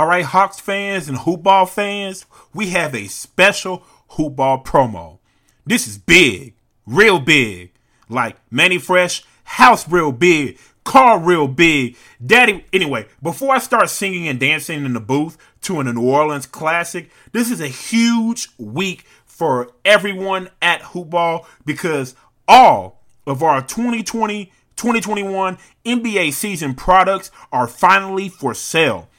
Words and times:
All 0.00 0.06
right, 0.06 0.24
Hawks 0.24 0.58
fans 0.58 1.10
and 1.10 1.18
hoopball 1.18 1.68
fans, 1.68 2.24
we 2.54 2.70
have 2.70 2.94
a 2.94 3.06
special 3.06 3.82
hoopball 4.12 4.64
promo. 4.64 5.18
This 5.66 5.86
is 5.86 5.98
big, 5.98 6.54
real 6.86 7.20
big. 7.20 7.72
Like 8.08 8.38
Mannie 8.50 8.78
Fresh, 8.78 9.24
house 9.44 9.86
real 9.86 10.10
big, 10.10 10.58
car 10.84 11.20
real 11.20 11.46
big. 11.46 11.98
Daddy, 12.24 12.64
anyway, 12.72 13.08
before 13.22 13.54
I 13.54 13.58
start 13.58 13.90
singing 13.90 14.26
and 14.26 14.40
dancing 14.40 14.86
in 14.86 14.94
the 14.94 15.00
booth 15.00 15.36
to 15.64 15.80
a 15.80 15.84
New 15.84 16.00
Orleans 16.00 16.46
classic, 16.46 17.10
this 17.32 17.50
is 17.50 17.60
a 17.60 17.68
huge 17.68 18.48
week 18.56 19.04
for 19.26 19.70
everyone 19.84 20.48
at 20.62 20.80
Hoopball 20.80 21.44
because 21.66 22.14
all 22.48 23.02
of 23.26 23.42
our 23.42 23.60
2020 23.60 24.50
2021 24.76 25.58
NBA 25.84 26.32
season 26.32 26.74
products 26.74 27.30
are 27.52 27.66
finally 27.66 28.30
for 28.30 28.54
sale. 28.54 29.09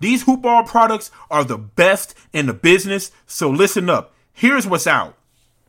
These 0.00 0.24
hoopball 0.24 0.66
products 0.66 1.10
are 1.30 1.44
the 1.44 1.58
best 1.58 2.14
in 2.32 2.46
the 2.46 2.54
business, 2.54 3.12
so 3.26 3.48
listen 3.48 3.88
up. 3.88 4.14
Here's 4.32 4.66
what's 4.66 4.86
out 4.86 5.16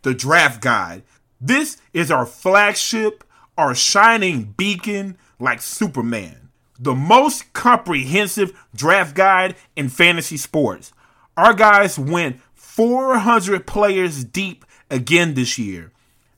the 0.01 0.13
draft 0.13 0.61
guide. 0.61 1.03
This 1.41 1.77
is 1.93 2.11
our 2.11 2.25
flagship, 2.25 3.23
our 3.57 3.73
shining 3.73 4.53
beacon 4.57 5.17
like 5.39 5.61
Superman. 5.61 6.49
The 6.79 6.95
most 6.95 7.53
comprehensive 7.53 8.57
draft 8.75 9.15
guide 9.15 9.55
in 9.75 9.89
fantasy 9.89 10.37
sports. 10.37 10.91
Our 11.37 11.53
guys 11.53 11.97
went 11.97 12.39
400 12.53 13.65
players 13.65 14.23
deep 14.23 14.65
again 14.89 15.33
this 15.33 15.57
year. 15.57 15.91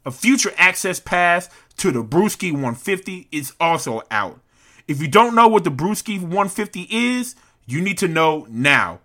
A 0.06 0.12
future 0.12 0.54
access 0.58 1.00
pass 1.00 1.50
to 1.78 1.92
the 1.92 2.04
Bruski 2.04 2.52
150 2.52 3.28
is 3.32 3.54
also 3.60 4.02
out. 4.10 4.40
If 4.88 5.02
you 5.02 5.08
don't 5.08 5.36
know 5.36 5.48
what 5.48 5.64
the 5.64 5.72
Bruski 5.72 6.20
150 6.20 6.88
is, 6.90 7.36
you 7.68 7.82
need 7.82 8.00
to 8.00 8.08
know 8.08 8.48
now. 8.50 9.02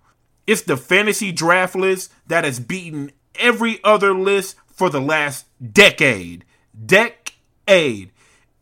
It's 0.46 0.62
the 0.62 0.76
fantasy 0.76 1.32
draft 1.32 1.74
list 1.74 2.12
that 2.26 2.44
has 2.44 2.58
beaten 2.58 3.12
every 3.34 3.80
other 3.84 4.14
list 4.14 4.56
for 4.66 4.88
the 4.88 5.00
last 5.00 5.46
decade. 5.72 6.44
Decade. 6.86 8.10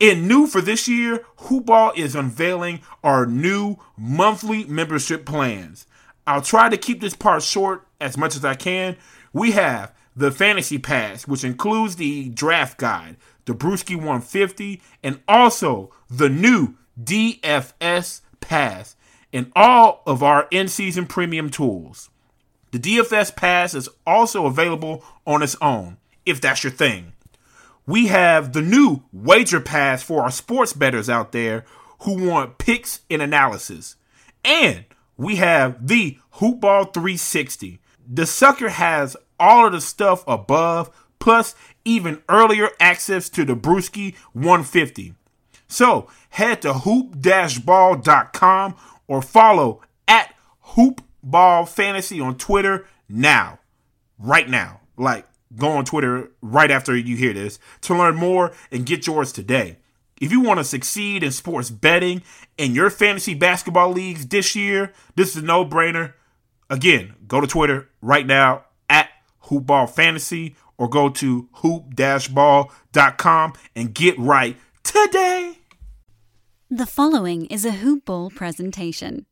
In 0.00 0.26
new 0.26 0.46
for 0.46 0.62
this 0.62 0.88
year, 0.88 1.24
Hoopball 1.40 1.96
is 1.96 2.14
unveiling 2.14 2.80
our 3.04 3.26
new 3.26 3.76
monthly 3.96 4.64
membership 4.64 5.26
plans. 5.26 5.86
I'll 6.26 6.42
try 6.42 6.68
to 6.68 6.76
keep 6.76 7.00
this 7.00 7.14
part 7.14 7.42
short 7.42 7.86
as 8.00 8.16
much 8.16 8.34
as 8.34 8.44
I 8.44 8.54
can. 8.54 8.96
We 9.32 9.52
have 9.52 9.94
the 10.16 10.30
Fantasy 10.30 10.78
Pass, 10.78 11.26
which 11.26 11.44
includes 11.44 11.96
the 11.96 12.30
draft 12.30 12.78
guide, 12.78 13.16
the 13.44 13.54
Bruski 13.54 13.96
150, 13.96 14.80
and 15.02 15.20
also 15.28 15.92
the 16.08 16.28
new 16.28 16.76
DFS 17.02 18.22
Pass 18.40 18.96
in 19.32 19.52
all 19.54 20.02
of 20.06 20.22
our 20.22 20.48
in 20.50 20.68
season 20.68 21.06
premium 21.06 21.50
tools. 21.50 22.10
The 22.72 22.78
DFS 22.78 23.34
Pass 23.34 23.74
is 23.74 23.88
also 24.06 24.46
available 24.46 25.04
on 25.26 25.42
its 25.42 25.56
own, 25.60 25.96
if 26.24 26.40
that's 26.40 26.62
your 26.62 26.72
thing. 26.72 27.12
We 27.86 28.06
have 28.06 28.52
the 28.52 28.62
new 28.62 29.02
Wager 29.12 29.60
Pass 29.60 30.02
for 30.02 30.22
our 30.22 30.30
sports 30.30 30.72
bettors 30.72 31.10
out 31.10 31.32
there 31.32 31.64
who 32.00 32.28
want 32.28 32.58
picks 32.58 33.00
and 33.10 33.20
analysis. 33.20 33.96
And 34.44 34.84
we 35.16 35.36
have 35.36 35.86
the 35.86 36.18
Hoopball 36.36 36.94
360. 36.94 37.80
The 38.08 38.26
sucker 38.26 38.68
has 38.68 39.16
all 39.38 39.66
of 39.66 39.72
the 39.72 39.80
stuff 39.80 40.24
above, 40.26 40.90
plus 41.18 41.54
even 41.84 42.22
earlier 42.28 42.70
access 42.78 43.28
to 43.30 43.44
the 43.44 43.56
Bruski 43.56 44.14
150. 44.32 45.14
So 45.66 46.08
head 46.30 46.62
to 46.62 46.74
hoop-ball.com 46.74 48.76
or 49.10 49.20
follow 49.20 49.82
at 50.06 50.32
Hoopball 50.68 51.68
Fantasy 51.68 52.20
on 52.20 52.38
Twitter 52.38 52.86
now. 53.08 53.58
Right 54.18 54.48
now. 54.48 54.82
Like, 54.96 55.26
go 55.56 55.68
on 55.72 55.84
Twitter 55.84 56.30
right 56.40 56.70
after 56.70 56.96
you 56.96 57.16
hear 57.16 57.32
this 57.32 57.58
to 57.82 57.96
learn 57.96 58.14
more 58.14 58.52
and 58.70 58.86
get 58.86 59.08
yours 59.08 59.32
today. 59.32 59.78
If 60.20 60.30
you 60.30 60.40
want 60.40 60.60
to 60.60 60.64
succeed 60.64 61.24
in 61.24 61.32
sports 61.32 61.70
betting 61.70 62.22
in 62.56 62.72
your 62.72 62.88
fantasy 62.88 63.34
basketball 63.34 63.90
leagues 63.90 64.28
this 64.28 64.54
year, 64.54 64.92
this 65.16 65.30
is 65.30 65.42
a 65.42 65.44
no 65.44 65.64
brainer. 65.64 66.12
Again, 66.68 67.16
go 67.26 67.40
to 67.40 67.48
Twitter 67.48 67.88
right 68.00 68.26
now 68.26 68.66
at 68.88 69.08
Hoopball 69.46 69.90
Fantasy 69.90 70.54
or 70.78 70.88
go 70.88 71.08
to 71.08 71.48
hoop-ball.com 71.54 72.74
and 73.74 73.92
get 73.92 74.16
right 74.20 74.56
today. 74.84 75.59
The 76.72 76.86
following 76.86 77.46
is 77.46 77.64
a 77.64 77.72
Hoop 77.72 78.04
Ball 78.04 78.30
presentation. 78.30 79.26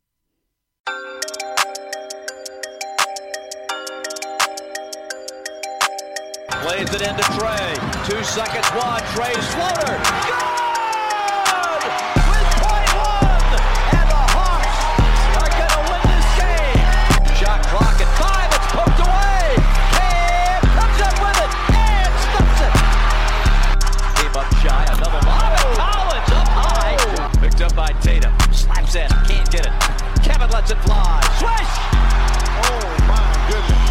Plays 6.51 6.93
it 6.93 7.03
into 7.03 7.23
Trae. 7.23 8.09
Two 8.09 8.25
seconds, 8.25 8.67
one. 8.71 9.03
Trae's 9.15 9.55
floater. 9.55 10.03
Good! 10.27 10.58
Slaps 28.89 28.95
in. 28.95 29.37
Can't 29.37 29.51
get 29.51 29.67
it. 29.67 29.73
Kevin 30.23 30.51
lets 30.51 30.71
it 30.71 30.79
fly. 30.79 31.21
Swish! 31.39 31.73
Oh, 32.65 32.97
my 33.07 33.23
goodness. 33.51 33.85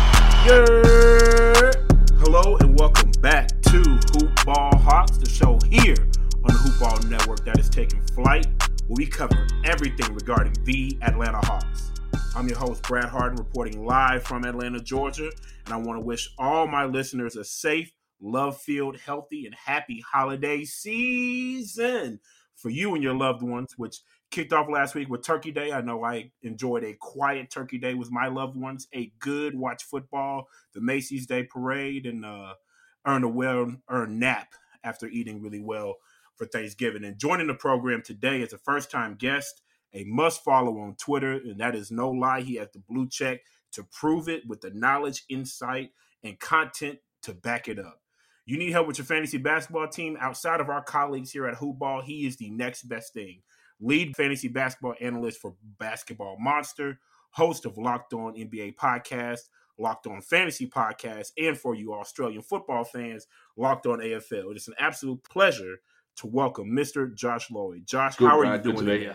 Yeah. 0.47 1.71
Hello 2.19 2.57
and 2.57 2.79
welcome 2.79 3.11
back 3.21 3.49
to 3.63 3.77
Hoop 3.77 4.45
Ball 4.45 4.75
Hawks, 4.77 5.17
the 5.17 5.29
show 5.29 5.59
here 5.69 5.95
on 6.33 6.47
the 6.47 6.53
Hoop 6.53 6.79
Ball 6.79 7.09
Network 7.09 7.45
that 7.45 7.59
is 7.59 7.69
taking 7.69 8.01
flight, 8.07 8.47
where 8.87 8.95
we 8.95 9.05
cover 9.05 9.47
everything 9.65 10.13
regarding 10.15 10.53
the 10.63 10.97
Atlanta 11.03 11.45
Hawks. 11.45 11.91
I'm 12.35 12.47
your 12.47 12.57
host, 12.57 12.81
Brad 12.83 13.09
Hardin, 13.09 13.37
reporting 13.37 13.85
live 13.85 14.23
from 14.23 14.45
Atlanta, 14.45 14.79
Georgia, 14.79 15.29
and 15.65 15.73
I 15.73 15.77
want 15.77 15.99
to 15.99 16.05
wish 16.05 16.29
all 16.39 16.65
my 16.65 16.85
listeners 16.85 17.35
a 17.35 17.43
safe, 17.43 17.91
love 18.19 18.59
filled, 18.59 18.97
healthy, 18.97 19.45
and 19.45 19.53
happy 19.53 20.03
holiday 20.11 20.63
season 20.63 22.19
for 22.55 22.69
you 22.69 22.95
and 22.95 23.03
your 23.03 23.13
loved 23.13 23.43
ones, 23.43 23.75
which 23.77 24.01
kicked 24.31 24.53
off 24.53 24.69
last 24.69 24.95
week 24.95 25.09
with 25.09 25.23
Turkey 25.23 25.51
Day. 25.51 25.71
I 25.71 25.81
know 25.81 26.03
I 26.03 26.31
enjoyed 26.41 26.83
a 26.83 26.93
quiet 26.93 27.49
Turkey 27.49 27.77
Day 27.77 27.93
with 27.93 28.11
my 28.11 28.27
loved 28.27 28.55
ones, 28.55 28.87
a 28.93 29.11
good 29.19 29.55
watch 29.55 29.83
football, 29.83 30.47
the 30.73 30.81
Macy's 30.81 31.25
Day 31.25 31.43
Parade, 31.43 32.05
and 32.05 32.25
uh, 32.25 32.53
earned 33.05 33.23
a 33.23 33.29
well 33.29 33.73
earned 33.89 34.19
nap 34.19 34.53
after 34.83 35.07
eating 35.07 35.41
really 35.41 35.59
well 35.59 35.95
for 36.35 36.45
Thanksgiving. 36.45 37.03
And 37.03 37.17
joining 37.17 37.47
the 37.47 37.53
program 37.53 38.01
today 38.01 38.41
is 38.41 38.53
a 38.53 38.57
first 38.57 38.91
time 38.91 39.15
guest, 39.15 39.61
a 39.93 40.03
must 40.03 40.43
follow 40.43 40.79
on 40.79 40.95
Twitter, 40.95 41.33
and 41.33 41.59
that 41.59 41.75
is 41.75 41.91
no 41.91 42.09
lie. 42.11 42.41
He 42.41 42.55
has 42.55 42.69
the 42.71 42.79
blue 42.79 43.07
check 43.09 43.41
to 43.71 43.83
prove 43.83 44.29
it 44.29 44.47
with 44.47 44.61
the 44.61 44.71
knowledge, 44.71 45.23
insight, 45.29 45.91
and 46.23 46.39
content 46.39 46.99
to 47.23 47.33
back 47.33 47.67
it 47.67 47.79
up. 47.79 48.01
You 48.45 48.57
need 48.57 48.71
help 48.71 48.87
with 48.87 48.97
your 48.97 49.05
fantasy 49.05 49.37
basketball 49.37 49.89
team 49.89 50.17
outside 50.21 50.61
of 50.61 50.69
our 50.69 50.81
colleagues 50.81 51.31
here 51.31 51.47
at 51.47 51.57
Hoop 51.57 51.79
Ball. 51.79 52.01
He 52.01 52.25
is 52.25 52.37
the 52.37 52.49
next 52.49 52.83
best 52.83 53.13
thing 53.13 53.41
lead 53.79 54.15
fantasy 54.15 54.47
basketball 54.47 54.95
analyst 55.01 55.39
for 55.39 55.55
Basketball 55.79 56.37
Monster, 56.39 56.99
host 57.31 57.65
of 57.65 57.77
Locked 57.77 58.13
On 58.13 58.33
NBA 58.33 58.75
podcast, 58.75 59.49
Locked 59.77 60.07
On 60.07 60.21
Fantasy 60.21 60.67
podcast, 60.67 61.31
and 61.37 61.57
for 61.57 61.75
you 61.75 61.93
Australian 61.93 62.41
football 62.41 62.83
fans, 62.83 63.27
Locked 63.55 63.85
On 63.85 63.99
AFL. 63.99 64.51
It 64.51 64.57
is 64.57 64.67
an 64.67 64.75
absolute 64.79 65.23
pleasure 65.23 65.79
to 66.17 66.27
welcome 66.27 66.71
Mr. 66.71 67.13
Josh 67.13 67.51
Lloyd. 67.51 67.85
Josh, 67.85 68.15
Good, 68.15 68.29
how 68.29 68.39
are 68.39 68.55
you 68.55 68.61
doing 68.61 68.77
today? 68.77 69.13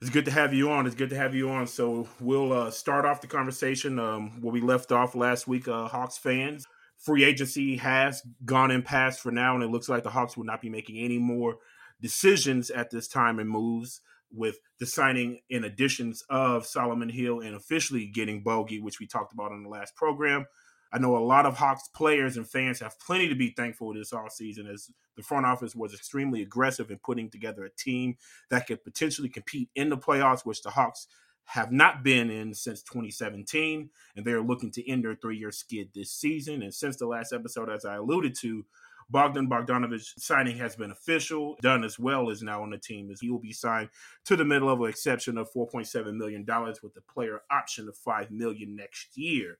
It's 0.00 0.10
good 0.10 0.26
to 0.26 0.30
have 0.30 0.52
you 0.52 0.70
on. 0.70 0.86
It's 0.86 0.94
good 0.94 1.10
to 1.10 1.16
have 1.16 1.34
you 1.34 1.48
on. 1.48 1.66
So 1.66 2.06
we'll 2.20 2.52
uh, 2.52 2.70
start 2.70 3.06
off 3.06 3.22
the 3.22 3.26
conversation 3.26 3.98
um, 3.98 4.42
where 4.42 4.52
we 4.52 4.60
left 4.60 4.92
off 4.92 5.14
last 5.14 5.48
week. 5.48 5.68
Uh, 5.68 5.88
Hawks 5.88 6.18
fans, 6.18 6.66
free 6.98 7.24
agency 7.24 7.76
has 7.76 8.22
gone 8.44 8.70
and 8.70 8.84
passed 8.84 9.20
for 9.20 9.30
now, 9.30 9.54
and 9.54 9.64
it 9.64 9.68
looks 9.68 9.88
like 9.88 10.02
the 10.02 10.10
Hawks 10.10 10.36
will 10.36 10.44
not 10.44 10.60
be 10.60 10.68
making 10.68 10.98
any 10.98 11.18
more 11.18 11.56
decisions 12.00 12.70
at 12.70 12.90
this 12.90 13.08
time 13.08 13.38
and 13.38 13.48
moves 13.48 14.00
with 14.32 14.58
the 14.78 14.86
signing 14.86 15.40
in 15.48 15.64
additions 15.64 16.22
of 16.28 16.66
Solomon 16.66 17.08
Hill 17.08 17.40
and 17.40 17.54
officially 17.54 18.06
getting 18.06 18.42
Bogey, 18.42 18.80
which 18.80 19.00
we 19.00 19.06
talked 19.06 19.32
about 19.32 19.52
in 19.52 19.62
the 19.62 19.68
last 19.68 19.94
program. 19.94 20.46
I 20.92 20.98
know 20.98 21.16
a 21.16 21.18
lot 21.18 21.46
of 21.46 21.56
Hawks 21.56 21.88
players 21.94 22.36
and 22.36 22.48
fans 22.48 22.80
have 22.80 22.98
plenty 23.00 23.28
to 23.28 23.34
be 23.34 23.50
thankful 23.50 23.92
this 23.92 24.12
offseason 24.12 24.72
as 24.72 24.90
the 25.16 25.22
front 25.22 25.46
office 25.46 25.74
was 25.74 25.92
extremely 25.92 26.42
aggressive 26.42 26.90
in 26.90 26.98
putting 26.98 27.28
together 27.30 27.64
a 27.64 27.70
team 27.70 28.16
that 28.50 28.66
could 28.66 28.84
potentially 28.84 29.28
compete 29.28 29.68
in 29.74 29.88
the 29.88 29.96
playoffs, 29.98 30.44
which 30.44 30.62
the 30.62 30.70
Hawks 30.70 31.08
have 31.46 31.72
not 31.72 32.02
been 32.02 32.30
in 32.30 32.54
since 32.54 32.82
2017. 32.82 33.90
And 34.16 34.24
they're 34.24 34.42
looking 34.42 34.70
to 34.72 34.90
end 34.90 35.04
their 35.04 35.14
three 35.14 35.38
year 35.38 35.52
skid 35.52 35.90
this 35.94 36.12
season. 36.12 36.62
And 36.62 36.74
since 36.74 36.96
the 36.96 37.06
last 37.06 37.32
episode, 37.32 37.70
as 37.70 37.84
I 37.84 37.96
alluded 37.96 38.34
to, 38.40 38.64
Bogdan 39.08 39.48
Bogdanovich 39.48 40.18
signing 40.18 40.56
has 40.58 40.74
been 40.74 40.90
official. 40.90 41.56
Dunn 41.62 41.84
as 41.84 41.98
well 41.98 42.30
is 42.30 42.42
now 42.42 42.62
on 42.62 42.70
the 42.70 42.78
team 42.78 43.10
as 43.10 43.20
he 43.20 43.30
will 43.30 43.38
be 43.38 43.52
signed 43.52 43.88
to 44.24 44.36
the 44.36 44.44
mid-level 44.44 44.86
exception 44.86 45.38
of 45.38 45.52
$4.7 45.52 46.14
million 46.14 46.44
with 46.82 46.94
the 46.94 47.02
player 47.02 47.42
option 47.50 47.88
of 47.88 47.96
$5 47.96 48.30
million 48.30 48.74
next 48.74 49.16
year. 49.16 49.58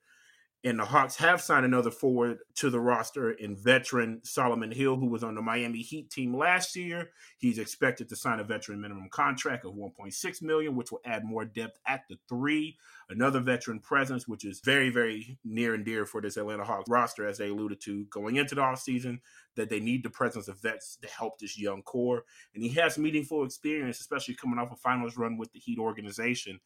And 0.65 0.81
the 0.81 0.85
Hawks 0.85 1.15
have 1.17 1.41
signed 1.41 1.65
another 1.65 1.93
forward 1.93 2.39
to 2.57 2.71
the 2.71 2.81
roster 2.81 3.31
in 3.33 3.57
veteran 3.57 4.21
Solomon 4.25 4.73
Hill, 4.73 4.97
who 4.97 5.07
was 5.07 5.23
on 5.23 5.37
the 5.37 5.43
Miami 5.43 5.81
Heat 5.81 6.11
team 6.11 6.37
last 6.37 6.75
year. 6.75 7.11
He's 7.39 7.59
expected 7.59 8.09
to 8.09 8.17
sign 8.17 8.41
a 8.41 8.45
veteran 8.45 8.81
minimum 8.81 9.09
contract 9.11 9.65
of 9.65 9.75
1.6 9.75 10.43
million, 10.43 10.75
which 10.75 10.91
will 10.91 11.03
add 11.05 11.25
more 11.25 11.45
depth 11.45 11.79
at 11.87 12.03
the 12.09 12.19
three. 12.29 12.77
Another 13.09 13.39
veteran 13.39 13.79
presence, 13.79 14.27
which 14.27 14.45
is 14.45 14.61
very, 14.61 14.91
very 14.91 15.39
near 15.45 15.75
and 15.75 15.85
dear 15.85 16.05
for 16.05 16.21
this 16.21 16.37
Atlanta 16.37 16.65
Hawks 16.65 16.91
roster, 16.91 17.29
as 17.29 17.39
they 17.39 17.51
alluded 17.51 17.81
to 17.83 18.05
going 18.07 18.35
into 18.35 18.57
the 18.57 18.63
offseason, 18.63 19.21
that 19.55 19.69
they 19.69 19.79
need 19.79 20.03
the 20.03 20.11
presence 20.11 20.49
of 20.49 20.61
vets 20.61 20.97
to 20.97 21.09
help 21.09 21.39
this 21.39 21.57
young 21.57 21.83
core. 21.83 22.25
And 22.55 22.63
he 22.65 22.71
has 22.71 22.99
meaningful 22.99 23.45
experience, 23.45 24.01
especially 24.01 24.35
coming 24.35 24.59
off 24.59 24.73
a 24.73 24.77
finals 24.77 25.17
run 25.17 25.39
with 25.39 25.53
the 25.53 25.61
Heat 25.61 25.79
organization. 25.79 26.59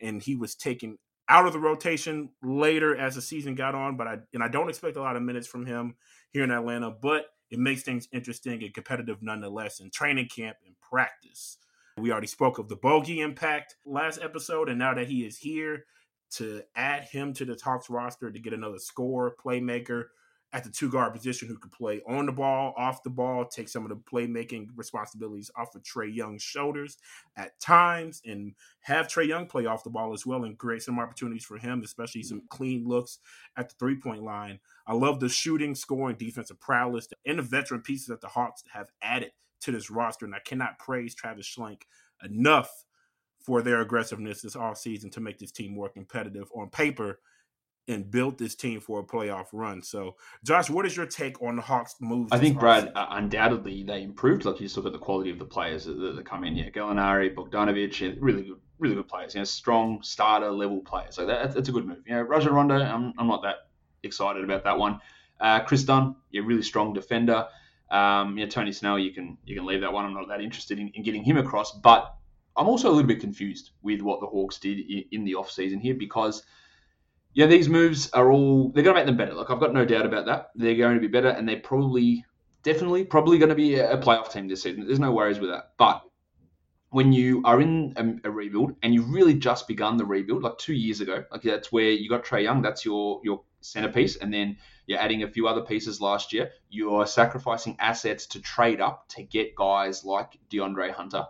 And 0.00 0.22
he 0.22 0.36
was 0.36 0.54
taken 0.54 0.96
out 1.32 1.46
of 1.46 1.54
the 1.54 1.58
rotation 1.58 2.28
later 2.42 2.94
as 2.94 3.14
the 3.14 3.22
season 3.22 3.54
got 3.54 3.74
on, 3.74 3.96
but 3.96 4.06
I 4.06 4.18
and 4.34 4.42
I 4.42 4.48
don't 4.48 4.68
expect 4.68 4.98
a 4.98 5.00
lot 5.00 5.16
of 5.16 5.22
minutes 5.22 5.46
from 5.46 5.64
him 5.64 5.94
here 6.30 6.44
in 6.44 6.50
Atlanta, 6.50 6.90
but 6.90 7.24
it 7.50 7.58
makes 7.58 7.82
things 7.82 8.06
interesting 8.12 8.62
and 8.62 8.74
competitive 8.74 9.22
nonetheless 9.22 9.80
in 9.80 9.90
training 9.90 10.28
camp 10.28 10.58
and 10.66 10.74
practice. 10.78 11.56
We 11.96 12.12
already 12.12 12.26
spoke 12.26 12.58
of 12.58 12.68
the 12.68 12.76
bogey 12.76 13.20
impact 13.20 13.76
last 13.86 14.20
episode, 14.22 14.68
and 14.68 14.78
now 14.78 14.92
that 14.92 15.08
he 15.08 15.24
is 15.24 15.38
here, 15.38 15.84
to 16.32 16.62
add 16.76 17.04
him 17.04 17.32
to 17.34 17.46
the 17.46 17.58
Hawks 17.62 17.88
roster 17.88 18.30
to 18.30 18.38
get 18.38 18.52
another 18.52 18.78
score, 18.78 19.34
playmaker, 19.42 20.04
at 20.52 20.64
the 20.64 20.70
two 20.70 20.90
guard 20.90 21.14
position 21.14 21.48
who 21.48 21.56
could 21.56 21.72
play 21.72 22.02
on 22.06 22.26
the 22.26 22.32
ball, 22.32 22.74
off 22.76 23.02
the 23.02 23.10
ball, 23.10 23.44
take 23.44 23.68
some 23.68 23.84
of 23.84 23.88
the 23.88 23.96
playmaking 23.96 24.68
responsibilities 24.76 25.50
off 25.56 25.74
of 25.74 25.82
Trae 25.82 26.14
Young's 26.14 26.42
shoulders 26.42 26.98
at 27.36 27.58
times, 27.58 28.20
and 28.26 28.54
have 28.80 29.08
Trae 29.08 29.26
Young 29.26 29.46
play 29.46 29.66
off 29.66 29.84
the 29.84 29.90
ball 29.90 30.12
as 30.12 30.26
well 30.26 30.44
and 30.44 30.58
create 30.58 30.82
some 30.82 30.98
opportunities 30.98 31.44
for 31.44 31.56
him, 31.56 31.82
especially 31.82 32.22
some 32.22 32.42
clean 32.50 32.86
looks 32.86 33.18
at 33.56 33.70
the 33.70 33.74
three 33.78 33.96
point 33.96 34.22
line. 34.22 34.60
I 34.86 34.94
love 34.94 35.20
the 35.20 35.28
shooting, 35.28 35.74
scoring, 35.74 36.16
defensive 36.16 36.60
prowess, 36.60 37.08
and 37.24 37.38
the 37.38 37.42
veteran 37.42 37.80
pieces 37.80 38.08
that 38.08 38.20
the 38.20 38.28
Hawks 38.28 38.62
have 38.72 38.88
added 39.00 39.32
to 39.62 39.72
this 39.72 39.90
roster. 39.90 40.26
And 40.26 40.34
I 40.34 40.40
cannot 40.40 40.78
praise 40.78 41.14
Travis 41.14 41.46
Schlenk 41.46 41.82
enough 42.22 42.84
for 43.40 43.62
their 43.62 43.80
aggressiveness 43.80 44.42
this 44.42 44.54
offseason 44.54 45.10
to 45.12 45.20
make 45.20 45.38
this 45.38 45.50
team 45.50 45.74
more 45.74 45.88
competitive 45.88 46.48
on 46.54 46.68
paper 46.70 47.18
and 47.92 48.10
built 48.10 48.38
this 48.38 48.54
team 48.54 48.80
for 48.80 49.00
a 49.00 49.04
playoff 49.04 49.46
run. 49.52 49.82
So, 49.82 50.16
Josh, 50.44 50.68
what 50.70 50.86
is 50.86 50.96
your 50.96 51.06
take 51.06 51.40
on 51.42 51.56
the 51.56 51.62
Hawks' 51.62 51.96
move? 52.00 52.28
I 52.32 52.38
think, 52.38 52.58
Brad, 52.58 52.90
uh, 52.94 53.06
undoubtedly 53.10 53.82
they 53.82 54.02
improved. 54.02 54.44
Like 54.44 54.60
you 54.60 54.66
just 54.66 54.76
look 54.76 54.86
at 54.86 54.92
the 54.92 54.98
quality 54.98 55.30
of 55.30 55.38
the 55.38 55.44
players 55.44 55.84
that, 55.84 55.94
that 55.94 56.24
come 56.24 56.44
in. 56.44 56.56
Yeah, 56.56 56.70
Gallinari, 56.70 57.34
Bogdanovich, 57.34 58.16
really 58.20 58.42
good, 58.42 58.60
really 58.78 58.94
good 58.94 59.08
players. 59.08 59.34
You 59.34 59.40
know, 59.40 59.44
strong 59.44 60.02
starter 60.02 60.50
level 60.50 60.80
players. 60.80 61.14
So 61.14 61.26
that, 61.26 61.54
that's 61.54 61.68
a 61.68 61.72
good 61.72 61.86
move. 61.86 62.02
You 62.06 62.14
know, 62.14 62.22
Rajon 62.22 62.52
Rondo, 62.52 62.76
I'm, 62.76 63.12
I'm 63.18 63.28
not 63.28 63.42
that 63.42 63.68
excited 64.02 64.42
about 64.42 64.64
that 64.64 64.78
one. 64.78 65.00
Uh, 65.40 65.60
Kris 65.60 65.84
Dunn, 65.84 66.16
you're 66.30 66.44
really 66.44 66.62
strong 66.62 66.92
defender. 66.92 67.46
Um, 67.90 68.38
you 68.38 68.44
know, 68.44 68.50
Tony 68.50 68.72
Snell, 68.72 68.98
you 68.98 69.12
can 69.12 69.36
you 69.44 69.54
can 69.54 69.66
leave 69.66 69.82
that 69.82 69.92
one. 69.92 70.04
I'm 70.04 70.14
not 70.14 70.28
that 70.28 70.40
interested 70.40 70.78
in, 70.78 70.88
in 70.94 71.02
getting 71.02 71.22
him 71.22 71.36
across, 71.36 71.72
but 71.72 72.14
I'm 72.56 72.68
also 72.68 72.88
a 72.88 72.92
little 72.92 73.08
bit 73.08 73.20
confused 73.20 73.70
with 73.82 74.00
what 74.00 74.20
the 74.20 74.26
Hawks 74.26 74.58
did 74.58 74.78
in, 74.78 75.04
in 75.12 75.24
the 75.24 75.32
offseason 75.32 75.80
here 75.80 75.94
because– 75.94 76.42
yeah, 77.34 77.46
these 77.46 77.68
moves 77.68 78.10
are 78.10 78.30
all 78.30 78.70
they're 78.70 78.82
going 78.84 78.94
to 78.94 79.00
make 79.00 79.06
them 79.06 79.16
better. 79.16 79.34
Like 79.34 79.50
I've 79.50 79.60
got 79.60 79.72
no 79.72 79.84
doubt 79.84 80.06
about 80.06 80.26
that. 80.26 80.50
They're 80.54 80.76
going 80.76 80.94
to 80.94 81.00
be 81.00 81.06
better, 81.06 81.28
and 81.28 81.48
they're 81.48 81.60
probably, 81.60 82.24
definitely, 82.62 83.04
probably 83.04 83.38
going 83.38 83.48
to 83.48 83.54
be 83.54 83.76
a 83.76 83.98
playoff 83.98 84.32
team 84.32 84.48
this 84.48 84.62
season. 84.62 84.86
There's 84.86 85.00
no 85.00 85.12
worries 85.12 85.38
with 85.38 85.50
that. 85.50 85.72
But 85.78 86.02
when 86.90 87.12
you 87.12 87.40
are 87.44 87.60
in 87.60 87.94
a, 87.96 88.28
a 88.28 88.30
rebuild 88.30 88.76
and 88.82 88.92
you've 88.92 89.10
really 89.10 89.34
just 89.34 89.66
begun 89.66 89.96
the 89.96 90.04
rebuild, 90.04 90.42
like 90.42 90.58
two 90.58 90.74
years 90.74 91.00
ago, 91.00 91.24
like 91.30 91.42
that's 91.42 91.72
where 91.72 91.90
you 91.90 92.08
got 92.08 92.24
Trae 92.24 92.42
Young. 92.42 92.60
That's 92.60 92.84
your 92.84 93.20
your 93.24 93.42
centerpiece, 93.62 94.16
and 94.16 94.32
then 94.32 94.58
you're 94.86 94.98
adding 94.98 95.22
a 95.22 95.28
few 95.28 95.48
other 95.48 95.62
pieces 95.62 96.00
last 96.02 96.34
year. 96.34 96.50
You 96.68 96.96
are 96.96 97.06
sacrificing 97.06 97.76
assets 97.78 98.26
to 98.26 98.40
trade 98.40 98.80
up 98.80 99.08
to 99.10 99.22
get 99.22 99.54
guys 99.54 100.04
like 100.04 100.38
DeAndre 100.50 100.90
Hunter. 100.90 101.26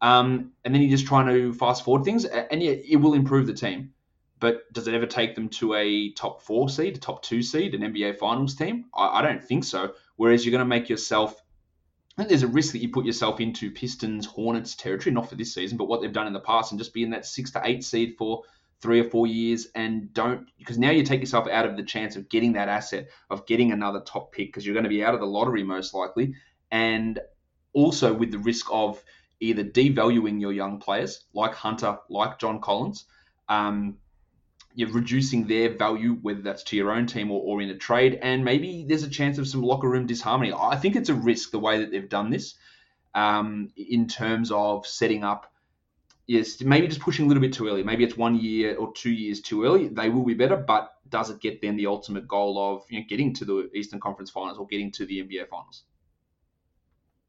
Um, 0.00 0.52
and 0.64 0.74
then 0.74 0.82
you're 0.82 0.90
just 0.90 1.06
trying 1.06 1.26
to 1.26 1.52
fast 1.54 1.84
forward 1.84 2.04
things, 2.04 2.24
and 2.24 2.62
yeah, 2.62 2.72
it 2.72 2.96
will 2.96 3.14
improve 3.14 3.46
the 3.46 3.54
team 3.54 3.93
but 4.40 4.72
does 4.72 4.88
it 4.88 4.94
ever 4.94 5.06
take 5.06 5.34
them 5.34 5.48
to 5.48 5.74
a 5.74 6.10
top 6.12 6.42
four 6.42 6.68
seed, 6.68 6.96
a 6.96 7.00
top 7.00 7.22
two 7.22 7.42
seed, 7.42 7.74
an 7.74 7.80
NBA 7.80 8.18
Finals 8.18 8.54
team? 8.54 8.86
I, 8.94 9.20
I 9.20 9.22
don't 9.22 9.42
think 9.42 9.64
so. 9.64 9.94
Whereas 10.16 10.44
you're 10.44 10.52
going 10.52 10.60
to 10.60 10.64
make 10.64 10.88
yourself, 10.88 11.42
think 12.16 12.28
there's 12.28 12.42
a 12.42 12.48
risk 12.48 12.72
that 12.72 12.82
you 12.82 12.90
put 12.90 13.06
yourself 13.06 13.40
into 13.40 13.70
Pistons, 13.70 14.26
Hornets 14.26 14.74
territory, 14.74 15.14
not 15.14 15.28
for 15.28 15.36
this 15.36 15.54
season, 15.54 15.78
but 15.78 15.86
what 15.86 16.00
they've 16.00 16.12
done 16.12 16.26
in 16.26 16.32
the 16.32 16.40
past, 16.40 16.72
and 16.72 16.78
just 16.78 16.94
be 16.94 17.02
in 17.02 17.10
that 17.10 17.26
six 17.26 17.50
to 17.52 17.62
eight 17.64 17.84
seed 17.84 18.16
for 18.18 18.42
three 18.80 19.00
or 19.00 19.04
four 19.04 19.26
years 19.26 19.68
and 19.74 20.12
don't 20.12 20.46
because 20.58 20.76
now 20.76 20.90
you 20.90 21.02
take 21.02 21.20
yourself 21.20 21.48
out 21.48 21.64
of 21.64 21.74
the 21.74 21.82
chance 21.82 22.16
of 22.16 22.28
getting 22.28 22.52
that 22.52 22.68
asset 22.68 23.08
of 23.30 23.46
getting 23.46 23.72
another 23.72 24.00
top 24.00 24.30
pick 24.30 24.48
because 24.48 24.66
you're 24.66 24.74
going 24.74 24.84
to 24.84 24.90
be 24.90 25.02
out 25.02 25.14
of 25.14 25.20
the 25.20 25.26
lottery 25.26 25.62
most 25.62 25.94
likely 25.94 26.34
and 26.70 27.18
also 27.72 28.12
with 28.12 28.30
the 28.30 28.38
risk 28.38 28.66
of 28.70 29.02
either 29.40 29.64
devaluing 29.64 30.38
your 30.38 30.52
young 30.52 30.78
players 30.78 31.24
like 31.32 31.54
Hunter 31.54 31.96
like 32.10 32.38
John 32.38 32.60
Collins 32.60 33.06
um, 33.48 33.96
you're 34.74 34.90
reducing 34.90 35.46
their 35.46 35.70
value, 35.70 36.14
whether 36.22 36.42
that's 36.42 36.64
to 36.64 36.76
your 36.76 36.90
own 36.90 37.06
team 37.06 37.30
or, 37.30 37.40
or 37.40 37.62
in 37.62 37.70
a 37.70 37.76
trade, 37.76 38.18
and 38.22 38.44
maybe 38.44 38.84
there's 38.86 39.04
a 39.04 39.08
chance 39.08 39.38
of 39.38 39.46
some 39.46 39.62
locker 39.62 39.88
room 39.88 40.06
disharmony. 40.06 40.52
I 40.52 40.76
think 40.76 40.96
it's 40.96 41.08
a 41.08 41.14
risk 41.14 41.52
the 41.52 41.60
way 41.60 41.78
that 41.78 41.90
they've 41.90 42.08
done 42.08 42.30
this 42.30 42.54
um, 43.14 43.70
in 43.76 44.08
terms 44.08 44.50
of 44.50 44.86
setting 44.86 45.22
up. 45.22 45.52
Yes, 46.26 46.60
maybe 46.62 46.88
just 46.88 47.00
pushing 47.00 47.26
a 47.26 47.28
little 47.28 47.42
bit 47.42 47.52
too 47.52 47.68
early. 47.68 47.82
Maybe 47.82 48.02
it's 48.02 48.16
one 48.16 48.36
year 48.36 48.76
or 48.76 48.92
two 48.94 49.12
years 49.12 49.40
too 49.40 49.64
early. 49.64 49.88
They 49.88 50.08
will 50.08 50.24
be 50.24 50.34
better, 50.34 50.56
but 50.56 50.94
does 51.08 51.30
it 51.30 51.40
get 51.40 51.60
them 51.60 51.76
the 51.76 51.86
ultimate 51.86 52.26
goal 52.26 52.58
of 52.58 52.84
you 52.88 53.00
know, 53.00 53.06
getting 53.08 53.34
to 53.34 53.44
the 53.44 53.70
Eastern 53.74 54.00
Conference 54.00 54.30
Finals 54.30 54.58
or 54.58 54.66
getting 54.66 54.90
to 54.92 55.06
the 55.06 55.22
NBA 55.22 55.48
Finals? 55.48 55.84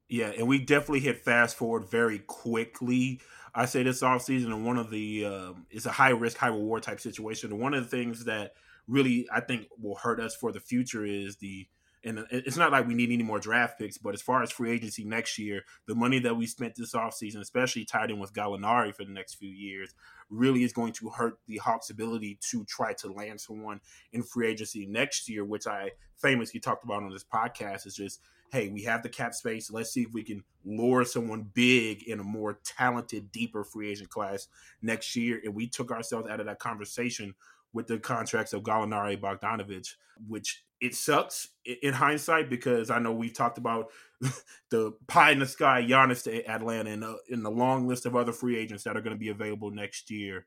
Yeah, 0.07 0.31
and 0.37 0.47
we 0.47 0.59
definitely 0.59 1.01
hit 1.01 1.23
fast 1.23 1.57
forward 1.57 1.89
very 1.89 2.19
quickly. 2.19 3.21
I 3.55 3.65
say 3.65 3.83
this 3.83 4.03
off 4.03 4.21
season, 4.21 4.51
and 4.51 4.65
one 4.65 4.77
of 4.77 4.89
the 4.89 5.25
um, 5.25 5.65
it's 5.71 5.85
a 5.85 5.91
high 5.91 6.09
risk, 6.09 6.37
high 6.37 6.47
reward 6.47 6.83
type 6.83 6.99
situation. 6.99 7.57
One 7.57 7.73
of 7.73 7.83
the 7.83 7.89
things 7.89 8.25
that 8.25 8.51
really 8.87 9.27
I 9.33 9.39
think 9.39 9.67
will 9.81 9.95
hurt 9.95 10.19
us 10.19 10.35
for 10.35 10.51
the 10.51 10.59
future 10.59 11.05
is 11.05 11.37
the 11.37 11.67
and 12.05 12.23
it's 12.29 12.55
not 12.55 12.71
like 12.71 12.87
we 12.87 12.93
need 12.93 13.11
any 13.11 13.23
more 13.23 13.39
draft 13.39 13.79
picks, 13.79 13.97
but 13.97 14.13
as 14.13 14.21
far 14.21 14.43
as 14.43 14.51
free 14.51 14.69
agency 14.71 15.03
next 15.03 15.39
year, 15.39 15.63
the 15.87 15.95
money 15.95 16.19
that 16.19 16.37
we 16.37 16.45
spent 16.45 16.75
this 16.75 16.93
offseason, 16.93 17.39
especially 17.39 17.83
tied 17.83 18.11
in 18.11 18.19
with 18.19 18.31
Gallinari 18.31 18.93
for 18.93 19.03
the 19.03 19.11
next 19.11 19.35
few 19.35 19.49
years, 19.49 19.95
really 20.29 20.63
is 20.63 20.71
going 20.71 20.93
to 20.93 21.09
hurt 21.09 21.39
the 21.47 21.57
Hawks' 21.57 21.89
ability 21.89 22.37
to 22.51 22.63
try 22.65 22.93
to 22.93 23.11
land 23.11 23.41
someone 23.41 23.79
in 24.13 24.21
free 24.21 24.47
agency 24.47 24.85
next 24.85 25.27
year, 25.27 25.43
which 25.43 25.65
I 25.65 25.91
famously 26.15 26.59
talked 26.59 26.83
about 26.83 27.01
on 27.01 27.09
this 27.09 27.23
podcast. 27.23 27.87
Is 27.87 27.95
just 27.95 28.21
hey, 28.55 28.69
we 28.69 28.83
have 28.83 29.03
the 29.03 29.09
cap 29.09 29.33
space. 29.33 29.69
Let's 29.69 29.91
see 29.91 30.03
if 30.03 30.13
we 30.13 30.23
can 30.23 30.41
lure 30.63 31.03
someone 31.03 31.51
big 31.53 32.03
in 32.03 32.21
a 32.21 32.23
more 32.23 32.59
talented, 32.63 33.29
deeper 33.31 33.65
free 33.65 33.91
agent 33.91 34.09
class 34.09 34.47
next 34.81 35.13
year. 35.13 35.41
And 35.43 35.53
we 35.53 35.67
took 35.67 35.91
ourselves 35.91 36.29
out 36.29 36.39
of 36.39 36.45
that 36.45 36.59
conversation 36.59 37.35
with 37.73 37.87
the 37.87 37.99
contracts 37.99 38.53
of 38.53 38.63
Gallinari 38.63 39.19
Bogdanovich, 39.19 39.95
which 40.25 40.63
it 40.79 40.95
sucks 40.95 41.49
in 41.65 41.93
hindsight 41.93 42.49
because 42.49 42.89
I 42.89 42.99
know 42.99 43.11
we've 43.11 43.33
talked 43.33 43.57
about 43.57 43.87
the 44.69 44.93
pie 45.07 45.31
in 45.31 45.39
the 45.39 45.45
sky 45.45 45.85
Giannis 45.85 46.23
to 46.23 46.49
Atlanta 46.49 46.91
and 46.91 47.03
uh, 47.03 47.15
in 47.27 47.43
the 47.43 47.51
long 47.51 47.89
list 47.89 48.05
of 48.05 48.15
other 48.15 48.31
free 48.31 48.57
agents 48.57 48.85
that 48.85 48.95
are 48.95 49.01
going 49.01 49.15
to 49.15 49.19
be 49.19 49.29
available 49.29 49.69
next 49.69 50.09
year. 50.09 50.45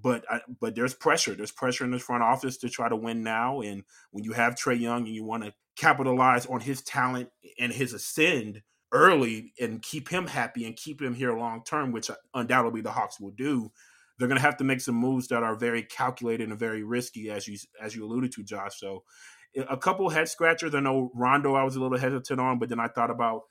But 0.00 0.24
I, 0.30 0.40
but 0.60 0.74
there's 0.74 0.94
pressure. 0.94 1.34
There's 1.34 1.52
pressure 1.52 1.84
in 1.84 1.90
the 1.90 1.98
front 1.98 2.22
office 2.22 2.56
to 2.58 2.68
try 2.68 2.88
to 2.88 2.96
win 2.96 3.22
now. 3.22 3.60
And 3.60 3.84
when 4.10 4.24
you 4.24 4.32
have 4.32 4.54
Trae 4.54 4.78
Young 4.78 5.06
and 5.06 5.14
you 5.14 5.24
want 5.24 5.44
to 5.44 5.54
capitalize 5.76 6.46
on 6.46 6.60
his 6.60 6.82
talent 6.82 7.28
and 7.58 7.72
his 7.72 7.92
ascend 7.92 8.62
early 8.92 9.52
and 9.60 9.82
keep 9.82 10.08
him 10.08 10.26
happy 10.26 10.64
and 10.64 10.76
keep 10.76 11.00
him 11.00 11.14
here 11.14 11.36
long 11.36 11.62
term, 11.64 11.92
which 11.92 12.10
undoubtedly 12.34 12.80
the 12.80 12.90
Hawks 12.90 13.20
will 13.20 13.32
do. 13.32 13.70
They're 14.18 14.28
going 14.28 14.38
to 14.38 14.46
have 14.46 14.56
to 14.58 14.64
make 14.64 14.80
some 14.80 14.94
moves 14.94 15.28
that 15.28 15.42
are 15.42 15.56
very 15.56 15.82
calculated 15.82 16.48
and 16.48 16.58
very 16.58 16.84
risky, 16.84 17.30
as 17.30 17.48
you 17.48 17.58
as 17.80 17.96
you 17.96 18.04
alluded 18.04 18.32
to, 18.32 18.44
Josh. 18.44 18.78
So, 18.78 19.02
eh, 19.56 19.64
a 19.68 19.76
couple 19.76 20.08
head 20.08 20.28
scratchers. 20.28 20.74
I 20.74 20.80
know 20.80 21.10
Rondo, 21.14 21.54
I 21.54 21.64
was 21.64 21.76
a 21.76 21.80
little 21.80 21.98
hesitant 21.98 22.40
on, 22.40 22.58
but 22.60 22.68
then 22.68 22.78
I 22.78 22.86
thought 22.88 23.10
about 23.10 23.42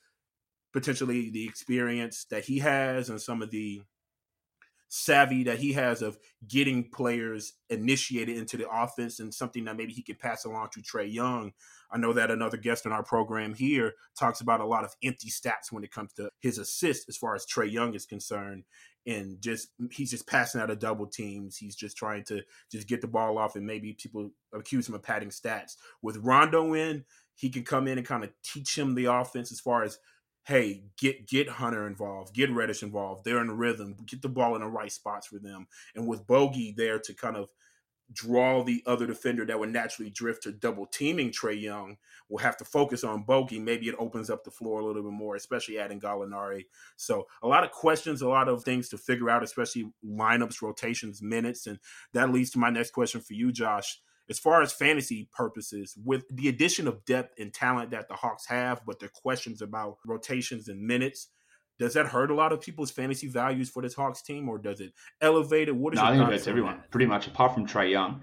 potentially 0.71 1.29
the 1.29 1.45
experience 1.45 2.25
that 2.31 2.45
he 2.45 2.59
has 2.59 3.09
and 3.09 3.21
some 3.21 3.41
of 3.41 3.51
the 3.51 3.81
savvy 4.95 5.43
that 5.43 5.57
he 5.57 5.73
has 5.73 6.03
of 6.03 6.19
getting 6.47 6.87
players 6.91 7.53
initiated 7.71 8.37
into 8.37 8.57
the 8.57 8.69
offense 8.69 9.19
and 9.19 9.33
something 9.33 9.65
that 9.65 9.75
maybe 9.75 9.91
he 9.91 10.03
could 10.03 10.19
pass 10.19 10.45
along 10.45 10.67
to 10.71 10.81
Trae 10.81 11.11
Young. 11.11 11.51
I 11.91 11.97
know 11.97 12.13
that 12.13 12.29
another 12.29 12.57
guest 12.57 12.85
in 12.85 12.91
our 12.91 13.01
program 13.01 13.55
here 13.55 13.93
talks 14.19 14.41
about 14.41 14.61
a 14.61 14.67
lot 14.67 14.83
of 14.83 14.93
empty 15.03 15.31
stats 15.31 15.71
when 15.71 15.83
it 15.83 15.91
comes 15.91 16.13
to 16.13 16.29
his 16.41 16.59
assist 16.59 17.09
as 17.09 17.17
far 17.17 17.33
as 17.33 17.43
Trae 17.43 17.71
Young 17.71 17.95
is 17.95 18.05
concerned. 18.05 18.65
And 19.07 19.41
just 19.41 19.69
he's 19.91 20.11
just 20.11 20.27
passing 20.27 20.61
out 20.61 20.69
of 20.69 20.77
double 20.77 21.07
teams. 21.07 21.57
He's 21.57 21.75
just 21.75 21.97
trying 21.97 22.23
to 22.25 22.43
just 22.71 22.87
get 22.87 23.01
the 23.01 23.07
ball 23.07 23.39
off, 23.39 23.55
and 23.55 23.65
maybe 23.65 23.93
people 23.93 24.29
accuse 24.53 24.87
him 24.87 24.95
of 24.95 25.01
padding 25.01 25.29
stats. 25.29 25.73
With 26.03 26.17
Rondo 26.17 26.73
in, 26.73 27.03
he 27.35 27.49
can 27.49 27.63
come 27.63 27.87
in 27.87 27.97
and 27.97 28.07
kind 28.07 28.23
of 28.23 28.29
teach 28.43 28.77
him 28.77 28.93
the 28.93 29.05
offense 29.05 29.51
as 29.51 29.59
far 29.59 29.83
as 29.83 29.97
hey, 30.45 30.83
get 30.97 31.27
get 31.27 31.47
Hunter 31.47 31.87
involved, 31.87 32.33
get 32.33 32.51
Reddish 32.51 32.83
involved. 32.83 33.23
They're 33.23 33.41
in 33.41 33.51
rhythm, 33.51 33.95
get 34.05 34.21
the 34.21 34.29
ball 34.29 34.55
in 34.55 34.61
the 34.61 34.67
right 34.67 34.91
spots 34.91 35.27
for 35.27 35.39
them. 35.39 35.67
And 35.95 36.07
with 36.07 36.27
Bogey 36.27 36.73
there 36.75 36.99
to 36.99 37.13
kind 37.13 37.37
of 37.37 37.49
draw 38.11 38.63
the 38.63 38.83
other 38.85 39.07
defender 39.07 39.45
that 39.45 39.57
would 39.57 39.71
naturally 39.71 40.11
drift 40.11 40.43
to 40.43 40.51
double 40.51 40.85
teaming 40.85 41.31
Trae 41.31 41.59
Young, 41.59 41.97
will 42.29 42.37
have 42.39 42.57
to 42.57 42.65
focus 42.65 43.03
on 43.03 43.23
Bogey. 43.23 43.59
Maybe 43.59 43.87
it 43.87 43.95
opens 43.97 44.29
up 44.29 44.43
the 44.43 44.51
floor 44.51 44.81
a 44.81 44.85
little 44.85 45.01
bit 45.01 45.13
more, 45.13 45.35
especially 45.35 45.79
adding 45.79 45.99
Gallinari. 45.99 46.65
So 46.97 47.27
a 47.41 47.47
lot 47.47 47.63
of 47.63 47.71
questions, 47.71 48.21
a 48.21 48.27
lot 48.27 48.49
of 48.49 48.63
things 48.63 48.89
to 48.89 48.97
figure 48.97 49.29
out, 49.29 49.43
especially 49.43 49.91
lineups, 50.05 50.61
rotations, 50.61 51.21
minutes. 51.21 51.67
And 51.67 51.79
that 52.13 52.31
leads 52.31 52.51
to 52.51 52.59
my 52.59 52.69
next 52.69 52.91
question 52.91 53.21
for 53.21 53.33
you, 53.33 53.51
Josh 53.51 53.99
as 54.29 54.39
far 54.39 54.61
as 54.61 54.71
fantasy 54.71 55.29
purposes, 55.33 55.95
with 56.03 56.23
the 56.29 56.47
addition 56.47 56.87
of 56.87 57.03
depth 57.05 57.39
and 57.39 57.53
talent 57.53 57.91
that 57.91 58.07
the 58.07 58.15
Hawks 58.15 58.45
have, 58.47 58.81
but 58.85 58.99
their 58.99 59.09
questions 59.09 59.61
about 59.61 59.97
rotations 60.05 60.67
and 60.67 60.81
minutes, 60.81 61.27
does 61.79 61.93
that 61.95 62.07
hurt 62.07 62.31
a 62.31 62.35
lot 62.35 62.53
of 62.53 62.61
people's 62.61 62.91
fantasy 62.91 63.27
values 63.27 63.69
for 63.69 63.81
this 63.81 63.95
Hawks 63.95 64.21
team, 64.21 64.47
or 64.47 64.57
does 64.57 64.79
it 64.79 64.93
elevate 65.21 65.67
it? 65.67 65.75
What 65.75 65.93
is 65.93 65.99
no, 65.99 66.05
I 66.05 66.11
think 66.11 66.23
it 66.23 66.31
hurts 66.31 66.47
everyone 66.47 66.77
that? 66.77 66.91
pretty 66.91 67.07
much, 67.07 67.27
apart 67.27 67.53
from 67.53 67.67
Trae 67.67 67.91
Young. 67.91 68.21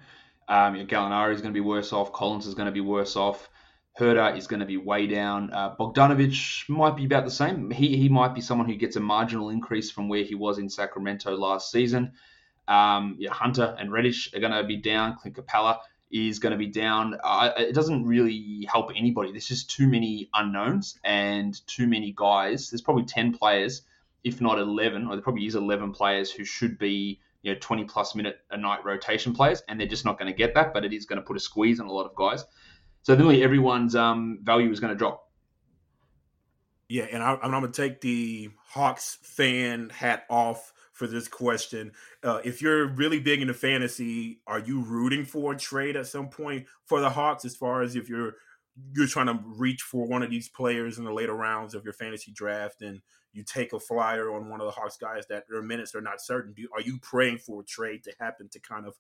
Um, 0.49 0.75
you 0.75 0.83
know, 0.83 0.89
Gallinari 0.89 1.35
is 1.35 1.41
going 1.41 1.53
to 1.53 1.57
be 1.57 1.65
worse 1.65 1.93
off. 1.93 2.13
Collins 2.13 2.47
is 2.47 2.55
going 2.55 2.67
to 2.67 2.73
be 2.73 2.81
worse 2.81 3.17
off. 3.17 3.49
Huerter 3.99 4.37
is 4.37 4.47
going 4.47 4.61
to 4.61 4.67
be 4.67 4.77
way 4.77 5.07
down. 5.07 5.53
Uh, 5.53 5.75
Bogdanovic 5.77 6.69
might 6.69 6.97
be 6.97 7.05
about 7.05 7.25
the 7.25 7.31
same. 7.31 7.71
He 7.71 7.97
he 7.97 8.09
might 8.09 8.35
be 8.35 8.41
someone 8.41 8.69
who 8.69 8.77
gets 8.77 8.97
a 8.97 9.01
marginal 9.01 9.51
increase 9.51 9.91
from 9.91 10.09
where 10.09 10.25
he 10.25 10.35
was 10.35 10.59
in 10.59 10.69
Sacramento 10.69 11.37
last 11.37 11.71
season. 11.71 12.13
Um, 12.71 13.17
yeah, 13.19 13.33
Hunter 13.33 13.77
and 13.79 13.93
Reddish 13.93 14.33
are 14.33 14.41
going 14.41 14.53
to 14.53 14.63
be 14.63 14.77
down. 14.77 15.17
Clint 15.17 15.37
Capela 15.37 15.79
is 16.13 16.39
going 16.39 16.53
to 16.53 16.57
be 16.57 16.69
down. 16.69 17.19
Uh, 17.23 17.51
it 17.59 17.75
doesn't 17.75 18.07
really 18.07 18.67
help 18.71 18.93
anybody. 18.95 19.33
There's 19.33 19.49
just 19.49 19.71
too 19.71 19.89
many 19.89 20.31
unknowns 20.33 20.99
and 21.03 21.61
too 21.67 21.89
many 21.89 22.15
guys. 22.17 22.71
There's 22.71 22.81
probably 22.81 23.05
10 23.05 23.37
players, 23.37 23.83
if 24.23 24.41
not 24.41 24.59
11, 24.59 25.09
or 25.09 25.17
there 25.17 25.23
probably 25.23 25.47
is 25.47 25.57
11 25.57 25.93
players 25.93 26.31
who 26.31 26.45
should 26.45 26.79
be 26.79 27.21
you 27.43 27.53
know 27.53 27.59
20 27.59 27.85
plus 27.85 28.15
minute 28.15 28.39
a 28.51 28.57
night 28.57 28.85
rotation 28.85 29.35
players, 29.35 29.63
and 29.69 29.81
they're 29.81 29.89
just 29.89 30.05
not 30.05 30.19
going 30.19 30.31
to 30.31 30.37
get 30.37 30.55
that. 30.55 30.73
But 30.73 30.85
it 30.85 30.93
is 30.93 31.07
going 31.07 31.21
to 31.21 31.27
put 31.27 31.37
a 31.37 31.41
squeeze 31.41 31.81
on 31.81 31.87
a 31.87 31.93
lot 31.93 32.07
of 32.07 32.15
guys. 32.15 32.45
So 33.03 33.17
nearly 33.17 33.43
everyone's 33.43 33.97
um, 33.97 34.39
value 34.43 34.71
is 34.71 34.79
going 34.79 34.93
to 34.93 34.99
drop. 34.99 35.27
Yeah, 36.89 37.07
and 37.11 37.23
I, 37.23 37.37
I'm 37.43 37.51
going 37.51 37.63
to 37.63 37.73
take 37.73 38.01
the 38.01 38.51
Hawks 38.69 39.19
fan 39.23 39.91
hat 39.91 40.25
off 40.29 40.73
for 41.01 41.07
this 41.07 41.29
question. 41.29 41.93
Uh, 42.23 42.41
if 42.45 42.61
you're 42.61 42.87
really 42.87 43.19
big 43.19 43.41
into 43.41 43.55
fantasy, 43.55 44.43
are 44.47 44.59
you 44.59 44.83
rooting 44.83 45.25
for 45.25 45.55
a 45.55 45.57
trade 45.57 45.97
at 45.97 46.07
some 46.07 46.29
point 46.29 46.67
for 46.85 47.01
the 47.01 47.09
Hawks? 47.09 47.47
As 47.47 47.57
far 47.57 47.81
as 47.81 47.97
if 47.97 48.07
you're 48.07 48.35
you're 48.93 49.07
trying 49.07 49.27
to 49.27 49.41
reach 49.47 49.81
for 49.81 50.07
one 50.07 50.23
of 50.23 50.29
these 50.29 50.51
players 50.51 50.99
in 50.99 51.05
the 51.05 51.13
later 51.13 51.33
rounds 51.33 51.75
of 51.75 51.85
your 51.85 51.95
fantasy 51.95 52.33
draft, 52.33 52.83
and 52.83 53.01
you 53.33 53.43
take 53.43 53.73
a 53.73 53.81
flyer 53.81 54.31
on 54.31 54.51
one 54.51 54.61
of 54.61 54.67
the 54.67 54.73
Hawks 54.73 54.99
guys 54.99 55.25
that 55.31 55.45
their 55.49 55.63
minutes 55.63 55.95
are 55.95 56.03
not 56.03 56.21
certain. 56.21 56.53
Do, 56.53 56.69
are 56.75 56.83
you 56.83 56.99
praying 57.01 57.39
for 57.39 57.63
a 57.63 57.65
trade 57.65 58.05
to 58.05 58.13
happen 58.21 58.51
to 58.51 58.61
kind 58.61 58.87
of 58.87 58.95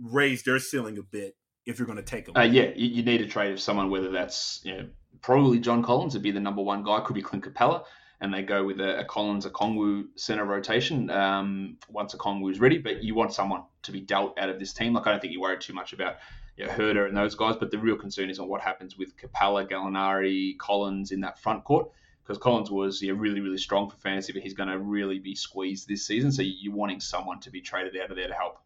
raise 0.00 0.44
their 0.44 0.60
ceiling 0.60 0.96
a 0.96 1.02
bit 1.02 1.34
if 1.66 1.80
you're 1.80 1.86
going 1.86 1.96
to 1.96 2.04
take 2.04 2.26
them? 2.26 2.36
Uh, 2.36 2.42
yeah, 2.42 2.70
you, 2.76 2.86
you, 2.86 3.02
need 3.02 3.20
a 3.20 3.26
trade 3.26 3.50
of 3.50 3.60
someone, 3.60 3.90
whether 3.90 4.12
that's 4.12 4.60
you 4.62 4.76
know 4.76 4.86
probably 5.22 5.58
John 5.58 5.82
Collins 5.82 6.14
would 6.14 6.22
be 6.22 6.30
the 6.30 6.38
number 6.38 6.62
one 6.62 6.84
guy, 6.84 7.00
could 7.00 7.14
be 7.14 7.22
Clint 7.22 7.44
Capela 7.44 7.82
and 8.20 8.32
they 8.32 8.42
go 8.42 8.64
with 8.64 8.80
a, 8.80 9.00
a 9.00 9.04
Collins, 9.04 9.46
Okongwu 9.46 10.08
center 10.16 10.44
rotation 10.44 11.10
um, 11.10 11.78
once 11.88 12.14
Okongwu 12.14 12.50
is 12.50 12.60
ready. 12.60 12.78
But 12.78 13.02
you 13.02 13.14
want 13.14 13.32
someone 13.32 13.62
to 13.82 13.92
be 13.92 14.00
dealt 14.00 14.38
out 14.38 14.50
of 14.50 14.58
this 14.58 14.72
team. 14.72 14.92
Like 14.92 15.06
I 15.06 15.12
don't 15.12 15.20
think 15.20 15.32
you 15.32 15.40
worry 15.40 15.58
too 15.58 15.72
much 15.72 15.92
about 15.92 16.16
you 16.56 16.66
know, 16.66 16.72
Huerter 16.72 17.08
and 17.08 17.16
those 17.16 17.34
guys, 17.34 17.56
but 17.56 17.70
the 17.70 17.78
real 17.78 17.96
concern 17.96 18.28
is 18.28 18.38
on 18.38 18.48
what 18.48 18.60
happens 18.60 18.98
with 18.98 19.16
Capela, 19.16 19.68
Gallinari, 19.68 20.58
Collins 20.58 21.12
in 21.12 21.20
that 21.20 21.38
front 21.38 21.64
court. 21.64 21.90
Because 22.22 22.36
Collins 22.38 22.70
was 22.70 23.02
really, 23.02 23.40
really 23.40 23.58
strong 23.58 23.90
for 23.90 23.96
fantasy, 23.96 24.32
but 24.32 24.42
he's 24.42 24.54
going 24.54 24.68
to 24.68 24.78
really 24.78 25.18
be 25.18 25.34
squeezed 25.34 25.88
this 25.88 26.06
season. 26.06 26.30
So 26.30 26.42
you're 26.42 26.74
wanting 26.74 27.00
someone 27.00 27.40
to 27.40 27.50
be 27.50 27.60
traded 27.60 27.96
out 28.00 28.10
of 28.10 28.16
there 28.16 28.28
to 28.28 28.34
help. 28.34 28.60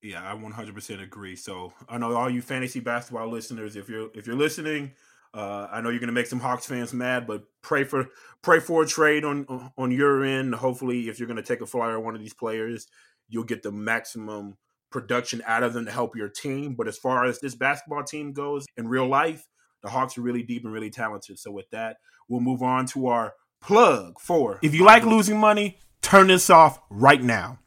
Yeah, 0.00 0.22
I 0.22 0.36
100% 0.36 1.02
agree. 1.02 1.34
So 1.34 1.72
I 1.88 1.98
know 1.98 2.14
all 2.14 2.30
you 2.30 2.42
fantasy 2.42 2.80
basketball 2.80 3.28
listeners, 3.28 3.74
if 3.74 3.88
you're 3.88 4.10
if 4.14 4.26
you're 4.26 4.36
listening, 4.36 4.92
uh, 5.34 5.68
I 5.70 5.80
know 5.80 5.90
you're 5.90 5.98
going 5.98 6.06
to 6.06 6.14
make 6.14 6.26
some 6.26 6.40
Hawks 6.40 6.66
fans 6.66 6.94
mad, 6.94 7.26
but 7.26 7.42
pray 7.60 7.82
for 7.82 8.06
pray 8.40 8.60
for 8.60 8.84
a 8.84 8.86
trade 8.86 9.24
on 9.24 9.70
on 9.76 9.90
your 9.90 10.24
end. 10.24 10.54
Hopefully, 10.54 11.08
if 11.08 11.18
you're 11.18 11.26
going 11.26 11.36
to 11.36 11.42
take 11.42 11.60
a 11.60 11.66
flyer 11.66 11.96
on 11.96 12.04
one 12.04 12.14
of 12.14 12.20
these 12.20 12.34
players, 12.34 12.86
you'll 13.28 13.44
get 13.44 13.62
the 13.62 13.72
maximum 13.72 14.56
production 14.90 15.42
out 15.44 15.64
of 15.64 15.72
them 15.72 15.86
to 15.86 15.90
help 15.90 16.14
your 16.14 16.28
team. 16.28 16.74
But 16.74 16.86
as 16.86 16.96
far 16.96 17.24
as 17.24 17.40
this 17.40 17.56
basketball 17.56 18.04
team 18.04 18.32
goes 18.32 18.64
in 18.76 18.86
real 18.86 19.08
life, 19.08 19.44
the 19.82 19.90
Hawks 19.90 20.16
are 20.16 20.22
really 20.22 20.44
deep 20.44 20.64
and 20.64 20.72
really 20.72 20.90
talented. 20.90 21.38
So 21.40 21.50
with 21.50 21.68
that, 21.70 21.96
we'll 22.28 22.40
move 22.40 22.62
on 22.62 22.86
to 22.86 23.08
our 23.08 23.34
plug 23.60 24.20
for. 24.20 24.60
If 24.62 24.72
you 24.72 24.84
like 24.84 25.02
losing 25.02 25.38
money, 25.38 25.78
turn 26.00 26.28
this 26.28 26.48
off 26.48 26.78
right 26.90 27.22
now. 27.22 27.58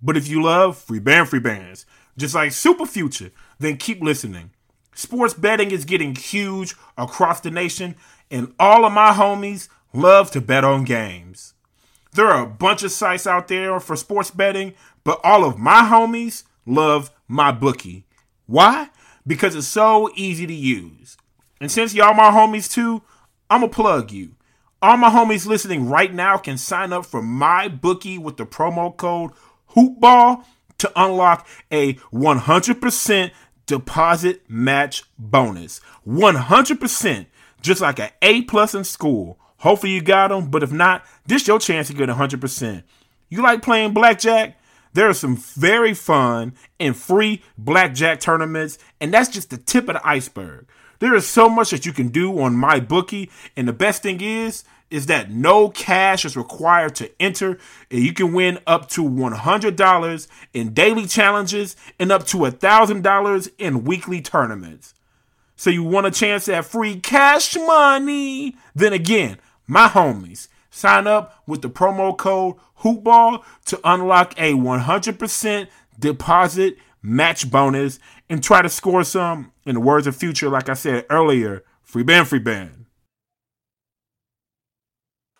But 0.00 0.16
if 0.16 0.28
you 0.28 0.42
love 0.42 0.78
free 0.78 1.00
band 1.00 1.28
free 1.28 1.40
bands, 1.40 1.86
just 2.16 2.36
like 2.36 2.52
Super 2.52 2.86
Future, 2.86 3.32
then 3.58 3.78
keep 3.78 4.00
listening. 4.00 4.52
Sports 4.94 5.34
betting 5.34 5.70
is 5.70 5.84
getting 5.84 6.14
huge 6.14 6.74
across 6.96 7.40
the 7.40 7.50
nation, 7.50 7.96
and 8.30 8.54
all 8.58 8.84
of 8.84 8.92
my 8.92 9.12
homies 9.12 9.68
love 9.92 10.30
to 10.32 10.40
bet 10.40 10.64
on 10.64 10.84
games. 10.84 11.54
There 12.12 12.28
are 12.28 12.44
a 12.44 12.48
bunch 12.48 12.82
of 12.84 12.92
sites 12.92 13.26
out 13.26 13.48
there 13.48 13.80
for 13.80 13.96
sports 13.96 14.30
betting, 14.30 14.74
but 15.02 15.20
all 15.24 15.44
of 15.44 15.58
my 15.58 15.82
homies 15.82 16.44
love 16.64 17.10
my 17.26 17.50
bookie. 17.50 18.06
Why? 18.46 18.90
Because 19.26 19.56
it's 19.56 19.66
so 19.66 20.10
easy 20.14 20.46
to 20.46 20.54
use. 20.54 21.16
And 21.60 21.72
since 21.72 21.94
y'all 21.94 22.14
my 22.14 22.30
homies 22.30 22.70
too, 22.70 23.02
I'm 23.50 23.60
going 23.60 23.70
to 23.70 23.74
plug 23.74 24.12
you. 24.12 24.36
All 24.80 24.96
my 24.96 25.10
homies 25.10 25.46
listening 25.46 25.88
right 25.88 26.12
now 26.12 26.36
can 26.36 26.58
sign 26.58 26.92
up 26.92 27.06
for 27.06 27.22
my 27.22 27.68
bookie 27.68 28.18
with 28.18 28.36
the 28.36 28.46
promo 28.46 28.96
code 28.96 29.32
HoopBall 29.70 30.44
to 30.78 30.92
unlock 30.94 31.48
a 31.70 31.94
100% 31.94 33.30
deposit 33.66 34.42
match 34.48 35.04
bonus. 35.18 35.80
100%, 36.06 37.26
just 37.60 37.80
like 37.80 37.98
an 37.98 38.10
A 38.22 38.42
plus 38.42 38.74
in 38.74 38.84
school. 38.84 39.38
Hopefully 39.58 39.92
you 39.92 40.02
got 40.02 40.28
them, 40.28 40.50
but 40.50 40.62
if 40.62 40.72
not, 40.72 41.04
this 41.26 41.46
your 41.46 41.58
chance 41.58 41.88
to 41.88 41.94
get 41.94 42.08
100%. 42.08 42.82
You 43.30 43.42
like 43.42 43.62
playing 43.62 43.94
blackjack? 43.94 44.58
There 44.92 45.08
are 45.08 45.14
some 45.14 45.36
very 45.36 45.94
fun 45.94 46.54
and 46.78 46.96
free 46.96 47.42
blackjack 47.58 48.20
tournaments, 48.20 48.78
and 49.00 49.12
that's 49.12 49.28
just 49.28 49.50
the 49.50 49.56
tip 49.56 49.88
of 49.88 49.94
the 49.94 50.06
iceberg. 50.06 50.66
There 51.00 51.14
is 51.14 51.26
so 51.26 51.48
much 51.48 51.70
that 51.70 51.84
you 51.84 51.92
can 51.92 52.08
do 52.08 52.38
on 52.40 52.54
my 52.56 52.78
bookie, 52.78 53.30
and 53.56 53.66
the 53.66 53.72
best 53.72 54.02
thing 54.02 54.20
is 54.20 54.64
is 54.94 55.06
that 55.06 55.28
no 55.28 55.68
cash 55.68 56.24
is 56.24 56.36
required 56.36 56.94
to 56.94 57.10
enter, 57.20 57.58
and 57.90 58.00
you 58.00 58.12
can 58.12 58.32
win 58.32 58.60
up 58.64 58.88
to 58.88 59.02
$100 59.02 60.28
in 60.52 60.72
daily 60.72 61.04
challenges 61.04 61.74
and 61.98 62.12
up 62.12 62.24
to 62.24 62.36
$1,000 62.36 63.50
in 63.58 63.82
weekly 63.82 64.20
tournaments. 64.20 64.94
So 65.56 65.68
you 65.68 65.82
want 65.82 66.06
a 66.06 66.12
chance 66.12 66.48
at 66.48 66.64
free 66.64 67.00
cash 67.00 67.56
money? 67.56 68.54
Then 68.72 68.92
again, 68.92 69.38
my 69.66 69.88
homies, 69.88 70.46
sign 70.70 71.08
up 71.08 71.42
with 71.44 71.62
the 71.62 71.70
promo 71.70 72.16
code 72.16 72.54
HoopBall 72.82 73.42
to 73.64 73.80
unlock 73.82 74.34
a 74.38 74.52
100% 74.52 75.66
deposit 75.98 76.78
match 77.02 77.50
bonus 77.50 77.98
and 78.30 78.44
try 78.44 78.62
to 78.62 78.68
score 78.68 79.02
some, 79.02 79.50
in 79.66 79.74
the 79.74 79.80
words 79.80 80.06
of 80.06 80.14
Future, 80.14 80.48
like 80.48 80.68
I 80.68 80.74
said 80.74 81.04
earlier, 81.10 81.64
free 81.82 82.04
band, 82.04 82.28
free 82.28 82.38
band. 82.38 82.83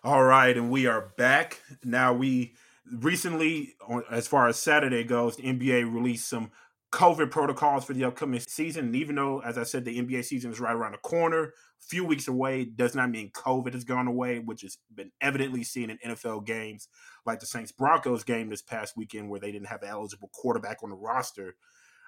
All 0.05 0.23
right, 0.23 0.55
and 0.55 0.69
we 0.69 0.85
are 0.85 1.13
back. 1.17 1.63
Now 1.83 2.13
we 2.13 2.53
recently, 2.93 3.73
as 4.11 4.27
far 4.27 4.47
as 4.47 4.59
Saturday 4.59 5.03
goes, 5.03 5.35
the 5.35 5.41
NBA 5.41 5.91
released 5.91 6.27
some 6.27 6.51
COVID 6.91 7.31
protocols 7.31 7.85
for 7.85 7.93
the 7.93 8.03
upcoming 8.03 8.39
season. 8.39 8.85
And 8.85 8.95
even 8.95 9.15
though, 9.15 9.39
as 9.39 9.57
I 9.57 9.63
said, 9.63 9.83
the 9.83 9.99
NBA 9.99 10.23
season 10.23 10.51
is 10.51 10.59
right 10.59 10.75
around 10.75 10.91
the 10.91 10.99
corner, 10.99 11.53
few 11.79 12.05
weeks 12.05 12.27
away, 12.27 12.65
does 12.65 12.93
not 12.93 13.09
mean 13.09 13.31
COVID 13.31 13.73
has 13.73 13.83
gone 13.83 14.05
away, 14.05 14.37
which 14.37 14.61
has 14.61 14.77
been 14.93 15.11
evidently 15.21 15.63
seen 15.63 15.89
in 15.89 15.97
NFL 16.05 16.45
games 16.45 16.87
like 17.25 17.39
the 17.39 17.47
Saints 17.47 17.71
Broncos 17.71 18.23
game 18.23 18.49
this 18.49 18.61
past 18.61 18.95
weekend, 18.95 19.31
where 19.31 19.39
they 19.39 19.51
didn't 19.51 19.69
have 19.69 19.81
an 19.81 19.89
eligible 19.89 20.29
quarterback 20.35 20.83
on 20.83 20.91
the 20.91 20.95
roster 20.95 21.55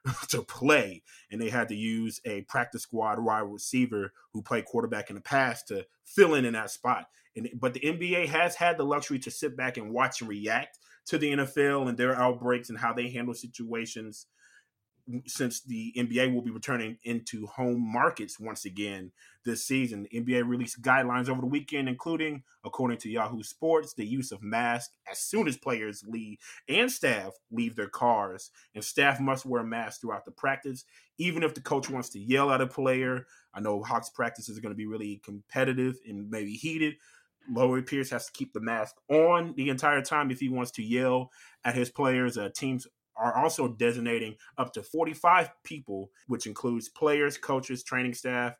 to 0.30 0.44
play, 0.44 1.02
and 1.32 1.42
they 1.42 1.50
had 1.50 1.68
to 1.70 1.76
use 1.76 2.22
a 2.26 2.42
practice 2.42 2.84
squad 2.84 3.18
wide 3.18 3.40
receiver 3.40 4.14
who 4.34 4.44
played 4.44 4.66
quarterback 4.66 5.10
in 5.10 5.16
the 5.16 5.22
past 5.22 5.70
to 5.70 5.88
fill 6.06 6.36
in 6.36 6.46
in 6.46 6.54
that 6.54 6.70
spot. 6.70 7.08
And 7.38 7.50
but 7.56 7.74
the 7.74 7.80
NBA 7.80 8.28
has 8.28 8.56
had 8.56 8.78
the 8.78 8.84
luxury 8.84 9.20
to 9.20 9.32
sit 9.32 9.56
back 9.56 9.78
and 9.78 9.92
watch 9.94 10.20
and 10.20 10.30
react 10.30 10.80
to 11.06 11.18
the 11.18 11.32
NFL 11.32 11.88
and 11.88 11.98
their 11.98 12.16
outbreaks 12.16 12.70
and 12.70 12.78
how 12.78 12.92
they 12.92 13.10
handle 13.10 13.34
situations. 13.34 14.28
since 15.26 15.62
the 15.62 15.94
NBA 15.96 16.34
will 16.34 16.42
be 16.42 16.52
returning 16.52 16.98
into 17.04 17.48
home 17.48 17.80
markets 17.80 18.40
once 18.40 18.66
again 18.66 19.12
this 19.46 19.66
season. 19.66 20.06
The 20.12 20.22
NBA 20.22 20.46
released 20.48 20.82
guidelines 20.82 21.30
over 21.30 21.40
the 21.40 21.48
weekend, 21.48 21.88
including, 21.88 22.44
according 22.66 22.98
to 23.00 23.10
Yahoo 23.10 23.42
Sports, 23.42 23.94
the 23.94 24.06
use 24.06 24.32
of 24.34 24.44
masks 24.44 24.94
as 25.10 25.20
soon 25.20 25.48
as 25.48 25.58
players 25.58 26.04
leave 26.06 26.40
and 26.68 26.92
staff 26.92 27.32
leave 27.52 27.76
their 27.76 27.88
cars. 27.88 28.52
And 28.76 28.84
staff 28.84 29.20
must 29.20 29.46
wear 29.46 29.64
masks 29.64 30.02
throughout 30.02 30.26
the 30.26 30.32
practice, 30.32 30.84
even 31.18 31.42
if 31.42 31.54
the 31.54 31.62
coach 31.62 31.90
wants 31.90 32.10
to 32.10 32.20
yell 32.20 32.52
at 32.52 32.62
a 32.62 32.68
player. 32.68 33.26
I 33.54 33.62
know 33.62 33.82
Hawks 33.82 34.10
practices 34.10 34.58
are 34.58 34.62
going 34.62 34.74
to 34.74 34.78
be 34.78 34.88
really 34.88 35.22
competitive 35.24 35.96
and 36.06 36.30
maybe 36.30 36.52
heated. 36.52 36.96
Lloyd 37.52 37.88
Pierce 37.88 38.10
has 38.12 38.28
to 38.28 38.32
keep 38.32 38.54
the 38.54 38.60
mask 38.60 38.96
on 39.10 39.54
the 39.56 39.70
entire 39.70 40.02
time 40.02 40.32
if 40.32 40.40
he 40.40 40.50
wants 40.50 40.72
to 40.72 40.84
yell 40.84 41.32
at 41.64 41.76
his 41.76 41.90
players. 41.90 42.38
Uh, 42.38 42.50
teams 42.54 42.88
are 43.16 43.36
also 43.36 43.68
designating 43.68 44.36
up 44.58 44.74
to 44.74 44.84
45 44.84 45.52
people, 45.64 46.12
which 46.28 46.46
includes 46.46 46.90
players, 46.90 47.38
coaches, 47.38 47.84
training 47.84 48.14
staff, 48.14 48.54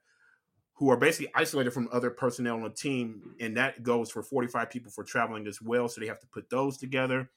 who 0.74 0.90
are 0.90 0.98
basically 0.98 1.32
isolated 1.36 1.72
from 1.72 1.90
other 1.92 2.10
personnel 2.10 2.56
on 2.56 2.64
the 2.64 2.70
team. 2.70 3.36
And 3.40 3.58
that 3.58 3.84
goes 3.84 4.12
for 4.12 4.24
45 4.24 4.70
people 4.70 4.92
for 4.92 5.04
traveling 5.04 5.48
as 5.48 5.62
well. 5.62 5.88
So 5.88 6.02
they 6.02 6.08
have 6.08 6.20
to 6.20 6.28
put 6.28 6.50
those 6.50 6.78
together. 6.78 7.30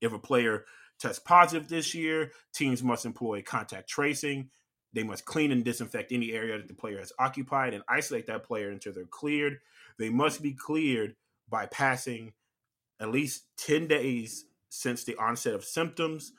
If 0.00 0.12
a 0.12 0.18
player 0.18 0.64
tests 0.98 1.20
positive 1.20 1.68
this 1.68 1.94
year, 1.94 2.32
teams 2.52 2.82
must 2.82 3.06
employ 3.06 3.42
contact 3.42 3.88
tracing. 3.88 4.50
They 4.92 5.02
must 5.02 5.24
clean 5.24 5.52
and 5.52 5.64
disinfect 5.64 6.12
any 6.12 6.32
area 6.32 6.58
that 6.58 6.68
the 6.68 6.74
player 6.74 6.98
has 6.98 7.12
occupied 7.18 7.74
and 7.74 7.82
isolate 7.88 8.26
that 8.26 8.44
player 8.44 8.70
until 8.70 8.92
they're 8.92 9.04
cleared. 9.04 9.58
They 9.98 10.10
must 10.10 10.42
be 10.42 10.52
cleared 10.52 11.16
by 11.48 11.66
passing 11.66 12.32
at 13.00 13.10
least 13.10 13.44
10 13.58 13.88
days 13.88 14.46
since 14.68 15.04
the 15.04 15.16
onset 15.16 15.54
of 15.54 15.64
symptoms 15.64 16.32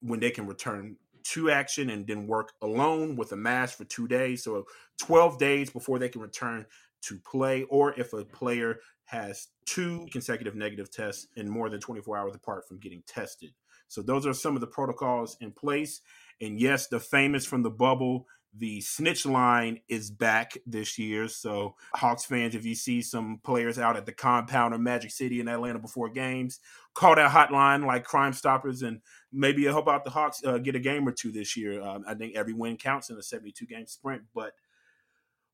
when 0.00 0.20
they 0.20 0.30
can 0.30 0.46
return 0.46 0.96
to 1.22 1.50
action 1.50 1.90
and 1.90 2.06
then 2.06 2.26
work 2.26 2.52
alone 2.62 3.16
with 3.16 3.32
a 3.32 3.36
mask 3.36 3.78
for 3.78 3.84
two 3.84 4.06
days. 4.06 4.44
So 4.44 4.66
12 4.98 5.38
days 5.38 5.70
before 5.70 5.98
they 5.98 6.08
can 6.08 6.20
return 6.20 6.66
to 7.02 7.18
play, 7.18 7.64
or 7.64 7.98
if 7.98 8.12
a 8.12 8.24
player 8.24 8.80
has 9.06 9.48
two 9.66 10.06
consecutive 10.10 10.54
negative 10.54 10.90
tests 10.90 11.26
in 11.36 11.48
more 11.48 11.68
than 11.68 11.80
24 11.80 12.16
hours 12.16 12.34
apart 12.34 12.66
from 12.66 12.78
getting 12.78 13.02
tested. 13.06 13.52
So 13.88 14.02
those 14.02 14.26
are 14.26 14.32
some 14.32 14.54
of 14.54 14.60
the 14.60 14.66
protocols 14.66 15.36
in 15.40 15.52
place. 15.52 16.00
And 16.44 16.60
yes, 16.60 16.86
the 16.86 17.00
famous 17.00 17.44
from 17.44 17.62
the 17.62 17.70
bubble 17.70 18.26
the 18.56 18.80
snitch 18.80 19.26
line 19.26 19.80
is 19.88 20.10
back 20.10 20.56
this 20.64 20.98
year. 20.98 21.26
So, 21.26 21.74
Hawks 21.94 22.24
fans, 22.24 22.54
if 22.54 22.64
you 22.64 22.74
see 22.74 23.02
some 23.02 23.40
players 23.42 23.78
out 23.78 23.96
at 23.96 24.06
the 24.06 24.12
compound 24.12 24.72
or 24.72 24.78
Magic 24.78 25.10
City 25.10 25.40
in 25.40 25.48
Atlanta 25.48 25.80
before 25.80 26.08
games, 26.08 26.60
call 26.94 27.16
that 27.16 27.32
hotline 27.32 27.84
like 27.84 28.04
Crime 28.04 28.32
Stoppers 28.32 28.82
and 28.82 29.00
maybe 29.32 29.64
help 29.64 29.88
out 29.88 30.04
the 30.04 30.10
Hawks 30.10 30.40
uh, 30.44 30.58
get 30.58 30.76
a 30.76 30.80
game 30.80 31.06
or 31.06 31.12
two 31.12 31.32
this 31.32 31.56
year. 31.56 31.82
Um, 31.82 32.04
I 32.06 32.14
think 32.14 32.36
every 32.36 32.52
win 32.52 32.76
counts 32.76 33.10
in 33.10 33.16
a 33.16 33.22
72 33.22 33.66
game 33.66 33.86
sprint. 33.86 34.22
But 34.34 34.52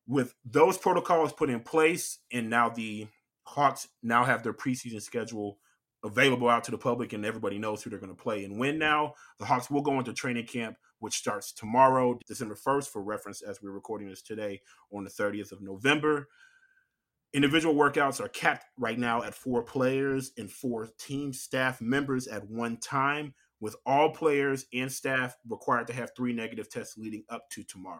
with 0.07 0.35
those 0.45 0.77
protocols 0.77 1.33
put 1.33 1.49
in 1.49 1.61
place, 1.61 2.19
and 2.31 2.49
now 2.49 2.69
the 2.69 3.07
Hawks 3.43 3.87
now 4.03 4.23
have 4.23 4.43
their 4.43 4.53
preseason 4.53 5.01
schedule 5.01 5.57
available 6.03 6.49
out 6.49 6.63
to 6.65 6.71
the 6.71 6.77
public, 6.77 7.13
and 7.13 7.25
everybody 7.25 7.59
knows 7.59 7.83
who 7.83 7.89
they're 7.89 7.99
going 7.99 8.15
to 8.15 8.23
play 8.23 8.43
and 8.43 8.57
when 8.57 8.77
now, 8.77 9.13
the 9.39 9.45
Hawks 9.45 9.69
will 9.69 9.81
go 9.81 9.99
into 9.99 10.13
training 10.13 10.47
camp 10.47 10.77
which 11.01 11.15
starts 11.15 11.51
tomorrow, 11.51 12.17
December 12.27 12.55
1st, 12.55 12.87
for 12.89 13.01
reference 13.01 13.41
as 13.41 13.61
we're 13.61 13.71
recording 13.71 14.07
this 14.07 14.21
today 14.21 14.61
on 14.93 15.03
the 15.03 15.09
30th 15.09 15.51
of 15.51 15.61
November. 15.61 16.29
Individual 17.33 17.73
workouts 17.73 18.21
are 18.21 18.29
capped 18.29 18.65
right 18.77 18.99
now 18.99 19.23
at 19.23 19.33
four 19.33 19.63
players 19.63 20.31
and 20.37 20.51
four 20.51 20.87
team 20.99 21.33
staff 21.33 21.81
members 21.81 22.27
at 22.27 22.47
one 22.47 22.77
time, 22.77 23.33
with 23.59 23.75
all 23.85 24.11
players 24.11 24.65
and 24.73 24.91
staff 24.91 25.37
required 25.47 25.87
to 25.87 25.93
have 25.93 26.11
three 26.15 26.33
negative 26.33 26.69
tests 26.69 26.97
leading 26.97 27.23
up 27.29 27.49
to 27.49 27.63
tomorrow. 27.63 27.99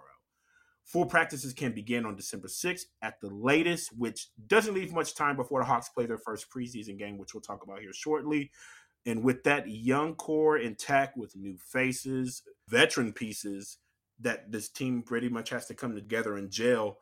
Full 0.92 1.06
practices 1.06 1.54
can 1.54 1.72
begin 1.72 2.06
on 2.06 2.18
December 2.18 2.50
6th 2.50 2.88
at 3.02 3.22
the 3.22 3.30
latest, 3.30 3.98
which 3.98 4.28
doesn't 4.48 4.74
leave 4.74 4.92
much 4.92 5.16
time 5.16 5.38
before 5.38 5.62
the 5.62 5.66
Hawks 5.66 5.88
play 5.88 6.06
their 6.06 6.18
first 6.18 6.52
preseason 6.52 7.00
game, 7.00 7.18
which 7.18 7.34
we'll 7.34 7.40
talk 7.40 7.64
about 7.64 7.80
here 7.80 7.94
shortly. 7.94 8.52
And 9.06 9.24
with 9.24 9.46
that 9.46 9.70
young 9.70 10.16
core 10.16 10.58
intact 10.58 11.16
with 11.16 11.34
new 11.34 11.56
faces, 11.58 12.44
veteran 12.68 13.14
pieces 13.14 13.78
that 14.20 14.52
this 14.52 14.68
team 14.68 15.02
pretty 15.02 15.30
much 15.30 15.50
has 15.52 15.66
to 15.68 15.74
come 15.74 15.96
together 15.96 16.38
in 16.38 16.50
jail. 16.50 16.98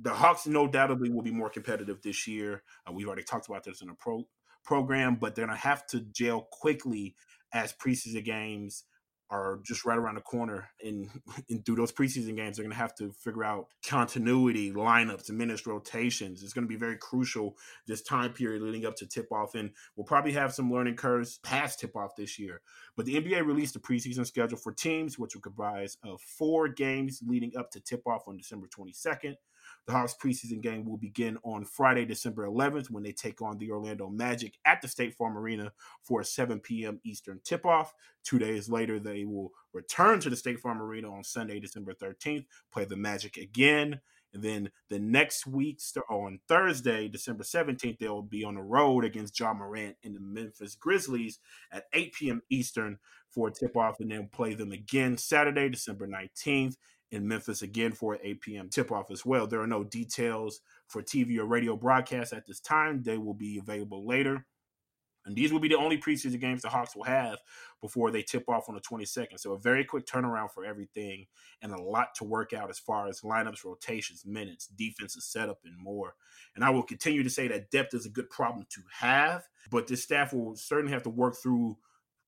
the 0.00 0.10
Hawks 0.10 0.48
no 0.48 0.66
doubtedly 0.66 1.08
will 1.08 1.22
be 1.22 1.30
more 1.30 1.50
competitive 1.50 2.02
this 2.02 2.26
year. 2.26 2.64
Uh, 2.84 2.92
we've 2.92 3.06
already 3.06 3.22
talked 3.22 3.48
about 3.48 3.62
this 3.62 3.80
in 3.80 3.90
a 3.90 3.94
pro 3.94 4.26
program, 4.64 5.14
but 5.14 5.36
they're 5.36 5.46
going 5.46 5.56
to 5.56 5.62
have 5.62 5.86
to 5.86 6.00
jail 6.00 6.48
quickly 6.50 7.14
as 7.52 7.72
preseason 7.72 8.24
games 8.24 8.84
are 9.30 9.60
just 9.62 9.84
right 9.84 9.96
around 9.96 10.16
the 10.16 10.20
corner. 10.20 10.68
And, 10.84 11.08
and 11.48 11.64
through 11.64 11.76
those 11.76 11.92
preseason 11.92 12.36
games, 12.36 12.56
they're 12.56 12.64
going 12.64 12.74
to 12.74 12.76
have 12.76 12.94
to 12.96 13.12
figure 13.12 13.44
out 13.44 13.68
continuity, 13.86 14.72
lineups, 14.72 15.28
and 15.28 15.38
minutes 15.38 15.66
rotations. 15.66 16.42
It's 16.42 16.52
going 16.52 16.64
to 16.64 16.68
be 16.68 16.76
very 16.76 16.96
crucial 16.96 17.56
this 17.86 18.02
time 18.02 18.32
period 18.32 18.62
leading 18.62 18.86
up 18.86 18.96
to 18.96 19.06
tip 19.06 19.30
off. 19.32 19.54
And 19.54 19.70
we'll 19.96 20.06
probably 20.06 20.32
have 20.32 20.52
some 20.52 20.70
learning 20.70 20.96
curves 20.96 21.38
past 21.38 21.80
tip 21.80 21.96
off 21.96 22.16
this 22.16 22.38
year. 22.38 22.60
But 22.96 23.06
the 23.06 23.14
NBA 23.14 23.46
released 23.46 23.74
the 23.74 23.80
preseason 23.80 24.26
schedule 24.26 24.58
for 24.58 24.72
teams, 24.72 25.18
which 25.18 25.34
will 25.34 25.42
comprise 25.42 25.96
of 26.02 26.20
four 26.20 26.68
games 26.68 27.22
leading 27.26 27.56
up 27.56 27.70
to 27.70 27.80
tip 27.80 28.02
off 28.06 28.26
on 28.26 28.36
December 28.36 28.68
22nd. 28.68 29.36
The 29.86 29.92
Hawks 29.92 30.14
preseason 30.22 30.60
game 30.60 30.84
will 30.84 30.96
begin 30.96 31.38
on 31.42 31.64
Friday, 31.64 32.04
December 32.04 32.46
11th, 32.46 32.90
when 32.90 33.02
they 33.02 33.12
take 33.12 33.42
on 33.42 33.58
the 33.58 33.70
Orlando 33.70 34.08
Magic 34.08 34.58
at 34.64 34.80
the 34.80 34.88
State 34.88 35.14
Farm 35.14 35.36
Arena 35.36 35.72
for 36.02 36.20
a 36.20 36.24
7 36.24 36.60
p.m. 36.60 37.00
Eastern 37.04 37.40
tip 37.44 37.66
off. 37.66 37.94
Two 38.24 38.38
days 38.38 38.68
later, 38.68 38.98
they 38.98 39.24
will 39.24 39.52
return 39.72 40.20
to 40.20 40.30
the 40.30 40.36
State 40.36 40.60
Farm 40.60 40.80
Arena 40.80 41.12
on 41.12 41.24
Sunday, 41.24 41.60
December 41.60 41.94
13th, 41.94 42.46
play 42.72 42.84
the 42.84 42.96
Magic 42.96 43.36
again. 43.36 44.00
And 44.32 44.42
then 44.42 44.70
the 44.88 44.98
next 44.98 45.46
week, 45.46 45.80
oh, 46.08 46.20
on 46.20 46.38
Thursday, 46.46 47.08
December 47.08 47.42
17th, 47.42 47.98
they'll 47.98 48.22
be 48.22 48.44
on 48.44 48.54
the 48.54 48.62
road 48.62 49.04
against 49.04 49.38
Ja 49.38 49.52
Morant 49.52 49.96
and 50.04 50.14
the 50.14 50.20
Memphis 50.20 50.76
Grizzlies 50.76 51.40
at 51.72 51.86
8 51.92 52.12
p.m. 52.12 52.42
Eastern 52.48 52.98
for 53.28 53.48
a 53.48 53.52
tip 53.52 53.76
off, 53.76 54.00
and 54.00 54.10
then 54.10 54.28
play 54.32 54.54
them 54.54 54.72
again 54.72 55.16
Saturday, 55.16 55.68
December 55.68 56.06
19th 56.06 56.76
in 57.10 57.26
Memphis 57.26 57.62
again 57.62 57.92
for 57.92 58.14
an 58.14 58.20
8 58.22 58.40
p.m. 58.40 58.68
tip 58.68 58.92
off 58.92 59.10
as 59.10 59.26
well. 59.26 59.46
There 59.46 59.60
are 59.60 59.66
no 59.66 59.84
details 59.84 60.60
for 60.86 61.02
TV 61.02 61.38
or 61.38 61.44
radio 61.44 61.76
broadcast 61.76 62.32
at 62.32 62.46
this 62.46 62.60
time. 62.60 63.02
They 63.02 63.18
will 63.18 63.34
be 63.34 63.58
available 63.58 64.06
later. 64.06 64.46
And 65.26 65.36
these 65.36 65.52
will 65.52 65.60
be 65.60 65.68
the 65.68 65.76
only 65.76 65.98
preseason 65.98 66.40
games 66.40 66.62
the 66.62 66.70
Hawks 66.70 66.96
will 66.96 67.04
have 67.04 67.38
before 67.82 68.10
they 68.10 68.22
tip 68.22 68.48
off 68.48 68.68
on 68.68 68.74
the 68.74 68.80
22nd. 68.80 69.38
So 69.38 69.52
a 69.52 69.58
very 69.58 69.84
quick 69.84 70.06
turnaround 70.06 70.50
for 70.50 70.64
everything 70.64 71.26
and 71.60 71.72
a 71.72 71.82
lot 71.82 72.14
to 72.16 72.24
work 72.24 72.52
out 72.52 72.70
as 72.70 72.78
far 72.78 73.06
as 73.06 73.20
lineups, 73.20 73.64
rotations, 73.64 74.24
minutes, 74.24 74.66
defensive 74.66 75.22
setup, 75.22 75.58
and 75.64 75.76
more. 75.76 76.14
And 76.56 76.64
I 76.64 76.70
will 76.70 76.82
continue 76.82 77.22
to 77.22 77.30
say 77.30 77.48
that 77.48 77.70
depth 77.70 77.92
is 77.92 78.06
a 78.06 78.10
good 78.10 78.30
problem 78.30 78.66
to 78.70 78.80
have, 78.98 79.46
but 79.70 79.86
this 79.86 80.02
staff 80.02 80.32
will 80.32 80.56
certainly 80.56 80.92
have 80.92 81.02
to 81.02 81.10
work 81.10 81.36
through 81.36 81.76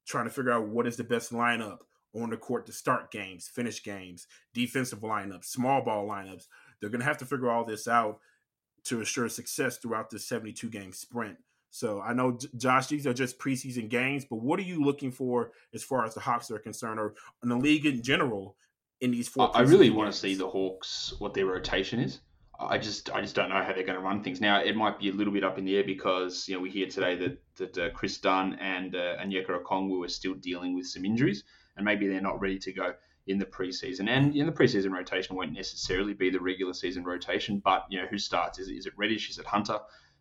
trying 0.07 0.27
to 0.27 0.31
figure 0.31 0.53
out 0.53 0.69
what 0.69 0.87
is 0.87 0.97
the 0.97 1.05
best 1.05 1.33
lineup 1.33 1.79
on 2.15 2.31
the 2.31 2.37
court 2.37 2.67
to 2.67 2.73
start 2.73 3.11
games, 3.11 3.49
finish 3.49 3.83
games, 3.83 4.27
defensive 4.53 5.01
lineups, 5.01 5.47
small 5.47 5.83
ball 5.83 6.07
lineups. 6.07 6.47
They're 6.81 6.91
going 6.91 7.01
to 7.01 7.07
have 7.07 7.19
to 7.19 7.27
figure 7.27 7.51
all 7.51 7.65
this 7.65 7.89
out 7.89 8.19
to 8.85 9.01
assure 9.01 9.29
success 9.29 9.79
throughout 9.79 10.11
this 10.11 10.27
72 10.27 10.69
game 10.69 10.93
sprint. 10.93 11.37
So 11.71 12.03
I 12.03 12.13
know, 12.13 12.39
Josh, 12.57 12.89
these 12.89 13.07
are 13.07 13.15
just 13.15 13.39
preseason 13.39 13.89
games, 13.89 14.27
but 14.29 14.37
what 14.37 14.59
are 14.59 14.65
you 14.65 14.85
looking 14.85 15.11
for 15.11 15.53
as 15.73 15.83
far 15.83 16.05
as 16.05 16.15
the 16.15 16.21
Hawks 16.21 16.51
are 16.51 16.59
concerned, 16.59 17.01
or 17.01 17.15
in 17.43 17.49
the 17.49 17.57
league 17.57 17.87
in 17.87 18.03
general, 18.03 18.57
in 19.01 19.11
these 19.11 19.27
four? 19.27 19.51
I 19.57 19.63
really 19.63 19.87
games? 19.87 19.97
want 19.97 20.13
to 20.13 20.19
see 20.19 20.35
the 20.35 20.47
Hawks 20.47 21.15
what 21.19 21.33
their 21.33 21.47
rotation 21.47 21.99
is. 21.99 22.21
I 22.61 22.77
just 22.77 23.11
I 23.11 23.23
just 23.23 23.35
don't 23.35 23.49
know 23.49 23.63
how 23.63 23.73
they're 23.73 23.85
going 23.85 23.99
to 23.99 24.05
run 24.05 24.23
things 24.23 24.39
now. 24.39 24.63
It 24.63 24.77
might 24.77 24.99
be 24.99 25.09
a 25.09 25.13
little 25.13 25.33
bit 25.33 25.45
up 25.45 25.57
in 25.57 25.65
the 25.65 25.77
air 25.77 25.85
because 25.85 26.47
you 26.47 26.55
know 26.55 26.61
we 26.61 26.69
hear 26.69 26.87
today 26.87 27.17
that 27.17 27.43
that 27.57 27.79
uh, 27.79 27.91
Kris 27.91 28.19
Dunn 28.19 28.59
and 28.61 28.95
uh, 28.95 29.17
Onyeka 29.17 29.63
Okongwu 29.63 30.05
are 30.05 30.09
still 30.09 30.35
dealing 30.35 30.75
with 30.75 30.87
some 30.87 31.07
injuries 31.07 31.43
and 31.77 31.85
maybe 31.85 32.09
they're 32.09 32.21
not 32.21 32.41
ready 32.41 32.59
to 32.59 32.73
go 32.73 32.95
in 33.27 33.39
the 33.39 33.45
preseason. 33.45 34.09
And 34.09 34.35
in 34.35 34.47
the 34.47 34.53
preseason 34.53 34.93
rotation 34.93 35.37
won't 35.37 35.53
necessarily 35.53 36.15
be 36.15 36.31
the 36.31 36.41
regular 36.41 36.73
season 36.73 37.05
rotation, 37.05 37.61
but 37.65 37.87
you 37.89 38.01
know 38.01 38.07
who 38.07 38.19
starts? 38.19 38.59
Is, 38.59 38.69
is 38.69 38.87
it 38.87 38.95
Reddish? 38.97 39.31
Is 39.31 39.39
it 39.39 39.47
Hunter 39.47 39.79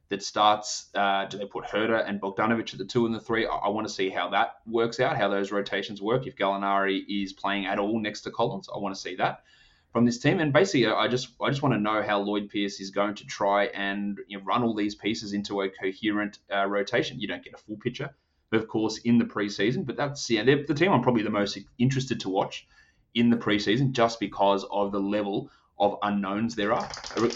that 0.10 0.22
starts? 0.22 0.90
Uh, 0.94 1.26
do 1.26 1.38
they 1.38 1.46
put 1.46 1.66
Huerter 1.66 2.08
and 2.08 2.22
Bogdanovic 2.22 2.74
at 2.74 2.78
the 2.78 2.86
two 2.86 3.06
and 3.06 3.16
the 3.16 3.20
three? 3.20 3.46
I, 3.46 3.56
I, 3.56 3.70
want 3.70 3.88
to 3.88 3.94
see 3.94 4.10
how 4.10 4.30
that 4.30 4.58
works 4.68 5.00
out, 5.00 5.18
how 5.18 5.30
those 5.30 5.52
rotations 5.52 6.02
work. 6.02 6.28
If 6.28 6.36
Gallinari 6.36 7.04
is 7.08 7.34
playing 7.34 7.66
at 7.66 7.80
all 7.80 8.00
next 8.00 8.22
to 8.22 8.32
Collins, 8.32 8.70
I 8.74 8.78
want 8.78 8.94
to 8.94 9.02
see 9.02 9.16
that 9.16 9.44
from 9.92 10.06
this 10.06 10.20
team. 10.20 10.40
And 10.40 10.54
basically, 10.54 10.88
I 10.88 11.08
just 11.08 11.30
I 11.42 11.50
just 11.50 11.64
want 11.64 11.74
to 11.74 11.80
know 11.80 12.04
how 12.04 12.20
Lloyd 12.20 12.50
Pierce 12.50 12.80
is 12.80 12.92
going 12.92 13.16
to 13.16 13.26
try 13.26 13.66
and 13.66 14.20
you 14.28 14.38
know, 14.38 14.44
run 14.44 14.64
all 14.64 14.76
these 14.76 14.96
pieces 14.96 15.34
into 15.34 15.62
a 15.62 15.70
coherent 15.70 16.38
uh, 16.54 16.66
rotation. 16.68 17.20
You 17.20 17.28
don't 17.28 17.44
get 17.44 17.54
a 17.54 17.58
full 17.58 17.78
picture 17.78 18.12
of 18.52 18.68
course, 18.68 18.98
in 19.00 19.18
the 19.18 19.26
preseason. 19.26 19.86
But 19.86 19.98
that's 19.98 20.30
yeah, 20.30 20.44
the 20.44 20.74
team 20.74 20.92
I'm 20.92 21.02
probably 21.02 21.24
the 21.24 21.30
most 21.30 21.58
interested 21.78 22.20
to 22.22 22.30
watch 22.30 22.68
in 23.14 23.30
the 23.30 23.38
preseason, 23.38 23.92
just 23.92 24.20
because 24.20 24.66
of 24.72 24.92
the 24.92 25.00
level 25.00 25.50
of 25.80 25.98
unknowns 26.04 26.56
there 26.56 26.72
are 26.72 26.88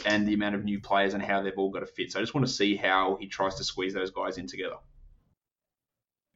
and 0.05 0.27
the 0.27 0.33
amount 0.33 0.53
of 0.53 0.63
new 0.63 0.79
players 0.79 1.15
and 1.15 1.23
how 1.23 1.41
they've 1.41 1.57
all 1.57 1.71
got 1.71 1.79
to 1.79 1.85
fit. 1.87 2.11
So 2.11 2.19
I 2.19 2.21
just 2.21 2.35
want 2.35 2.45
to 2.45 2.53
see 2.53 2.75
how 2.75 3.17
he 3.19 3.27
tries 3.27 3.55
to 3.55 3.63
squeeze 3.63 3.93
those 3.93 4.11
guys 4.11 4.37
in 4.37 4.45
together. 4.45 4.75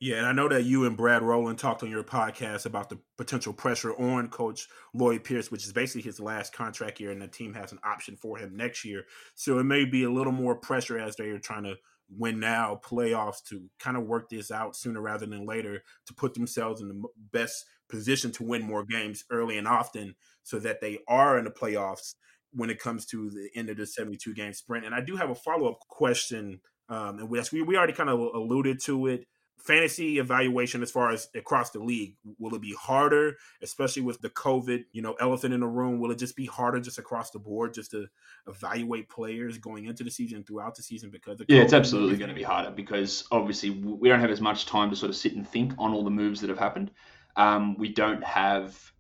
Yeah, 0.02 0.20
and 0.20 0.26
I 0.26 0.32
know 0.32 0.48
that 0.48 0.64
you 0.64 0.86
and 0.86 0.96
Brad 0.96 1.22
Rowland 1.22 1.60
talked 1.60 1.84
on 1.84 1.92
your 1.92 2.06
podcast 2.06 2.66
about 2.66 2.88
the 2.88 3.00
potential 3.18 3.52
pressure 3.52 3.94
on 3.94 4.30
Coach 4.30 4.70
Lloyd 4.94 5.26
Pierce, 5.26 5.52
which 5.52 5.66
is 5.66 5.74
basically 5.74 6.04
his 6.04 6.22
last 6.22 6.54
contract 6.54 7.02
year, 7.02 7.12
and 7.12 7.22
the 7.22 7.28
team 7.28 7.54
has 7.54 7.74
an 7.74 7.80
option 7.84 8.16
for 8.16 8.38
him 8.38 8.56
next 8.56 8.86
year. 8.86 9.04
So 9.36 9.60
it 9.60 9.66
may 9.66 9.84
be 9.84 10.06
a 10.06 10.10
little 10.10 10.32
more 10.32 10.56
pressure 10.56 10.98
as 10.98 11.18
they 11.18 11.30
are 11.30 11.38
trying 11.38 11.64
to 11.66 11.76
win 12.16 12.40
now 12.40 12.80
playoffs 12.84 13.44
to 13.44 13.70
kind 13.80 13.98
of 13.98 14.04
work 14.04 14.30
this 14.30 14.52
out 14.52 14.76
sooner 14.76 15.02
rather 15.02 15.26
than 15.26 15.46
later 15.46 15.84
to 16.08 16.14
put 16.14 16.34
themselves 16.34 16.82
in 16.82 16.88
the 16.88 17.04
best 17.32 17.66
position 17.90 18.32
to 18.32 18.44
win 18.44 18.62
more 18.62 18.86
games 18.86 19.24
early 19.32 19.58
and 19.58 19.68
often 19.68 20.16
so 20.44 20.60
that 20.60 20.82
they 20.82 21.00
are 21.08 21.38
in 21.38 21.46
the 21.46 21.52
playoffs 21.52 22.16
when 22.52 22.70
it 22.70 22.80
comes 22.80 23.06
to 23.06 23.30
the 23.30 23.50
end 23.56 23.70
of 23.70 23.78
the 23.78 23.86
72 23.86 24.34
game 24.34 24.54
sprint. 24.54 24.86
And 24.86 24.96
I 24.96 25.02
do 25.02 25.16
have 25.16 25.30
a 25.30 25.36
follow 25.36 25.70
up 25.70 25.80
question, 25.88 26.62
um, 26.88 27.20
and 27.20 27.30
we, 27.30 27.62
we 27.62 27.78
already 27.78 27.94
kind 27.94 28.10
of 28.10 28.20
alluded 28.20 28.82
to 28.86 29.08
it 29.08 29.28
fantasy 29.60 30.20
evaluation 30.20 30.82
as 30.82 30.92
far 30.92 31.12
as 31.12 31.28
across 31.36 31.72
the 31.72 31.80
league 31.80 32.16
will 32.38 32.56
it 32.56 32.62
be 32.62 32.74
harder 32.80 33.36
especially 33.62 34.02
with 34.02 34.22
the 34.22 34.30
covid 34.30 34.86
you 34.92 35.02
know 35.02 35.14
elephant 35.20 35.54
in 35.54 35.60
the 35.60 35.68
room? 35.68 36.00
Will 36.00 36.12
it 36.12 36.18
just 36.18 36.36
be 36.36 36.46
harder 36.46 36.80
just 36.80 36.98
across 36.98 37.32
the 37.32 37.40
board 37.40 37.74
just 37.74 37.92
to 37.92 38.08
evaluate 38.48 39.10
players 39.10 39.58
going 39.58 39.86
into 39.86 40.04
the 40.04 40.12
season 40.12 40.44
throughout 40.44 40.76
the 40.76 40.84
season 40.84 41.10
because 41.10 41.40
of 41.40 41.48
yeah 41.50 41.62
it's 41.62 41.74
absolutely 41.74 42.18
going 42.18 42.30
to 42.30 42.36
be 42.36 42.44
harder 42.44 42.72
because 42.72 43.26
obviously 43.32 43.70
we 43.70 44.10
don't 44.10 44.20
have 44.20 44.32
as 44.32 44.42
much 44.42 44.66
time 44.66 44.90
to 44.90 44.96
sort 44.96 45.10
of 45.10 45.16
sit 45.16 45.36
and 45.36 45.48
think 45.48 45.74
on 45.78 45.94
all 45.94 46.04
the 46.04 46.10
moves 46.10 46.42
that 46.42 46.50
have 46.50 46.60
happened. 46.60 46.92
Um, 47.36 47.78
we 47.78 47.90
don't 47.90 48.24
have 48.24 48.92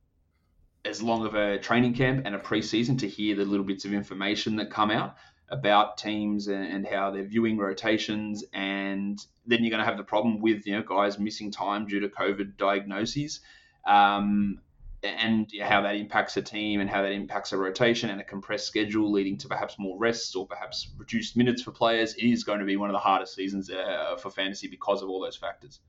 as 0.85 1.01
long 1.01 1.25
of 1.25 1.35
a 1.35 1.59
training 1.59 1.93
camp 1.93 2.25
and 2.25 2.35
a 2.35 2.39
preseason 2.39 2.97
to 2.99 3.07
hear 3.07 3.35
the 3.35 3.45
little 3.45 3.65
bits 3.65 3.85
of 3.85 3.93
information 3.93 4.55
that 4.55 4.71
come 4.71 4.91
out 4.91 5.17
about 5.51 5.97
teams 5.97 6.47
and, 6.47 6.85
how 6.85 7.11
they're 7.11 7.23
viewing 7.23 7.57
rotations, 7.57 8.43
and 8.53 9.19
then 9.45 9.63
you're 9.63 9.69
going 9.69 9.83
to 9.83 9.85
have 9.85 9.97
the 9.97 10.03
problem 10.03 10.39
with 10.39 10.65
you 10.65 10.75
know 10.75 10.83
guys 10.83 11.19
missing 11.19 11.51
time 11.51 11.87
due 11.87 11.99
to 11.99 12.07
COVID 12.07 12.57
diagnoses, 12.57 13.41
um, 13.85 14.59
and 15.03 15.51
how 15.61 15.81
that 15.81 15.95
impacts 15.95 16.37
a 16.37 16.41
team 16.41 16.81
and 16.81 16.89
how 16.89 17.01
that 17.01 17.11
impacts 17.11 17.51
a 17.51 17.57
rotation 17.57 18.09
and 18.09 18.19
a 18.19 18.23
compressed 18.23 18.67
schedule, 18.67 19.11
leading 19.11 19.37
to 19.37 19.47
perhaps 19.47 19.77
more 19.79 19.97
rests 19.97 20.35
or 20.35 20.45
perhaps 20.45 20.89
reduced 20.97 21.37
minutes 21.37 21.61
for 21.61 21.71
players. 21.71 22.13
It 22.15 22.25
is 22.25 22.43
going 22.43 22.59
to 22.59 22.65
be 22.65 22.75
one 22.75 22.89
of 22.89 22.93
the 22.93 22.99
hardest 22.99 23.35
seasons 23.35 23.69
uh, 23.69 24.17
for 24.17 24.29
fantasy 24.29 24.67
because 24.67 25.01
of 25.01 25.09
all 25.09 25.21
those 25.21 25.37
factors. 25.37 25.79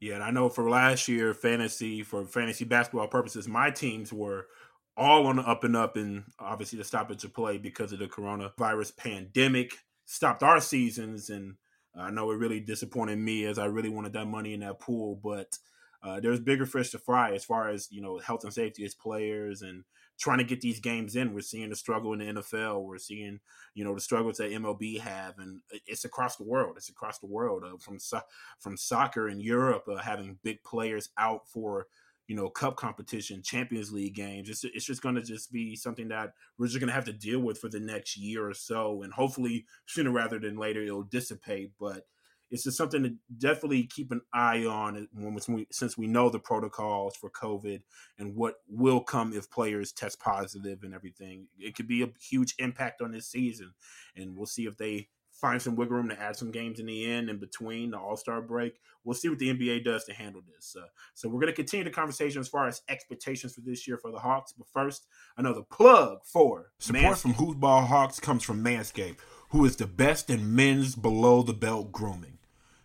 Yeah, 0.00 0.16
and 0.16 0.22
I 0.22 0.30
know 0.30 0.50
for 0.50 0.68
last 0.68 1.08
year, 1.08 1.32
fantasy 1.32 2.02
for 2.02 2.26
fantasy 2.26 2.66
basketball 2.66 3.08
purposes, 3.08 3.48
my 3.48 3.70
teams 3.70 4.12
were 4.12 4.48
all 4.96 5.26
on 5.26 5.36
the 5.36 5.42
up 5.42 5.64
and 5.64 5.76
up, 5.76 5.96
and 5.96 6.24
obviously 6.38 6.78
the 6.78 6.84
stoppage 6.84 7.24
of 7.24 7.34
play 7.34 7.58
because 7.58 7.92
of 7.92 7.98
the 7.98 8.06
coronavirus 8.06 8.96
pandemic 8.96 9.72
stopped 10.04 10.42
our 10.42 10.60
seasons. 10.60 11.30
And 11.30 11.54
I 11.96 12.10
know 12.10 12.30
it 12.30 12.36
really 12.36 12.60
disappointed 12.60 13.18
me 13.18 13.44
as 13.44 13.58
I 13.58 13.66
really 13.66 13.88
wanted 13.88 14.12
that 14.12 14.26
money 14.26 14.54
in 14.54 14.60
that 14.60 14.80
pool, 14.80 15.18
but 15.22 15.58
uh, 16.02 16.20
there's 16.20 16.38
bigger 16.38 16.66
fish 16.66 16.90
to 16.90 16.98
fry 16.98 17.32
as 17.34 17.44
far 17.44 17.70
as 17.70 17.88
you 17.90 18.02
know 18.02 18.18
health 18.18 18.44
and 18.44 18.52
safety 18.52 18.84
as 18.84 18.94
players 18.94 19.62
and 19.62 19.84
trying 20.18 20.38
to 20.38 20.44
get 20.44 20.60
these 20.60 20.78
games 20.78 21.16
in. 21.16 21.32
We're 21.32 21.40
seeing 21.40 21.70
the 21.70 21.76
struggle 21.76 22.12
in 22.12 22.18
the 22.18 22.42
NFL. 22.42 22.84
We're 22.84 22.98
seeing 22.98 23.40
you 23.74 23.84
know 23.84 23.94
the 23.94 24.00
struggles 24.00 24.36
that 24.36 24.50
MLB 24.52 25.00
have, 25.00 25.38
and 25.38 25.60
it's 25.86 26.04
across 26.04 26.36
the 26.36 26.44
world. 26.44 26.74
It's 26.76 26.90
across 26.90 27.18
the 27.18 27.26
world 27.26 27.64
uh, 27.64 27.78
from 27.78 27.98
so- 27.98 28.20
from 28.60 28.76
soccer 28.76 29.28
in 29.28 29.40
Europe 29.40 29.84
uh, 29.90 29.96
having 29.96 30.38
big 30.44 30.62
players 30.62 31.08
out 31.16 31.48
for 31.48 31.86
you 32.26 32.34
know, 32.34 32.48
cup 32.48 32.76
competition, 32.76 33.42
Champions 33.42 33.92
League 33.92 34.14
games. 34.14 34.48
It's, 34.48 34.64
it's 34.64 34.86
just 34.86 35.02
going 35.02 35.14
to 35.16 35.22
just 35.22 35.52
be 35.52 35.76
something 35.76 36.08
that 36.08 36.32
we're 36.58 36.66
just 36.66 36.80
going 36.80 36.88
to 36.88 36.94
have 36.94 37.04
to 37.06 37.12
deal 37.12 37.40
with 37.40 37.58
for 37.58 37.68
the 37.68 37.80
next 37.80 38.16
year 38.16 38.48
or 38.48 38.54
so. 38.54 39.02
And 39.02 39.12
hopefully 39.12 39.66
sooner 39.86 40.10
rather 40.10 40.38
than 40.38 40.56
later, 40.56 40.82
it'll 40.82 41.02
dissipate. 41.02 41.72
But 41.78 42.06
it's 42.50 42.64
just 42.64 42.76
something 42.76 43.02
to 43.02 43.14
definitely 43.36 43.84
keep 43.84 44.10
an 44.10 44.20
eye 44.32 44.64
on 44.64 45.08
when 45.12 45.36
we, 45.48 45.66
since 45.70 45.98
we 45.98 46.06
know 46.06 46.30
the 46.30 46.38
protocols 46.38 47.16
for 47.16 47.30
COVID 47.30 47.82
and 48.18 48.34
what 48.34 48.54
will 48.68 49.00
come 49.00 49.32
if 49.32 49.50
players 49.50 49.92
test 49.92 50.20
positive 50.20 50.82
and 50.82 50.94
everything. 50.94 51.48
It 51.58 51.74
could 51.74 51.88
be 51.88 52.02
a 52.02 52.12
huge 52.20 52.54
impact 52.58 53.02
on 53.02 53.12
this 53.12 53.28
season. 53.28 53.72
And 54.16 54.36
we'll 54.36 54.46
see 54.46 54.66
if 54.66 54.76
they 54.76 55.08
find 55.44 55.60
some 55.60 55.76
wiggle 55.76 55.96
room 55.96 56.08
to 56.08 56.18
add 56.18 56.34
some 56.34 56.50
games 56.50 56.80
in 56.80 56.86
the 56.86 57.04
end 57.04 57.28
in 57.28 57.36
between 57.36 57.90
the 57.90 57.98
All 57.98 58.16
Star 58.16 58.40
break. 58.40 58.80
We'll 59.04 59.14
see 59.14 59.28
what 59.28 59.38
the 59.38 59.52
NBA 59.52 59.84
does 59.84 60.04
to 60.04 60.14
handle 60.14 60.40
this. 60.54 60.74
Uh, 60.74 60.86
so 61.12 61.28
we're 61.28 61.40
going 61.40 61.52
to 61.52 61.52
continue 61.52 61.84
the 61.84 61.90
conversation 61.90 62.40
as 62.40 62.48
far 62.48 62.66
as 62.66 62.80
expectations 62.88 63.54
for 63.54 63.60
this 63.60 63.86
year 63.86 63.98
for 63.98 64.10
the 64.10 64.18
Hawks. 64.18 64.54
But 64.56 64.68
first, 64.72 65.06
another 65.36 65.60
plug 65.60 66.20
for 66.24 66.72
support 66.78 67.04
Manscaped. 67.04 67.18
from 67.18 67.34
Hoopball 67.34 67.86
Hawks 67.88 68.20
comes 68.20 68.42
from 68.42 68.64
Manscaped, 68.64 69.18
who 69.50 69.66
is 69.66 69.76
the 69.76 69.86
best 69.86 70.30
in 70.30 70.56
men's 70.56 70.94
below 70.94 71.42
the 71.42 71.52
belt 71.52 71.92
grooming. 71.92 72.38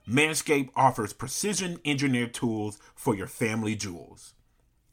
Manscaped 0.05 0.71
offers 0.75 1.13
precision 1.13 1.79
engineered 1.85 2.33
tools 2.33 2.77
for 2.93 3.15
your 3.15 3.27
family 3.27 3.77
jewels. 3.77 4.33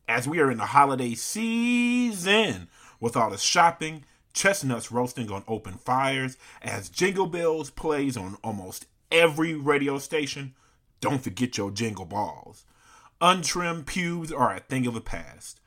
As 0.07 0.29
we 0.29 0.39
are 0.39 0.53
in 0.53 0.59
the 0.59 0.67
holiday 0.67 1.15
season, 1.15 2.69
with 3.01 3.17
all 3.17 3.31
the 3.31 3.39
shopping 3.39 4.05
chestnuts 4.37 4.93
roasting 4.93 5.33
on 5.33 5.43
open 5.49 5.79
fires, 5.79 6.37
as 6.61 6.91
Jingle 6.91 7.27
Bells 7.27 7.71
plays 7.71 8.17
on 8.17 8.37
almost 8.45 8.87
every 9.11 9.55
radio 9.55 9.99
station. 9.99 10.55
Don't 11.01 11.25
forget 11.25 11.57
your 11.57 11.71
jingle 11.71 12.05
balls. 12.05 12.65
Untrimmed 13.21 13.87
pubes 13.87 14.31
are 14.31 14.55
a 14.55 14.61
thing 14.61 14.87
of 14.87 14.93
the 14.93 15.01
past. 15.01 15.61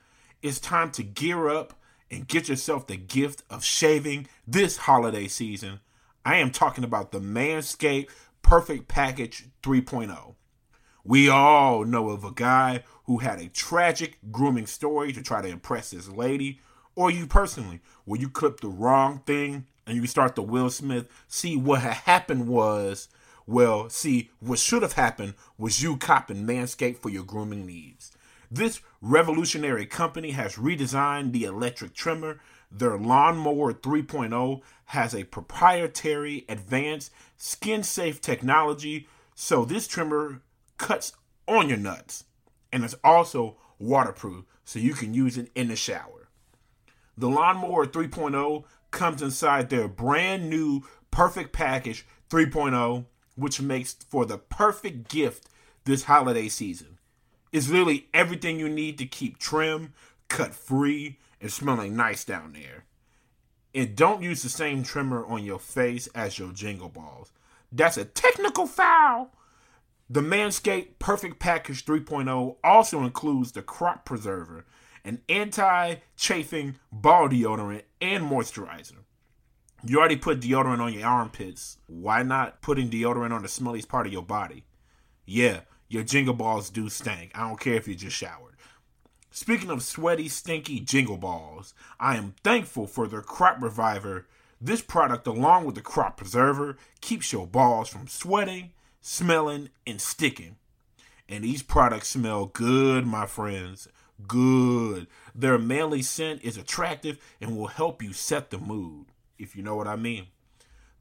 It's 0.44 0.60
time 0.60 0.92
to 0.92 1.04
gear 1.04 1.50
up 1.50 1.74
and 2.12 2.28
get 2.28 2.48
yourself 2.48 2.86
the 2.86 2.96
gift 2.96 3.44
of 3.50 3.66
shaving 3.66 4.28
this 4.48 4.78
holiday 4.78 5.28
season. 5.28 5.80
I 6.24 6.38
am 6.38 6.52
talking 6.52 6.84
about 6.84 7.12
the 7.12 7.20
Manscaped 7.20 8.10
Perfect 8.44 8.88
Package 8.88 9.46
3.0. 9.64 10.36
We 11.04 11.28
all 11.28 11.86
know 11.86 12.10
of 12.10 12.24
a 12.24 12.32
guy 12.32 12.84
who 13.06 13.18
had 13.18 13.40
a 13.40 13.50
tragic 13.50 14.20
grooming 14.32 14.68
story 14.68 15.12
to 15.14 15.24
try 15.24 15.42
to 15.42 15.48
impress 15.48 15.90
his 15.90 16.10
lady 16.10 16.60
or 17.00 17.10
you 17.10 17.26
personally, 17.26 17.80
where 18.04 18.20
you 18.20 18.28
clip 18.28 18.60
the 18.60 18.68
wrong 18.68 19.22
thing 19.26 19.66
and 19.88 19.96
you 19.96 20.06
start 20.06 20.36
the 20.36 20.42
Will 20.42 20.70
Smith, 20.70 21.08
see 21.30 21.56
what 21.56 21.80
had 21.80 21.94
happened 21.94 22.46
was, 22.46 23.08
well, 23.48 23.90
see, 23.90 24.32
what 24.42 24.60
should 24.60 24.82
have 24.82 24.92
happened 24.94 25.36
was 25.58 25.82
you 25.82 25.96
copping 25.96 26.46
Manscaped 26.46 26.98
for 26.98 27.08
your 27.08 27.24
grooming 27.24 27.66
needs. 27.66 28.12
This 28.52 28.82
revolutionary 29.02 29.86
company 29.86 30.32
has 30.32 30.58
redesigned 30.58 31.32
the 31.32 31.46
electric 31.46 31.94
trimmer. 31.94 32.42
Their 32.70 32.98
Lawnmower 32.98 33.76
3.0 33.76 34.60
has 34.88 35.16
a 35.16 35.24
proprietary 35.24 36.44
advanced 36.50 37.14
skin 37.38 37.84
safe 37.84 38.20
technology, 38.20 39.08
so 39.34 39.64
this 39.64 39.88
trimmer 39.88 40.42
cuts 40.78 41.14
on 41.48 41.70
your 41.70 41.78
nuts. 41.78 42.26
And 42.74 42.84
it's 42.84 42.96
also 43.06 43.56
waterproof, 43.80 44.44
so 44.66 44.80
you 44.80 44.94
can 44.96 45.14
use 45.14 45.38
it 45.38 45.50
in 45.56 45.70
the 45.70 45.78
shower. 45.78 46.19
The 47.20 47.28
Lawnmower 47.28 47.86
3.0 47.86 48.64
comes 48.92 49.22
inside 49.22 49.70
their 49.70 49.90
brand 49.90 50.50
new 50.50 50.84
Perfect 51.12 51.52
Package 51.52 52.08
3.0, 52.30 53.08
which 53.36 53.60
makes 53.60 53.92
for 53.94 54.26
the 54.26 54.38
perfect 54.38 55.10
gift 55.10 55.50
this 55.84 56.06
holiday 56.06 56.48
season. 56.48 56.98
It's 57.52 57.68
literally 57.68 58.08
everything 58.14 58.58
you 58.58 58.70
need 58.70 58.98
to 59.00 59.06
keep 59.06 59.38
trim, 59.38 59.92
cut 60.30 60.54
free, 60.54 61.18
and 61.42 61.52
smelling 61.52 61.94
nice 61.94 62.24
down 62.24 62.54
there. 62.54 62.86
And 63.76 63.98
don't 63.98 64.24
use 64.24 64.42
the 64.42 64.48
same 64.48 64.82
trimmer 64.82 65.26
on 65.26 65.44
your 65.44 65.60
face 65.60 66.08
as 66.16 66.40
your 66.40 66.54
jingle 66.54 66.88
balls. 66.88 67.34
That's 67.70 67.98
a 67.98 68.06
technical 68.06 68.66
foul. 68.66 69.34
The 70.10 70.22
Manscaped 70.22 71.00
Perfect 71.00 71.38
Package 71.38 71.84
3.0 71.84 72.56
also 72.64 73.04
includes 73.04 73.52
the 73.52 73.62
crop 73.62 74.06
preserver 74.06 74.64
an 75.10 75.22
anti 75.28 75.96
chafing 76.16 76.76
ball 76.92 77.28
deodorant, 77.28 77.82
and 78.00 78.30
moisturizer. 78.30 79.04
You 79.84 79.98
already 79.98 80.18
put 80.18 80.40
deodorant 80.40 80.82
on 80.82 80.94
your 80.94 81.08
armpits. 81.08 81.78
Why 81.88 82.22
not 82.22 82.62
putting 82.62 82.90
deodorant 82.90 83.34
on 83.34 83.42
the 83.42 83.48
smelliest 83.48 83.88
part 83.88 84.06
of 84.06 84.14
your 84.14 84.22
body? 84.22 84.66
Yeah, 85.26 85.62
your 85.88 86.04
jingle 86.04 86.36
balls 86.36 86.70
do 86.70 86.90
stink. 86.90 87.32
I 87.34 87.48
don't 87.48 87.60
care 87.60 87.74
if 87.74 87.88
you 87.88 87.96
just 87.96 88.16
showered. 88.16 88.56
Speaking 89.32 89.72
of 89.72 89.82
sweaty, 89.82 90.30
stinky 90.30 90.80
jingle 90.80 91.18
balls, 91.18 91.74
I 92.00 92.16
am 92.16 92.36
thankful 92.44 92.86
for 92.86 93.08
their 93.08 93.22
crop 93.22 93.62
reviver. 93.64 94.28
This 94.62 94.82
product, 94.82 95.26
along 95.26 95.66
with 95.66 95.74
the 95.74 95.82
crop 95.82 96.18
preserver, 96.18 96.78
keeps 97.02 97.34
your 97.34 97.48
balls 97.48 97.90
from 97.90 98.08
sweating, 98.08 98.74
smelling, 99.02 99.70
and 99.88 100.00
sticking. 100.00 100.58
And 101.28 101.44
these 101.44 101.64
products 101.64 102.10
smell 102.10 102.48
good, 102.48 103.08
my 103.08 103.26
friends 103.26 103.88
good. 104.28 105.08
Their 105.34 105.58
manly 105.58 106.02
scent 106.02 106.42
is 106.44 106.58
attractive 106.58 107.18
and 107.40 107.56
will 107.56 107.68
help 107.68 108.04
you 108.04 108.14
set 108.14 108.50
the 108.50 108.58
mood, 108.58 109.08
if 109.38 109.56
you 109.56 109.64
know 109.64 109.76
what 109.76 109.88
I 109.88 109.96
mean. 109.96 110.28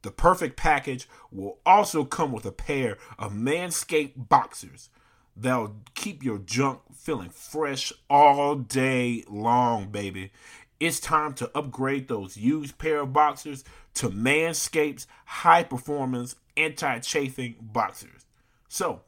The 0.01 0.11
perfect 0.11 0.55
package 0.55 1.07
will 1.31 1.59
also 1.65 2.05
come 2.05 2.31
with 2.31 2.45
a 2.45 2.51
pair 2.51 2.97
of 3.17 3.33
Manscaped 3.33 4.29
boxers 4.29 4.89
that'll 5.35 5.75
keep 5.93 6.23
your 6.23 6.37
junk 6.37 6.79
feeling 6.95 7.29
fresh 7.29 7.91
all 8.09 8.55
day 8.55 9.23
long, 9.27 9.89
baby. 9.89 10.31
It's 10.79 10.99
time 11.01 11.33
to 11.33 11.51
upgrade 11.57 12.07
those 12.07 12.37
used 12.37 12.77
pair 12.77 13.01
of 13.01 13.11
boxers 13.11 13.65
to 13.95 14.09
Manscaped's 14.09 15.07
high 15.25 15.63
performance 15.63 16.35
anti 16.55 16.99
chafing 16.99 17.55
boxers. 17.59 18.25
So, 18.69 19.01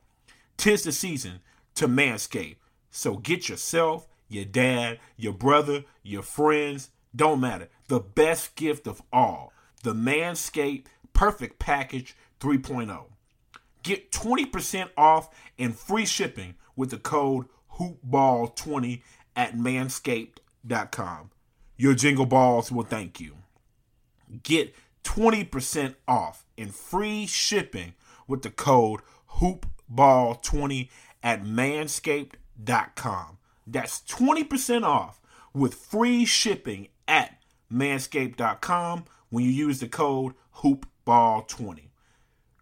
Tis 0.61 0.83
the 0.83 0.91
season 0.91 1.39
to 1.73 1.87
manscape. 1.87 2.57
So 2.91 3.15
get 3.15 3.47
yourself, 3.49 4.07
your 4.27 4.45
dad, 4.45 4.99
your 5.15 5.33
brother, 5.33 5.85
your 6.03 6.21
friends, 6.21 6.89
don't 7.15 7.39
matter. 7.39 7.69
The 7.87 7.99
best 7.99 8.55
gift 8.55 8.85
of 8.85 9.01
all 9.11 9.53
the 9.83 9.93
Manscaped 9.93 10.85
Perfect 11.13 11.57
Package 11.57 12.15
3.0. 12.39 13.05
Get 13.83 14.11
20% 14.11 14.89
off 14.95 15.29
and 15.57 15.75
free 15.75 16.05
shipping 16.05 16.55
with 16.75 16.91
the 16.91 16.97
code 16.97 17.47
HoopBall20 17.79 19.01
at 19.35 19.55
manscaped.com. 19.55 21.31
Your 21.77 21.95
jingle 21.95 22.27
balls 22.27 22.71
will 22.71 22.83
thank 22.83 23.19
you. 23.19 23.37
Get 24.43 24.75
20% 25.03 25.95
off 26.07 26.45
and 26.57 26.75
free 26.75 27.25
shipping 27.25 27.93
with 28.27 28.43
the 28.43 28.51
code 28.51 29.01
HoopBall20 29.37 30.89
at 31.23 31.43
manscaped.com. 31.43 32.40
That's 32.65 34.01
20% 34.01 34.83
off 34.83 35.21
with 35.53 35.75
free 35.75 36.25
shipping 36.25 36.87
at 37.07 37.37
manscaped.com 37.71 39.05
when 39.29 39.43
you 39.43 39.51
use 39.51 39.79
the 39.79 39.87
code 39.87 40.33
HoopBall20. 40.57 41.89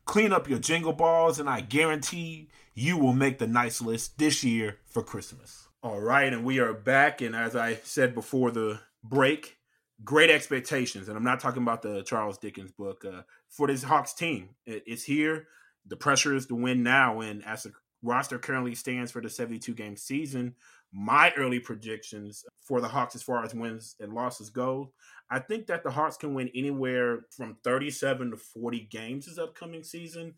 Clean 0.05 0.33
up 0.33 0.49
your 0.49 0.59
jingle 0.59 0.93
balls, 0.93 1.39
and 1.39 1.49
I 1.49 1.61
guarantee 1.61 2.49
you 2.73 2.97
will 2.97 3.13
make 3.13 3.37
the 3.37 3.47
nice 3.47 3.81
list 3.81 4.17
this 4.17 4.43
year 4.43 4.77
for 4.85 5.03
Christmas. 5.03 5.67
All 5.83 5.99
right, 5.99 6.31
and 6.31 6.43
we 6.43 6.59
are 6.59 6.73
back. 6.73 7.21
And 7.21 7.35
as 7.35 7.55
I 7.55 7.75
said 7.83 8.15
before 8.15 8.51
the 8.51 8.79
break, 9.03 9.57
great 10.03 10.29
expectations. 10.29 11.07
And 11.07 11.17
I'm 11.17 11.23
not 11.23 11.39
talking 11.39 11.61
about 11.61 11.81
the 11.81 12.03
Charles 12.03 12.37
Dickens 12.37 12.71
book 12.71 13.05
uh, 13.05 13.21
for 13.49 13.67
this 13.67 13.83
Hawks 13.83 14.13
team. 14.13 14.49
It's 14.65 15.03
here. 15.03 15.47
The 15.85 15.95
pressure 15.95 16.35
is 16.35 16.47
to 16.47 16.55
win 16.55 16.83
now. 16.83 17.21
And 17.21 17.45
as 17.45 17.63
the 17.63 17.73
roster 18.01 18.39
currently 18.39 18.75
stands 18.75 19.11
for 19.11 19.21
the 19.21 19.29
72 19.29 19.73
game 19.73 19.95
season, 19.95 20.55
my 20.91 21.31
early 21.37 21.59
predictions 21.59 22.45
for 22.61 22.81
the 22.81 22.87
Hawks 22.87 23.15
as 23.15 23.23
far 23.23 23.43
as 23.43 23.53
wins 23.53 23.95
and 23.99 24.13
losses 24.13 24.49
go, 24.49 24.91
I 25.29 25.39
think 25.39 25.67
that 25.67 25.83
the 25.83 25.91
Hawks 25.91 26.17
can 26.17 26.33
win 26.33 26.49
anywhere 26.55 27.25
from 27.29 27.57
37 27.63 28.31
to 28.31 28.37
40 28.37 28.87
games 28.91 29.25
this 29.25 29.37
upcoming 29.37 29.83
season. 29.83 30.33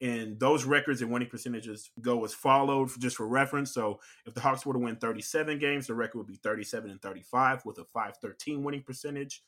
And 0.00 0.38
those 0.38 0.64
records 0.64 1.00
and 1.00 1.10
winning 1.10 1.28
percentages 1.28 1.90
go 2.02 2.24
as 2.24 2.34
followed, 2.34 2.90
just 2.98 3.16
for 3.16 3.28
reference. 3.28 3.72
So 3.72 4.00
if 4.26 4.34
the 4.34 4.40
Hawks 4.40 4.66
were 4.66 4.74
to 4.74 4.78
win 4.78 4.96
37 4.96 5.58
games, 5.58 5.86
the 5.86 5.94
record 5.94 6.18
would 6.18 6.26
be 6.26 6.40
37 6.42 6.90
and 6.90 7.00
35 7.00 7.64
with 7.64 7.78
a 7.78 7.84
513 7.84 8.62
winning 8.62 8.82
percentage. 8.82 9.42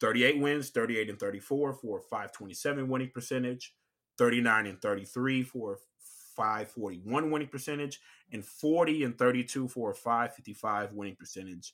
38 0.00 0.40
wins, 0.40 0.70
38 0.70 1.10
and 1.10 1.18
34 1.18 1.74
for 1.74 1.98
a 1.98 2.02
527 2.02 2.88
winning 2.88 3.10
percentage. 3.14 3.72
39 4.18 4.66
and 4.66 4.82
33 4.82 5.42
for 5.42 5.78
541 6.36 7.30
winning 7.30 7.48
percentage 7.48 8.00
and 8.32 8.44
40 8.44 9.04
and 9.04 9.18
32 9.18 9.68
for 9.68 9.90
a 9.90 9.94
555 9.94 10.92
winning 10.92 11.16
percentage. 11.16 11.72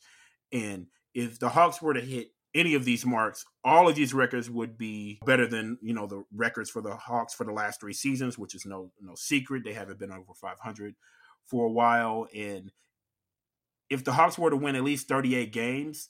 And 0.52 0.86
if 1.14 1.38
the 1.38 1.48
Hawks 1.48 1.82
were 1.82 1.94
to 1.94 2.00
hit 2.00 2.32
any 2.54 2.74
of 2.74 2.84
these 2.84 3.04
marks, 3.04 3.44
all 3.64 3.88
of 3.88 3.94
these 3.94 4.14
records 4.14 4.50
would 4.50 4.78
be 4.78 5.18
better 5.24 5.46
than 5.46 5.78
you 5.82 5.94
know 5.94 6.06
the 6.06 6.24
records 6.34 6.70
for 6.70 6.80
the 6.80 6.96
Hawks 6.96 7.34
for 7.34 7.44
the 7.44 7.52
last 7.52 7.80
three 7.80 7.92
seasons, 7.92 8.38
which 8.38 8.54
is 8.54 8.66
no 8.66 8.90
no 9.00 9.14
secret. 9.14 9.64
They 9.64 9.74
haven't 9.74 9.98
been 9.98 10.12
over 10.12 10.34
500 10.34 10.94
for 11.46 11.66
a 11.66 11.70
while, 11.70 12.26
and 12.34 12.72
if 13.90 14.04
the 14.04 14.12
Hawks 14.12 14.38
were 14.38 14.50
to 14.50 14.56
win 14.56 14.76
at 14.76 14.84
least 14.84 15.08
38 15.08 15.52
games, 15.52 16.08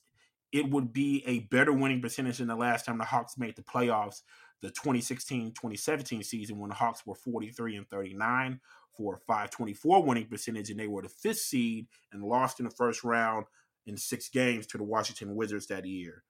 it 0.53 0.71
would 0.71 0.93
be 0.93 1.23
a 1.27 1.41
better 1.41 1.73
winning 1.73 2.01
percentage 2.01 2.39
than 2.39 2.49
the 2.49 2.57
last 2.57 2.87
time 2.87 2.99
the 2.99 3.05
Hawks 3.05 3.39
made 3.39 3.57
the 3.57 3.63
playoffs, 3.63 4.23
the 4.63 4.71
2016-2017 4.71 6.25
season 6.25 6.59
when 6.59 6.71
the 6.71 6.75
Hawks 6.75 7.07
were 7.07 7.15
43 7.15 7.77
and 7.77 7.89
39 7.89 8.61
for 8.97 9.15
a 9.15 9.19
524 9.19 10.03
winning 10.03 10.27
percentage 10.27 10.71
and 10.71 10.81
they 10.81 10.89
were 10.89 11.03
the 11.03 11.09
fifth 11.09 11.39
seed 11.39 11.87
and 12.13 12.23
lost 12.23 12.59
in 12.59 12.65
the 12.65 12.71
first 12.71 13.05
round 13.05 13.47
in 13.87 13.97
six 13.97 14.29
games 14.29 14.67
to 14.67 14.79
the 14.79 14.85
Washington 14.85 15.35
Wizards 15.35 15.67
that 15.69 15.87
year. 15.87 16.25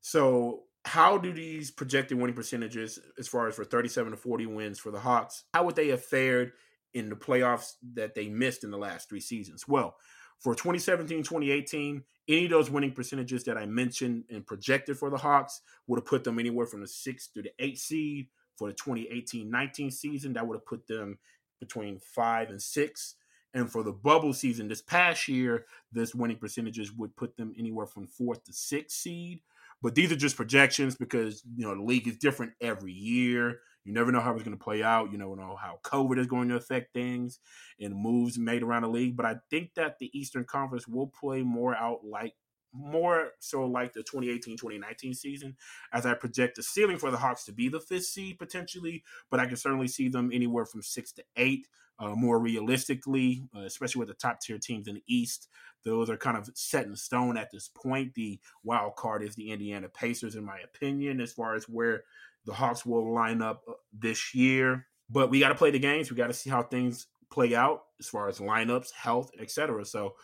So, 0.00 0.64
how 0.84 1.16
do 1.16 1.32
these 1.32 1.70
projected 1.70 2.18
winning 2.18 2.36
percentages, 2.36 2.98
as 3.18 3.26
far 3.26 3.48
as 3.48 3.54
for 3.54 3.64
37 3.64 4.12
to 4.12 4.18
40 4.18 4.46
wins 4.46 4.78
for 4.78 4.90
the 4.90 5.00
Hawks, 5.00 5.44
how 5.54 5.64
would 5.64 5.76
they 5.76 5.88
have 5.88 6.04
fared 6.04 6.52
in 6.92 7.08
the 7.08 7.16
playoffs 7.16 7.72
that 7.94 8.14
they 8.14 8.28
missed 8.28 8.64
in 8.64 8.70
the 8.70 8.76
last 8.76 9.08
three 9.08 9.20
seasons? 9.20 9.66
Well, 9.66 9.96
for 10.40 10.54
2017 10.54 11.18
2018, 11.22 12.02
any 12.28 12.44
of 12.44 12.50
those 12.50 12.70
winning 12.70 12.92
percentages 12.92 13.44
that 13.44 13.58
I 13.58 13.66
mentioned 13.66 14.24
and 14.30 14.46
projected 14.46 14.98
for 14.98 15.10
the 15.10 15.16
Hawks 15.16 15.60
would 15.86 15.98
have 15.98 16.06
put 16.06 16.24
them 16.24 16.38
anywhere 16.38 16.66
from 16.66 16.80
the 16.80 16.86
sixth 16.86 17.32
to 17.34 17.42
the 17.42 17.50
eighth 17.58 17.80
seed. 17.80 18.28
For 18.56 18.68
the 18.68 18.74
2018 18.74 19.50
19 19.50 19.90
season, 19.90 20.32
that 20.34 20.46
would 20.46 20.54
have 20.54 20.66
put 20.66 20.86
them 20.86 21.18
between 21.60 21.98
five 21.98 22.50
and 22.50 22.62
six. 22.62 23.16
And 23.52 23.70
for 23.70 23.82
the 23.82 23.92
bubble 23.92 24.32
season 24.32 24.68
this 24.68 24.82
past 24.82 25.28
year, 25.28 25.66
this 25.92 26.14
winning 26.14 26.38
percentages 26.38 26.92
would 26.92 27.16
put 27.16 27.36
them 27.36 27.52
anywhere 27.58 27.86
from 27.86 28.06
fourth 28.06 28.44
to 28.44 28.52
sixth 28.52 28.96
seed. 28.96 29.40
But 29.82 29.94
these 29.94 30.10
are 30.12 30.16
just 30.16 30.36
projections 30.36 30.94
because 30.94 31.42
you 31.56 31.66
know 31.66 31.74
the 31.74 31.82
league 31.82 32.08
is 32.08 32.16
different 32.16 32.52
every 32.60 32.92
year. 32.92 33.60
You 33.84 33.92
never 33.92 34.10
know 34.10 34.20
how 34.20 34.32
it's 34.34 34.42
going 34.42 34.56
to 34.56 34.62
play 34.62 34.82
out. 34.82 35.12
You 35.12 35.18
never 35.18 35.36
know 35.36 35.56
how 35.60 35.78
COVID 35.84 36.18
is 36.18 36.26
going 36.26 36.48
to 36.48 36.56
affect 36.56 36.94
things 36.94 37.40
and 37.78 37.94
moves 37.94 38.38
made 38.38 38.62
around 38.62 38.82
the 38.82 38.88
league. 38.88 39.16
But 39.16 39.26
I 39.26 39.36
think 39.50 39.74
that 39.74 39.98
the 39.98 40.10
Eastern 40.18 40.44
Conference 40.44 40.88
will 40.88 41.08
play 41.08 41.42
more 41.42 41.74
out 41.74 42.00
like 42.04 42.34
more 42.76 43.30
so 43.38 43.64
like 43.64 43.92
the 43.92 44.02
2018-2019 44.02 45.14
season 45.14 45.56
as 45.92 46.04
i 46.04 46.12
project 46.12 46.56
the 46.56 46.62
ceiling 46.64 46.98
for 46.98 47.12
the 47.12 47.16
hawks 47.16 47.44
to 47.44 47.52
be 47.52 47.68
the 47.68 47.78
fifth 47.78 48.06
seed 48.06 48.36
potentially 48.36 49.04
but 49.30 49.38
i 49.38 49.46
can 49.46 49.54
certainly 49.54 49.86
see 49.86 50.08
them 50.08 50.28
anywhere 50.32 50.66
from 50.66 50.82
six 50.82 51.12
to 51.12 51.22
eight 51.36 51.68
uh, 51.98 52.14
more 52.14 52.38
realistically, 52.38 53.44
uh, 53.54 53.60
especially 53.60 54.00
with 54.00 54.08
the 54.08 54.14
top 54.14 54.40
tier 54.40 54.58
teams 54.58 54.88
in 54.88 54.96
the 54.96 55.04
East. 55.06 55.48
Those 55.84 56.08
are 56.08 56.16
kind 56.16 56.36
of 56.36 56.50
set 56.54 56.86
in 56.86 56.96
stone 56.96 57.36
at 57.36 57.50
this 57.50 57.68
point. 57.68 58.14
The 58.14 58.40
wild 58.62 58.96
card 58.96 59.22
is 59.22 59.34
the 59.34 59.50
Indiana 59.52 59.88
Pacers, 59.88 60.34
in 60.34 60.44
my 60.44 60.58
opinion, 60.58 61.20
as 61.20 61.32
far 61.32 61.54
as 61.54 61.68
where 61.68 62.04
the 62.46 62.54
Hawks 62.54 62.84
will 62.84 63.12
line 63.12 63.42
up 63.42 63.62
uh, 63.68 63.72
this 63.92 64.34
year. 64.34 64.86
But 65.10 65.30
we 65.30 65.40
got 65.40 65.50
to 65.50 65.54
play 65.54 65.70
the 65.70 65.78
games. 65.78 66.10
We 66.10 66.16
got 66.16 66.28
to 66.28 66.32
see 66.32 66.50
how 66.50 66.62
things 66.62 67.06
play 67.30 67.54
out 67.54 67.84
as 68.00 68.08
far 68.08 68.28
as 68.28 68.38
lineups, 68.38 68.92
health, 68.92 69.30
etc. 69.38 69.84
So 69.84 70.14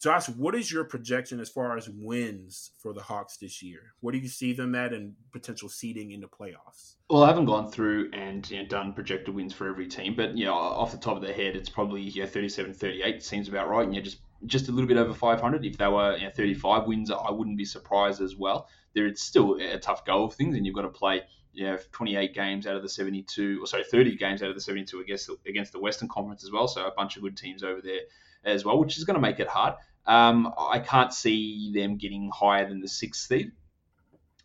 Josh, 0.00 0.30
what 0.30 0.54
is 0.54 0.72
your 0.72 0.84
projection 0.84 1.40
as 1.40 1.50
far 1.50 1.76
as 1.76 1.90
wins 1.90 2.70
for 2.78 2.94
the 2.94 3.02
Hawks 3.02 3.36
this 3.36 3.62
year? 3.62 3.92
What 4.00 4.12
do 4.12 4.18
you 4.18 4.28
see 4.28 4.54
them 4.54 4.74
at 4.74 4.94
and 4.94 5.12
potential 5.30 5.68
seeding 5.68 6.12
in 6.12 6.22
the 6.22 6.26
playoffs? 6.26 6.94
Well, 7.10 7.22
I 7.22 7.28
haven't 7.28 7.44
gone 7.44 7.70
through 7.70 8.08
and 8.14 8.50
you 8.50 8.62
know, 8.62 8.66
done 8.66 8.94
projected 8.94 9.34
wins 9.34 9.52
for 9.52 9.68
every 9.68 9.86
team, 9.86 10.14
but 10.16 10.38
you 10.38 10.46
know, 10.46 10.54
off 10.54 10.92
the 10.92 10.96
top 10.96 11.16
of 11.16 11.22
the 11.22 11.34
head, 11.34 11.54
it's 11.54 11.68
probably 11.68 12.00
yeah, 12.00 12.24
37 12.24 12.72
38 12.72 13.22
seems 13.22 13.46
about 13.46 13.68
right. 13.68 13.84
And 13.84 13.94
yeah, 13.94 14.00
just 14.00 14.20
just 14.46 14.70
a 14.70 14.72
little 14.72 14.88
bit 14.88 14.96
over 14.96 15.12
500. 15.12 15.66
If 15.66 15.76
they 15.76 15.88
were 15.88 16.16
you 16.16 16.24
know, 16.24 16.30
35 16.34 16.86
wins, 16.86 17.10
I 17.10 17.30
wouldn't 17.30 17.58
be 17.58 17.66
surprised 17.66 18.22
as 18.22 18.36
well. 18.36 18.68
There, 18.94 19.06
it's 19.06 19.22
still 19.22 19.58
a 19.60 19.78
tough 19.78 20.06
go 20.06 20.24
of 20.24 20.32
things, 20.32 20.56
and 20.56 20.64
you've 20.64 20.74
got 20.74 20.82
to 20.82 20.88
play 20.88 21.24
know 21.54 21.78
28 21.92 22.34
games 22.34 22.66
out 22.66 22.76
of 22.76 22.82
the 22.82 22.88
72, 22.88 23.62
or 23.62 23.66
sorry, 23.66 23.84
30 23.84 24.16
games 24.16 24.42
out 24.42 24.48
of 24.48 24.54
the 24.54 24.60
72 24.60 25.00
against 25.00 25.30
against 25.46 25.72
the 25.72 25.80
Western 25.80 26.08
Conference 26.08 26.44
as 26.44 26.50
well. 26.50 26.68
So 26.68 26.86
a 26.86 26.92
bunch 26.92 27.16
of 27.16 27.22
good 27.22 27.36
teams 27.36 27.62
over 27.62 27.80
there 27.80 28.00
as 28.44 28.64
well, 28.64 28.78
which 28.78 28.96
is 28.96 29.04
going 29.04 29.16
to 29.16 29.20
make 29.20 29.40
it 29.40 29.48
hard. 29.48 29.74
Um, 30.06 30.52
I 30.58 30.78
can't 30.78 31.12
see 31.12 31.72
them 31.74 31.96
getting 31.96 32.30
higher 32.32 32.68
than 32.68 32.80
the 32.80 32.88
sixth 32.88 33.26
seed. 33.26 33.52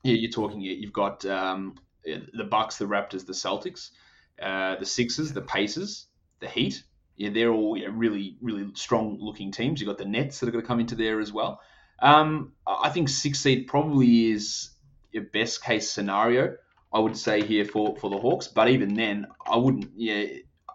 Yeah, 0.03 0.15
you're 0.15 0.31
talking. 0.31 0.61
You've 0.61 0.93
got 0.93 1.25
um, 1.25 1.75
the 2.03 2.43
Bucks, 2.43 2.77
the 2.77 2.85
Raptors, 2.85 3.25
the 3.25 3.33
Celtics, 3.33 3.89
uh, 4.41 4.75
the 4.75 4.85
Sixers, 4.85 5.33
the 5.33 5.41
Pacers, 5.41 6.07
the 6.39 6.47
Heat. 6.47 6.83
Yeah, 7.15 7.29
they're 7.29 7.51
all 7.51 7.77
yeah, 7.77 7.87
really, 7.91 8.37
really 8.41 8.69
strong 8.75 9.17
looking 9.19 9.51
teams. 9.51 9.79
You've 9.79 9.87
got 9.87 9.97
the 9.97 10.05
Nets 10.05 10.39
that 10.39 10.49
are 10.49 10.51
going 10.51 10.63
to 10.63 10.67
come 10.67 10.79
into 10.79 10.95
there 10.95 11.19
as 11.19 11.31
well. 11.31 11.61
Um, 11.99 12.53
I 12.67 12.89
think 12.89 13.07
sixth 13.07 13.41
seed 13.41 13.67
probably 13.67 14.31
is 14.31 14.71
your 15.11 15.23
best 15.23 15.63
case 15.63 15.89
scenario. 15.89 16.55
I 16.95 16.99
would 16.99 17.17
say 17.17 17.43
here 17.45 17.65
for, 17.65 17.97
for 17.97 18.09
the 18.09 18.17
Hawks, 18.17 18.47
but 18.47 18.69
even 18.69 18.93
then, 18.93 19.27
I 19.45 19.57
wouldn't. 19.57 19.91
Yeah, 19.97 20.23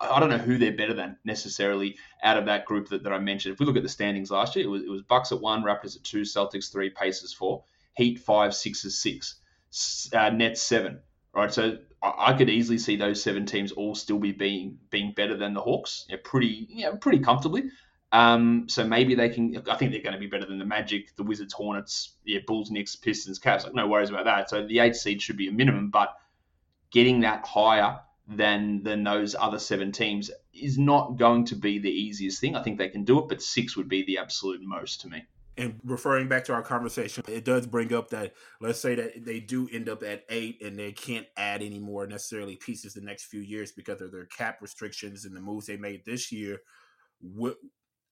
I 0.00 0.20
don't 0.20 0.28
know 0.28 0.38
who 0.38 0.58
they're 0.58 0.76
better 0.76 0.92
than 0.94 1.16
necessarily 1.24 1.96
out 2.22 2.36
of 2.36 2.44
that 2.44 2.66
group 2.66 2.88
that, 2.90 3.02
that 3.04 3.12
I 3.12 3.18
mentioned. 3.18 3.54
If 3.54 3.60
we 3.60 3.66
look 3.66 3.78
at 3.78 3.82
the 3.82 3.88
standings 3.88 4.30
last 4.30 4.54
year, 4.54 4.66
it 4.66 4.68
was, 4.68 4.82
it 4.82 4.90
was 4.90 5.02
Bucks 5.02 5.32
at 5.32 5.40
one, 5.40 5.62
Raptors 5.62 5.96
at 5.96 6.04
two, 6.04 6.20
Celtics 6.20 6.70
three, 6.70 6.90
Pacers 6.90 7.32
four, 7.32 7.64
Heat 7.96 8.20
five, 8.20 8.54
Sixers 8.54 8.98
six, 8.98 9.40
uh, 10.12 10.30
Nets 10.30 10.62
seven. 10.62 11.00
Right, 11.32 11.52
so 11.52 11.78
I, 12.02 12.12
I 12.18 12.32
could 12.34 12.50
easily 12.50 12.78
see 12.78 12.96
those 12.96 13.22
seven 13.22 13.46
teams 13.46 13.72
all 13.72 13.94
still 13.94 14.18
be 14.18 14.32
being 14.32 14.78
being 14.90 15.12
better 15.16 15.36
than 15.36 15.54
the 15.54 15.62
Hawks, 15.62 16.04
yeah, 16.08 16.16
pretty 16.22 16.84
pretty 17.00 17.20
comfortably. 17.20 17.64
Um, 18.12 18.68
so 18.68 18.84
maybe 18.84 19.14
they 19.14 19.28
can. 19.28 19.62
I 19.70 19.76
think 19.76 19.92
they're 19.92 20.02
going 20.02 20.14
to 20.14 20.18
be 20.18 20.26
better 20.26 20.46
than 20.46 20.58
the 20.58 20.64
Magic, 20.64 21.14
the 21.16 21.22
Wizards, 21.22 21.52
Hornets, 21.52 22.14
yeah, 22.24 22.40
Bulls, 22.46 22.70
Knicks, 22.70 22.96
Pistons, 22.96 23.38
Cavs. 23.38 23.64
Like 23.64 23.74
no 23.74 23.86
worries 23.86 24.10
about 24.10 24.24
that. 24.24 24.50
So 24.50 24.66
the 24.66 24.80
eight 24.80 24.96
seed 24.96 25.22
should 25.22 25.36
be 25.36 25.48
a 25.48 25.52
minimum, 25.52 25.90
but 25.90 26.16
getting 26.90 27.20
that 27.20 27.46
higher 27.46 28.00
than 28.26 28.82
than 28.82 29.04
those 29.04 29.36
other 29.38 29.58
seven 29.58 29.92
teams 29.92 30.30
is 30.52 30.78
not 30.78 31.16
going 31.16 31.44
to 31.46 31.54
be 31.54 31.78
the 31.78 31.90
easiest 31.90 32.40
thing. 32.40 32.56
I 32.56 32.62
think 32.62 32.78
they 32.78 32.88
can 32.88 33.04
do 33.04 33.18
it, 33.20 33.28
but 33.28 33.42
six 33.42 33.76
would 33.76 33.88
be 33.88 34.04
the 34.04 34.18
absolute 34.18 34.60
most 34.62 35.00
to 35.02 35.08
me. 35.08 35.24
And 35.56 35.78
referring 35.84 36.28
back 36.28 36.44
to 36.44 36.54
our 36.54 36.62
conversation, 36.62 37.22
it 37.28 37.44
does 37.44 37.66
bring 37.66 37.92
up 37.92 38.10
that 38.10 38.34
let's 38.60 38.80
say 38.80 38.94
that 38.94 39.24
they 39.24 39.40
do 39.40 39.68
end 39.72 39.88
up 39.88 40.02
at 40.02 40.24
eight 40.30 40.62
and 40.62 40.78
they 40.78 40.92
can't 40.92 41.26
add 41.36 41.62
any 41.62 41.78
more 41.78 42.06
necessarily 42.06 42.56
pieces 42.56 42.94
the 42.94 43.00
next 43.00 43.26
few 43.26 43.40
years 43.40 43.70
because 43.70 44.00
of 44.00 44.10
their 44.10 44.26
cap 44.26 44.58
restrictions 44.62 45.24
and 45.24 45.36
the 45.36 45.40
moves 45.40 45.66
they 45.66 45.76
made 45.76 46.04
this 46.04 46.32
year. 46.32 46.60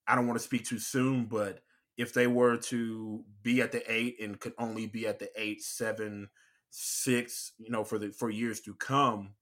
I 0.09 0.14
don't 0.14 0.27
want 0.27 0.38
to 0.38 0.44
speak 0.44 0.64
too 0.64 0.79
soon, 0.79 1.27
but 1.27 1.61
if 1.97 2.14
they 2.14 2.27
were 2.27 2.57
to 2.57 3.25
be 3.42 3.61
at 3.61 3.73
the 3.73 3.83
eight 3.92 4.21
and 4.21 4.40
could 4.40 4.55
only 4.59 4.87
be 4.87 5.07
at 5.07 5.18
the 5.18 5.31
eight, 5.37 5.62
seven, 5.62 6.31
six, 6.71 7.53
you 7.59 7.71
know, 7.71 7.85
for 7.85 7.99
the 7.99 8.11
for 8.11 8.31
years 8.31 8.61
to 8.62 8.75
come, 8.75 9.35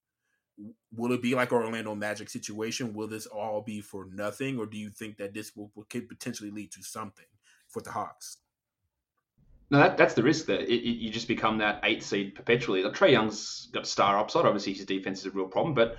will 0.95 1.13
it 1.13 1.23
be 1.23 1.35
like 1.35 1.53
Orlando 1.53 1.95
Magic 1.95 2.29
situation? 2.29 2.95
Will 2.95 3.09
this 3.09 3.27
all 3.27 3.61
be 3.61 3.81
for 3.81 4.07
nothing, 4.13 4.59
or 4.59 4.67
do 4.67 4.77
you 4.77 4.91
think 4.91 5.19
that 5.19 5.35
this 5.35 5.55
will, 5.55 5.71
could 5.89 6.09
potentially 6.09 6.51
lead 6.51 6.73
to 6.73 6.83
something 6.83 7.27
for 7.69 7.81
the 7.83 7.91
Hawks? 7.91 8.39
No, 9.71 9.79
that, 9.79 9.97
that's 9.97 10.15
the 10.15 10.23
risk 10.23 10.47
that 10.47 10.69
you 10.69 11.11
just 11.11 11.27
become 11.27 11.59
that 11.59 11.81
eight 11.83 12.03
seed 12.03 12.37
perpetually. 12.37 12.85
Like 12.85 12.95
Trae 12.95 13.11
Young's 13.11 13.69
got 13.73 13.87
star 13.87 14.19
upside. 14.19 14.47
Obviously, 14.47 14.73
his 14.73 14.87
defense 14.87 15.21
is 15.21 15.27
a 15.27 15.31
real 15.31 15.49
problem, 15.49 15.75
but 15.75 15.99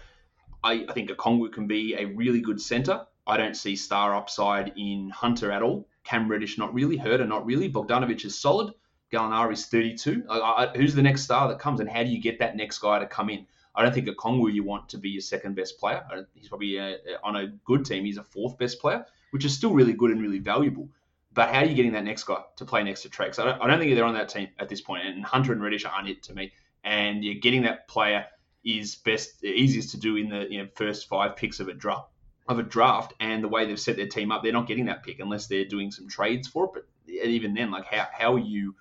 I, 0.63 0.85
I 0.87 0.93
think 0.93 1.09
Okongwu 1.09 1.51
can 1.51 1.67
be 1.67 1.93
a 1.95 2.05
really 2.05 2.39
good 2.41 2.61
center. 2.61 3.05
I 3.27 3.35
don't 3.35 3.55
see 3.55 3.75
star 3.75 4.15
upside 4.15 4.71
in 4.77 5.09
Hunter 5.09 5.51
at 5.51 5.61
all. 5.61 5.87
Cam 6.05 6.29
Reddish, 6.29 6.57
not 6.57 6.73
really. 6.73 6.97
Huerter, 6.97 7.27
not 7.27 7.45
really. 7.45 7.69
Bogdanovich 7.69 8.23
is 8.23 8.39
solid. 8.39 8.73
Gallinari 9.11 9.53
is 9.53 9.65
32. 9.65 10.23
I, 10.29 10.39
I, 10.39 10.67
who's 10.77 10.95
the 10.95 11.01
next 11.01 11.23
star 11.23 11.49
that 11.49 11.59
comes, 11.59 11.81
and 11.81 11.89
how 11.89 12.03
do 12.03 12.09
you 12.09 12.21
get 12.21 12.39
that 12.39 12.55
next 12.55 12.79
guy 12.79 12.99
to 12.99 13.05
come 13.05 13.29
in? 13.29 13.45
I 13.75 13.83
don't 13.83 13.93
think 13.93 14.07
Okongwu 14.07 14.53
you 14.53 14.63
want 14.63 14.89
to 14.89 14.97
be 14.97 15.09
your 15.09 15.21
second 15.21 15.55
best 15.55 15.77
player. 15.77 16.03
He's 16.33 16.47
probably 16.47 16.77
a, 16.77 16.97
on 17.23 17.35
a 17.35 17.47
good 17.65 17.85
team. 17.85 18.05
He's 18.05 18.17
a 18.17 18.23
fourth 18.23 18.57
best 18.57 18.79
player, 18.79 19.05
which 19.31 19.45
is 19.45 19.53
still 19.53 19.73
really 19.73 19.93
good 19.93 20.11
and 20.11 20.21
really 20.21 20.39
valuable. 20.39 20.89
But 21.33 21.49
how 21.49 21.59
are 21.59 21.65
you 21.65 21.75
getting 21.75 21.91
that 21.91 22.05
next 22.05 22.23
guy 22.23 22.41
to 22.55 22.65
play 22.65 22.83
next 22.83 23.03
to 23.03 23.09
Trex? 23.09 23.37
I 23.37 23.45
don't, 23.45 23.61
I 23.61 23.67
don't 23.67 23.77
think 23.77 23.93
they're 23.93 24.05
on 24.05 24.15
that 24.15 24.29
team 24.29 24.47
at 24.57 24.69
this 24.69 24.81
point. 24.81 25.05
And 25.05 25.23
Hunter 25.23 25.51
and 25.51 25.61
Reddish 25.61 25.85
aren't 25.85 26.09
it 26.09 26.23
to 26.23 26.33
me. 26.33 26.51
And 26.83 27.23
you're 27.23 27.35
getting 27.35 27.61
that 27.63 27.87
player 27.87 28.25
is 28.63 28.95
best 28.95 29.43
easiest 29.43 29.91
to 29.91 29.99
do 29.99 30.15
in 30.15 30.29
the 30.29 30.47
you 30.49 30.63
know, 30.63 30.69
first 30.75 31.07
five 31.07 31.35
picks 31.35 31.59
of 31.59 31.67
a 31.67 31.73
draft 31.73 32.09
of 32.47 32.59
a 32.59 32.63
draft 32.63 33.13
and 33.19 33.43
the 33.43 33.47
way 33.47 33.65
they've 33.65 33.79
set 33.79 33.97
their 33.97 34.07
team 34.07 34.31
up, 34.31 34.43
they're 34.43 34.53
not 34.53 34.67
getting 34.67 34.85
that 34.85 35.03
pick 35.03 35.19
unless 35.19 35.47
they're 35.47 35.65
doing 35.65 35.91
some 35.91 36.07
trades 36.07 36.47
for 36.47 36.65
it. 36.65 36.71
But 36.73 37.13
even 37.13 37.53
then, 37.53 37.71
like 37.71 37.85
how, 37.85 38.07
how 38.11 38.33
are 38.33 38.39
you 38.39 38.75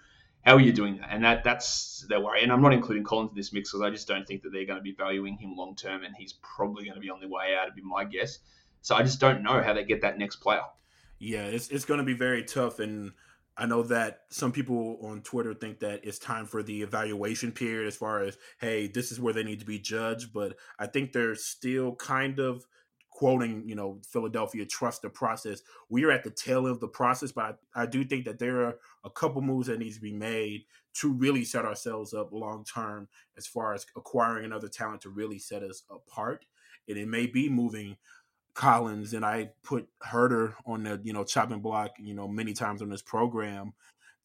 how 0.47 0.55
are 0.55 0.61
you 0.61 0.73
doing 0.73 0.99
that? 0.99 1.09
And 1.11 1.25
that 1.25 1.43
that's 1.43 2.07
their 2.09 2.21
worry. 2.21 2.43
And 2.43 2.53
I'm 2.53 2.63
not 2.63 2.73
including 2.73 3.03
Collins 3.03 3.31
in 3.31 3.37
this 3.37 3.53
mix 3.53 3.73
because 3.73 3.83
I 3.83 3.91
just 3.91 4.07
don't 4.07 4.27
think 4.27 4.43
that 4.43 4.53
they're 4.53 4.65
going 4.65 4.79
to 4.79 4.83
be 4.83 4.93
valuing 4.93 5.37
him 5.37 5.57
long 5.57 5.75
term, 5.75 6.05
and 6.05 6.15
he's 6.17 6.35
probably 6.35 6.85
going 6.85 6.95
to 6.95 7.01
be 7.01 7.11
on 7.11 7.21
the 7.21 7.29
way 7.29 7.57
out. 7.59 7.67
Would 7.67 7.75
be 7.75 7.83
my 7.83 8.05
guess. 8.05 8.39
So 8.81 8.95
I 8.95 9.03
just 9.03 9.19
don't 9.19 9.43
know 9.43 9.61
how 9.61 9.73
they 9.73 9.83
get 9.83 10.03
that 10.03 10.19
next 10.19 10.37
player. 10.37 10.63
Yeah, 11.19 11.47
it's 11.47 11.69
it's 11.69 11.85
going 11.85 11.99
to 11.99 12.05
be 12.05 12.15
very 12.15 12.45
tough, 12.45 12.79
and 12.79 13.13
I 13.57 13.67
know 13.67 13.83
that 13.85 14.21
some 14.31 14.53
people 14.53 14.99
on 15.03 15.23
Twitter 15.23 15.53
think 15.53 15.81
that 15.81 16.05
it's 16.05 16.19
time 16.19 16.47
for 16.47 16.63
the 16.63 16.83
evaluation 16.83 17.51
period 17.51 17.89
as 17.89 17.97
far 17.97 18.23
as 18.23 18.39
hey, 18.61 18.87
this 18.87 19.11
is 19.11 19.19
where 19.19 19.35
they 19.35 19.43
need 19.43 19.61
to 19.61 19.67
be 19.67 19.81
judged, 19.81 20.33
but 20.33 20.57
I 20.79 20.87
think 20.87 21.13
they're 21.13 21.35
still 21.35 21.97
kind 21.97 22.39
of 22.39 22.65
quoting, 23.17 23.63
you 23.67 23.75
know, 23.75 23.99
Philadelphia, 24.07 24.67
trust 24.67 25.01
the 25.01 25.09
process. 25.09 25.63
We 25.89 26.05
are 26.05 26.11
at 26.11 26.23
the 26.23 26.31
tail 26.31 26.67
of 26.67 26.81
the 26.81 26.89
process, 26.89 27.33
but 27.33 27.59
I, 27.75 27.85
I 27.85 27.87
do 27.87 28.05
think 28.05 28.27
that 28.27 28.39
there 28.39 28.63
are 28.67 28.79
a 29.05 29.11
couple 29.11 29.41
moves 29.41 29.69
that 29.69 29.79
needs 29.79 29.95
to 29.97 30.03
be 30.03 30.13
made 30.13 30.65
to 30.97 31.11
really 31.15 31.43
set 31.43 31.65
ourselves 31.65 32.13
up 32.13 32.31
long 32.31 32.63
term 32.63 33.09
as 33.39 33.47
far 33.47 33.73
as 33.73 33.87
acquiring 33.97 34.45
another 34.45 34.69
talent 34.69 35.01
to 35.01 35.09
really 35.09 35.39
set 35.39 35.63
us 35.63 35.85
apart. 35.91 36.45
And 36.91 36.99
it 36.99 37.09
may 37.09 37.27
be 37.27 37.49
moving 37.49 37.97
Collins, 38.53 39.15
and 39.15 39.25
I 39.25 39.49
put 39.63 39.89
Huerter 40.05 40.53
on 40.67 40.83
the, 40.83 41.01
you 41.03 41.15
know, 41.15 41.25
chopping 41.25 41.61
block, 41.61 41.93
you 41.99 42.13
know, 42.13 42.29
many 42.29 42.53
times 42.53 42.83
on 42.83 42.91
this 42.91 43.01
program 43.01 43.73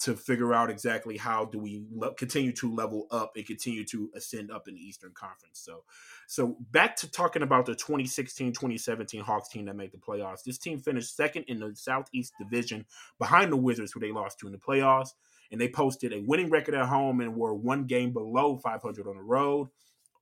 to 0.02 0.16
figure 0.16 0.54
out 0.54 0.72
exactly 0.72 1.16
how 1.16 1.46
do 1.46 1.60
we 1.60 1.84
le- 1.92 2.14
continue 2.16 2.52
to 2.52 2.74
level 2.74 3.06
up 3.12 3.34
and 3.36 3.46
continue 3.46 3.86
to 3.86 4.10
ascend 4.16 4.50
up 4.50 4.68
in 4.68 4.74
the 4.74 4.82
Eastern 4.82 5.12
Conference. 5.14 5.60
So, 5.60 5.84
so 6.28 6.58
back 6.72 6.96
to 6.98 7.12
talking 7.12 7.44
about 7.44 7.68
the 7.68 7.76
2016-2017 7.76 9.22
Hawks 9.22 9.50
team 9.50 9.66
that 9.66 9.76
made 9.76 9.92
the 9.92 10.00
playoffs. 10.00 10.44
This 10.44 10.58
team 10.58 10.80
finished 10.80 11.16
second 11.16 11.46
in 11.48 11.60
the 11.60 11.76
Southeast 11.76 12.34
Division 12.40 12.86
behind 13.20 13.52
the 13.52 13.58
Wizards, 13.58 13.92
who 13.92 14.00
they 14.00 14.12
lost 14.12 14.40
to 14.40 14.48
in 14.48 14.54
the 14.54 14.58
playoffs, 14.58 15.10
and 15.52 15.62
they 15.62 15.70
posted 15.70 16.14
a 16.14 16.24
winning 16.26 16.50
record 16.50 16.74
at 16.74 16.88
home 16.88 17.22
and 17.22 17.36
were 17.36 17.54
one 17.54 17.86
game 17.86 18.12
below 18.12 18.58
500 18.58 19.08
on 19.08 19.18
the 19.18 19.24
road. 19.24 19.68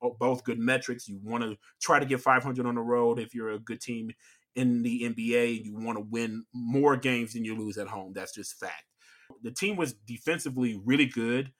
Oh, 0.01 0.15
both 0.19 0.43
good 0.43 0.59
metrics. 0.59 1.07
You 1.07 1.19
want 1.23 1.43
to 1.43 1.57
try 1.81 1.99
to 1.99 2.05
get 2.05 2.21
500 2.21 2.65
on 2.65 2.75
the 2.75 2.81
road 2.81 3.19
if 3.19 3.33
you're 3.33 3.51
a 3.51 3.59
good 3.59 3.81
team 3.81 4.11
in 4.55 4.81
the 4.81 5.03
NBA. 5.03 5.57
And 5.57 5.65
you 5.65 5.75
want 5.75 5.97
to 5.97 6.03
win 6.03 6.45
more 6.53 6.97
games 6.97 7.33
than 7.33 7.45
you 7.45 7.57
lose 7.57 7.77
at 7.77 7.87
home. 7.87 8.13
That's 8.13 8.33
just 8.33 8.59
fact. 8.59 8.88
The 9.43 9.51
team 9.51 9.75
was 9.75 9.93
defensively 9.93 10.79
really 10.83 11.05
good, 11.05 11.51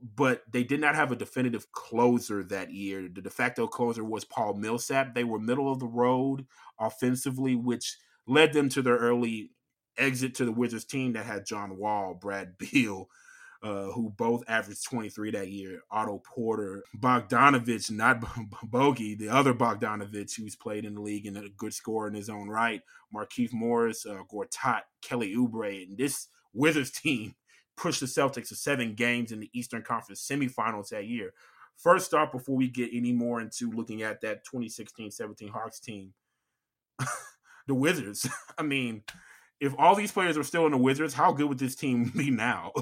but 0.00 0.42
they 0.52 0.62
did 0.62 0.80
not 0.80 0.94
have 0.94 1.10
a 1.12 1.16
definitive 1.16 1.70
closer 1.72 2.44
that 2.44 2.72
year. 2.72 3.08
The 3.12 3.20
de 3.20 3.30
facto 3.30 3.66
closer 3.66 4.04
was 4.04 4.24
Paul 4.24 4.54
Millsap. 4.54 5.14
They 5.14 5.24
were 5.24 5.38
middle 5.38 5.70
of 5.70 5.80
the 5.80 5.86
road 5.86 6.46
offensively, 6.78 7.54
which 7.56 7.96
led 8.26 8.52
them 8.52 8.68
to 8.70 8.82
their 8.82 8.96
early 8.96 9.50
exit 9.96 10.34
to 10.36 10.44
the 10.44 10.52
Wizards 10.52 10.84
team 10.84 11.14
that 11.14 11.26
had 11.26 11.46
John 11.46 11.76
Wall, 11.76 12.14
Brad 12.14 12.56
Beal, 12.58 13.08
uh, 13.62 13.86
who 13.86 14.10
both 14.16 14.44
averaged 14.46 14.84
23 14.84 15.32
that 15.32 15.48
year. 15.48 15.80
Otto 15.90 16.22
Porter, 16.24 16.84
Bogdanovich, 16.96 17.90
not 17.90 18.22
Bogey, 18.62 19.16
the 19.16 19.28
other 19.28 19.52
Bogdanovich 19.52 20.36
who's 20.36 20.54
played 20.54 20.84
in 20.84 20.94
the 20.94 21.00
league 21.00 21.26
and 21.26 21.36
a 21.36 21.48
good 21.56 21.74
scorer 21.74 22.06
in 22.06 22.14
his 22.14 22.30
own 22.30 22.48
right. 22.48 22.82
Markieff 23.14 23.52
Morris, 23.52 24.06
uh, 24.06 24.22
Gortat, 24.32 24.82
Kelly 25.02 25.34
Oubre, 25.34 25.82
and 25.82 25.98
this 25.98 26.28
Wizards 26.52 26.90
team 26.90 27.34
pushed 27.76 28.00
the 28.00 28.06
Celtics 28.06 28.48
to 28.48 28.56
seven 28.56 28.94
games 28.94 29.32
in 29.32 29.40
the 29.40 29.50
Eastern 29.52 29.82
Conference 29.82 30.26
semifinals 30.26 30.88
that 30.88 31.06
year. 31.06 31.32
First 31.76 32.12
off, 32.12 32.32
before 32.32 32.56
we 32.56 32.68
get 32.68 32.90
any 32.92 33.12
more 33.12 33.40
into 33.40 33.70
looking 33.70 34.02
at 34.02 34.20
that 34.22 34.44
2016-17 34.44 35.50
Hawks 35.50 35.78
team, 35.78 36.12
the 37.66 37.74
Wizards. 37.74 38.28
I 38.58 38.62
mean, 38.62 39.04
if 39.60 39.74
all 39.78 39.94
these 39.94 40.12
players 40.12 40.36
are 40.36 40.42
still 40.42 40.66
in 40.66 40.72
the 40.72 40.78
Wizards, 40.78 41.14
how 41.14 41.32
good 41.32 41.48
would 41.48 41.58
this 41.58 41.76
team 41.76 42.12
be 42.16 42.30
now? 42.30 42.72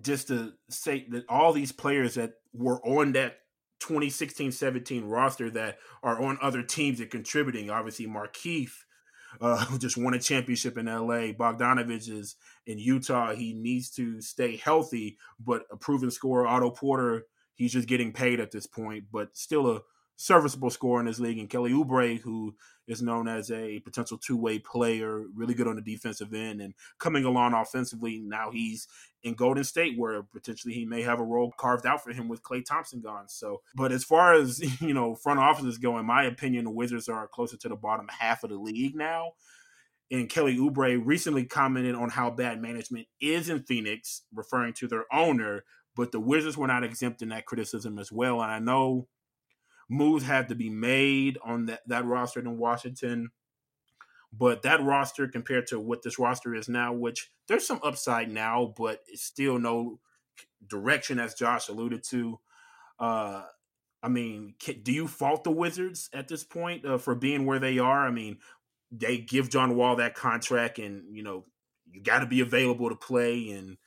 Just 0.00 0.28
to 0.28 0.54
say 0.68 1.06
that 1.10 1.24
all 1.28 1.52
these 1.52 1.72
players 1.72 2.14
that 2.14 2.34
were 2.52 2.84
on 2.84 3.12
that 3.12 3.36
2016-17 3.82 5.02
roster 5.06 5.48
that 5.50 5.78
are 6.02 6.20
on 6.20 6.38
other 6.42 6.62
teams 6.62 7.00
and 7.00 7.10
contributing, 7.10 7.70
obviously 7.70 8.06
Markieff 8.06 8.72
uh, 9.40 9.66
just 9.78 9.96
won 9.96 10.14
a 10.14 10.18
championship 10.18 10.78
in 10.78 10.86
LA. 10.86 11.32
Bogdanovic 11.32 12.08
is 12.10 12.36
in 12.66 12.78
Utah. 12.78 13.32
He 13.32 13.52
needs 13.52 13.90
to 13.90 14.20
stay 14.20 14.56
healthy, 14.56 15.18
but 15.38 15.62
a 15.70 15.76
proven 15.76 16.10
scorer, 16.10 16.46
Otto 16.46 16.70
Porter, 16.70 17.26
he's 17.54 17.72
just 17.72 17.88
getting 17.88 18.12
paid 18.12 18.40
at 18.40 18.50
this 18.50 18.66
point, 18.66 19.04
but 19.12 19.36
still 19.36 19.70
a 19.70 19.80
serviceable 20.20 20.68
scorer 20.68 21.00
in 21.00 21.06
this 21.06 21.18
league. 21.18 21.38
And 21.38 21.48
Kelly 21.48 21.72
Oubre, 21.72 22.20
who 22.20 22.54
is 22.86 23.00
known 23.00 23.26
as 23.26 23.50
a 23.50 23.80
potential 23.80 24.18
two 24.18 24.36
way 24.36 24.58
player, 24.58 25.24
really 25.34 25.54
good 25.54 25.66
on 25.66 25.76
the 25.76 25.82
defensive 25.82 26.34
end 26.34 26.60
and 26.60 26.74
coming 26.98 27.24
along 27.24 27.54
offensively. 27.54 28.18
Now 28.18 28.50
he's 28.50 28.86
in 29.22 29.32
Golden 29.32 29.64
State, 29.64 29.98
where 29.98 30.22
potentially 30.22 30.74
he 30.74 30.84
may 30.84 31.00
have 31.02 31.20
a 31.20 31.24
role 31.24 31.54
carved 31.56 31.86
out 31.86 32.04
for 32.04 32.12
him 32.12 32.28
with 32.28 32.42
Klay 32.42 32.62
Thompson 32.62 33.00
gone. 33.00 33.28
So, 33.28 33.62
but 33.74 33.92
as 33.92 34.04
far 34.04 34.34
as 34.34 34.60
you 34.82 34.92
know, 34.92 35.14
front 35.14 35.40
offices 35.40 35.78
go, 35.78 35.98
in 35.98 36.04
my 36.04 36.24
opinion, 36.24 36.66
the 36.66 36.70
Wizards 36.70 37.08
are 37.08 37.26
closer 37.26 37.56
to 37.56 37.68
the 37.70 37.76
bottom 37.76 38.06
half 38.08 38.44
of 38.44 38.50
the 38.50 38.58
league 38.58 38.94
now. 38.94 39.32
And 40.10 40.28
Kelly 40.28 40.58
Oubre 40.58 41.00
recently 41.02 41.44
commented 41.46 41.94
on 41.94 42.10
how 42.10 42.30
bad 42.30 42.60
management 42.60 43.06
is 43.22 43.48
in 43.48 43.62
Phoenix, 43.62 44.22
referring 44.34 44.74
to 44.74 44.88
their 44.88 45.04
owner. 45.10 45.64
But 45.96 46.12
the 46.12 46.20
Wizards 46.20 46.58
were 46.58 46.66
not 46.66 46.84
exempt 46.84 47.22
in 47.22 47.30
that 47.30 47.46
criticism 47.46 47.98
as 47.98 48.12
well. 48.12 48.42
And 48.42 48.50
I 48.50 48.58
know 48.58 49.06
moves 49.90 50.24
had 50.24 50.48
to 50.48 50.54
be 50.54 50.70
made 50.70 51.36
on 51.44 51.66
that, 51.66 51.80
that 51.88 52.06
roster 52.06 52.40
in 52.40 52.56
Washington. 52.56 53.30
But 54.32 54.62
that 54.62 54.82
roster 54.82 55.26
compared 55.26 55.66
to 55.68 55.80
what 55.80 56.02
this 56.02 56.18
roster 56.18 56.54
is 56.54 56.68
now, 56.68 56.92
which 56.92 57.32
there's 57.48 57.66
some 57.66 57.80
upside 57.82 58.30
now, 58.30 58.72
but 58.76 59.00
it's 59.08 59.24
still 59.24 59.58
no 59.58 59.98
direction, 60.64 61.18
as 61.18 61.34
Josh 61.34 61.68
alluded 61.68 62.04
to. 62.10 62.38
Uh, 63.00 63.42
I 64.02 64.08
mean, 64.08 64.54
can, 64.60 64.82
do 64.82 64.92
you 64.92 65.08
fault 65.08 65.42
the 65.42 65.50
Wizards 65.50 66.08
at 66.12 66.28
this 66.28 66.44
point 66.44 66.86
uh, 66.86 66.98
for 66.98 67.16
being 67.16 67.44
where 67.44 67.58
they 67.58 67.80
are? 67.80 68.06
I 68.06 68.12
mean, 68.12 68.38
they 68.92 69.18
give 69.18 69.50
John 69.50 69.74
Wall 69.74 69.96
that 69.96 70.14
contract, 70.14 70.78
and 70.78 71.14
you 71.14 71.24
know, 71.24 71.44
you 71.90 72.00
got 72.00 72.20
to 72.20 72.26
be 72.26 72.40
available 72.40 72.88
to 72.88 72.94
play, 72.94 73.50
and 73.50 73.78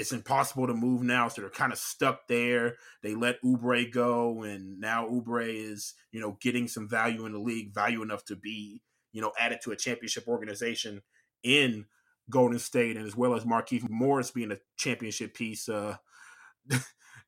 it's 0.00 0.12
impossible 0.12 0.66
to 0.66 0.72
move 0.72 1.02
now, 1.02 1.28
so 1.28 1.42
they're 1.42 1.50
kind 1.50 1.74
of 1.74 1.78
stuck 1.78 2.26
there. 2.26 2.76
They 3.02 3.14
let 3.14 3.42
Oubre 3.44 3.92
go, 3.92 4.44
and 4.44 4.80
now 4.80 5.06
Oubre 5.06 5.46
is, 5.46 5.92
you 6.10 6.22
know, 6.22 6.38
getting 6.40 6.68
some 6.68 6.88
value 6.88 7.26
in 7.26 7.32
the 7.32 7.38
league, 7.38 7.74
value 7.74 8.00
enough 8.00 8.24
to 8.24 8.36
be, 8.36 8.80
you 9.12 9.20
know, 9.20 9.32
added 9.38 9.58
to 9.64 9.72
a 9.72 9.76
championship 9.76 10.26
organization 10.26 11.02
in 11.42 11.84
Golden 12.30 12.58
State, 12.58 12.96
and 12.96 13.06
as 13.06 13.14
well 13.14 13.34
as 13.34 13.44
Markieff 13.44 13.90
Morris 13.90 14.30
being 14.30 14.52
a 14.52 14.58
championship 14.78 15.34
piece. 15.34 15.68
Uh, 15.68 15.96
do 16.70 16.78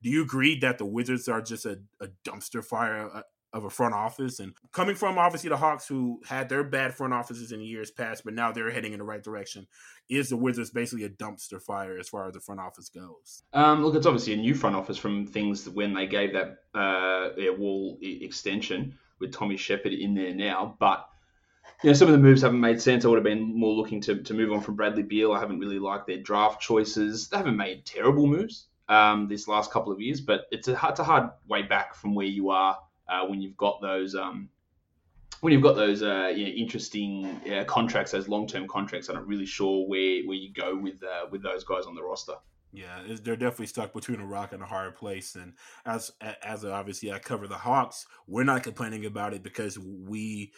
you 0.00 0.22
agree 0.22 0.58
that 0.60 0.78
the 0.78 0.86
Wizards 0.86 1.28
are 1.28 1.42
just 1.42 1.66
a, 1.66 1.78
a 2.00 2.08
dumpster 2.26 2.64
fire 2.64 3.10
uh, 3.14 3.22
of 3.52 3.64
a 3.64 3.70
front 3.70 3.94
office. 3.94 4.40
And 4.40 4.54
coming 4.72 4.94
from 4.94 5.18
obviously 5.18 5.50
the 5.50 5.56
Hawks, 5.56 5.86
who 5.86 6.20
had 6.26 6.48
their 6.48 6.64
bad 6.64 6.94
front 6.94 7.12
offices 7.12 7.52
in 7.52 7.60
years 7.60 7.90
past, 7.90 8.24
but 8.24 8.34
now 8.34 8.52
they're 8.52 8.70
heading 8.70 8.92
in 8.92 8.98
the 8.98 9.04
right 9.04 9.22
direction, 9.22 9.66
is 10.08 10.30
the 10.30 10.36
Wizards 10.36 10.70
basically 10.70 11.04
a 11.04 11.10
dumpster 11.10 11.60
fire 11.60 11.98
as 11.98 12.08
far 12.08 12.26
as 12.28 12.34
the 12.34 12.40
front 12.40 12.60
office 12.60 12.88
goes? 12.88 13.42
Um, 13.52 13.82
look, 13.84 13.94
it's 13.94 14.06
obviously 14.06 14.34
a 14.34 14.38
new 14.38 14.54
front 14.54 14.76
office 14.76 14.98
from 14.98 15.26
things 15.26 15.68
when 15.68 15.94
they 15.94 16.06
gave 16.06 16.32
that 16.32 16.58
uh, 16.74 17.30
wall 17.58 17.98
extension 18.00 18.98
with 19.20 19.32
Tommy 19.32 19.56
Sheppard 19.56 19.92
in 19.92 20.14
there 20.14 20.34
now, 20.34 20.76
but. 20.78 21.08
You 21.84 21.90
know, 21.90 21.94
some 21.94 22.06
of 22.06 22.12
the 22.12 22.18
moves 22.18 22.42
haven't 22.42 22.60
made 22.60 22.80
sense. 22.80 23.04
I 23.04 23.08
would 23.08 23.16
have 23.16 23.24
been 23.24 23.58
more 23.58 23.74
looking 23.74 24.00
to, 24.02 24.22
to 24.22 24.34
move 24.34 24.52
on 24.52 24.60
from 24.60 24.76
Bradley 24.76 25.02
Beal. 25.02 25.32
I 25.32 25.40
haven't 25.40 25.58
really 25.58 25.80
liked 25.80 26.06
their 26.06 26.18
draft 26.18 26.60
choices. 26.60 27.28
They 27.28 27.36
haven't 27.36 27.56
made 27.56 27.84
terrible 27.84 28.28
moves 28.28 28.66
um, 28.88 29.26
this 29.28 29.48
last 29.48 29.72
couple 29.72 29.92
of 29.92 30.00
years, 30.00 30.20
but 30.20 30.42
it's 30.52 30.68
a, 30.68 30.78
it's 30.84 31.00
a 31.00 31.04
hard 31.04 31.30
way 31.48 31.62
back 31.62 31.94
from 31.94 32.14
where 32.14 32.26
you 32.26 32.50
are 32.50 32.78
uh, 33.08 33.26
when 33.26 33.40
you've 33.40 33.56
got 33.56 33.80
those 33.80 34.14
um, 34.14 34.48
when 35.42 35.52
you've 35.52 35.62
got 35.62 35.74
those 35.74 36.02
uh, 36.02 36.30
you 36.34 36.44
know, 36.44 36.52
interesting 36.52 37.40
uh, 37.52 37.64
contracts, 37.64 38.12
those 38.12 38.28
long 38.28 38.46
term 38.46 38.68
contracts. 38.68 39.08
I'm 39.08 39.16
not 39.16 39.26
really 39.26 39.46
sure 39.46 39.86
where, 39.88 40.22
where 40.24 40.36
you 40.36 40.52
go 40.52 40.76
with 40.76 41.02
uh, 41.02 41.26
with 41.30 41.42
those 41.42 41.64
guys 41.64 41.84
on 41.84 41.94
the 41.94 42.02
roster. 42.02 42.34
Yeah, 42.72 43.02
they're 43.22 43.36
definitely 43.36 43.66
stuck 43.66 43.92
between 43.92 44.20
a 44.20 44.26
rock 44.26 44.52
and 44.52 44.62
a 44.62 44.66
hard 44.66 44.94
place. 44.94 45.34
And 45.34 45.54
as 45.84 46.12
as 46.42 46.64
obviously 46.64 47.12
I 47.12 47.18
cover 47.18 47.46
the 47.46 47.56
Hawks, 47.56 48.06
we're 48.26 48.44
not 48.44 48.62
complaining 48.62 49.04
about 49.04 49.34
it 49.34 49.42
because 49.42 49.78
we, 49.78 50.52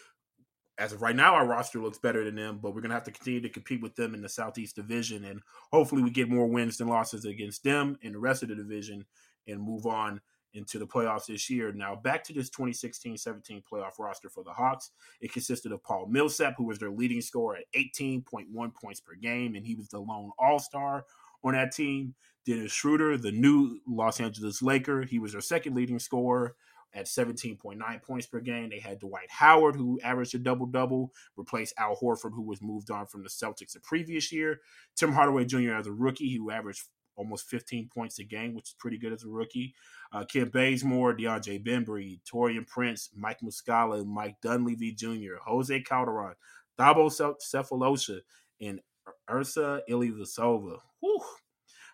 as 0.78 0.92
of 0.92 1.00
right 1.00 1.16
now, 1.16 1.34
our 1.34 1.46
roster 1.46 1.80
looks 1.80 1.98
better 1.98 2.22
than 2.22 2.36
them. 2.36 2.60
But 2.62 2.74
we're 2.74 2.82
gonna 2.82 2.94
have 2.94 3.04
to 3.04 3.10
continue 3.10 3.40
to 3.40 3.48
compete 3.48 3.80
with 3.80 3.96
them 3.96 4.14
in 4.14 4.20
the 4.20 4.28
Southeast 4.28 4.76
Division, 4.76 5.24
and 5.24 5.40
hopefully 5.72 6.02
we 6.02 6.10
get 6.10 6.28
more 6.28 6.46
wins 6.46 6.76
than 6.76 6.88
losses 6.88 7.24
against 7.24 7.64
them 7.64 7.98
in 8.02 8.12
the 8.12 8.18
rest 8.18 8.42
of 8.42 8.50
the 8.50 8.54
division 8.54 9.06
and 9.48 9.62
move 9.62 9.86
on 9.86 10.20
into 10.54 10.78
the 10.78 10.86
playoffs 10.86 11.26
this 11.26 11.50
year. 11.50 11.72
Now, 11.72 11.96
back 11.96 12.24
to 12.24 12.32
this 12.32 12.48
2016 12.50 13.16
17 13.16 13.62
playoff 13.70 13.98
roster 13.98 14.28
for 14.28 14.44
the 14.44 14.52
Hawks. 14.52 14.90
It 15.20 15.32
consisted 15.32 15.72
of 15.72 15.82
Paul 15.82 16.06
Millsap, 16.08 16.54
who 16.56 16.64
was 16.64 16.78
their 16.78 16.90
leading 16.90 17.20
scorer 17.20 17.56
at 17.56 17.64
18.1 17.76 18.74
points 18.74 19.00
per 19.00 19.14
game, 19.14 19.54
and 19.54 19.66
he 19.66 19.74
was 19.74 19.88
the 19.88 19.98
lone 19.98 20.30
all 20.38 20.58
star 20.58 21.04
on 21.42 21.52
that 21.54 21.72
team. 21.72 22.14
Dennis 22.46 22.72
Schroeder, 22.72 23.16
the 23.16 23.32
new 23.32 23.80
Los 23.86 24.20
Angeles 24.20 24.62
Laker, 24.62 25.02
he 25.02 25.18
was 25.18 25.32
their 25.32 25.40
second 25.40 25.74
leading 25.74 25.98
scorer 25.98 26.54
at 26.94 27.06
17.9 27.06 28.02
points 28.02 28.26
per 28.26 28.40
game. 28.40 28.70
They 28.70 28.78
had 28.78 29.00
Dwight 29.00 29.30
Howard, 29.30 29.76
who 29.76 29.98
averaged 30.02 30.34
a 30.34 30.38
double 30.38 30.66
double, 30.66 31.12
replaced 31.36 31.74
Al 31.78 31.96
Horford, 31.96 32.32
who 32.34 32.42
was 32.42 32.62
moved 32.62 32.90
on 32.90 33.06
from 33.06 33.22
the 33.22 33.28
Celtics 33.28 33.72
the 33.72 33.80
previous 33.80 34.30
year. 34.32 34.60
Tim 34.94 35.12
Hardaway 35.12 35.44
Jr. 35.44 35.72
as 35.72 35.86
a 35.86 35.92
rookie, 35.92 36.34
who 36.34 36.50
averaged 36.50 36.84
almost 37.16 37.48
15 37.48 37.88
points 37.94 38.18
a 38.18 38.24
game, 38.24 38.54
which 38.54 38.70
is 38.70 38.76
pretty 38.78 38.98
good 38.98 39.12
as 39.12 39.24
a 39.24 39.28
rookie. 39.28 39.74
Uh, 40.12 40.24
Kent 40.24 40.52
Bazemore, 40.52 41.14
DeAndre 41.14 41.64
Bembry, 41.64 42.20
Taurean 42.30 42.66
Prince, 42.66 43.10
Mike 43.14 43.40
Muscala, 43.40 44.04
Mike 44.06 44.36
Dunleavy 44.42 44.92
Jr., 44.92 45.36
Jose 45.44 45.80
Calderon, 45.82 46.34
Thabo 46.78 47.36
Sefolosha, 47.40 48.20
and 48.60 48.80
Ersan 49.28 49.80
Ilyasova. 49.88 50.78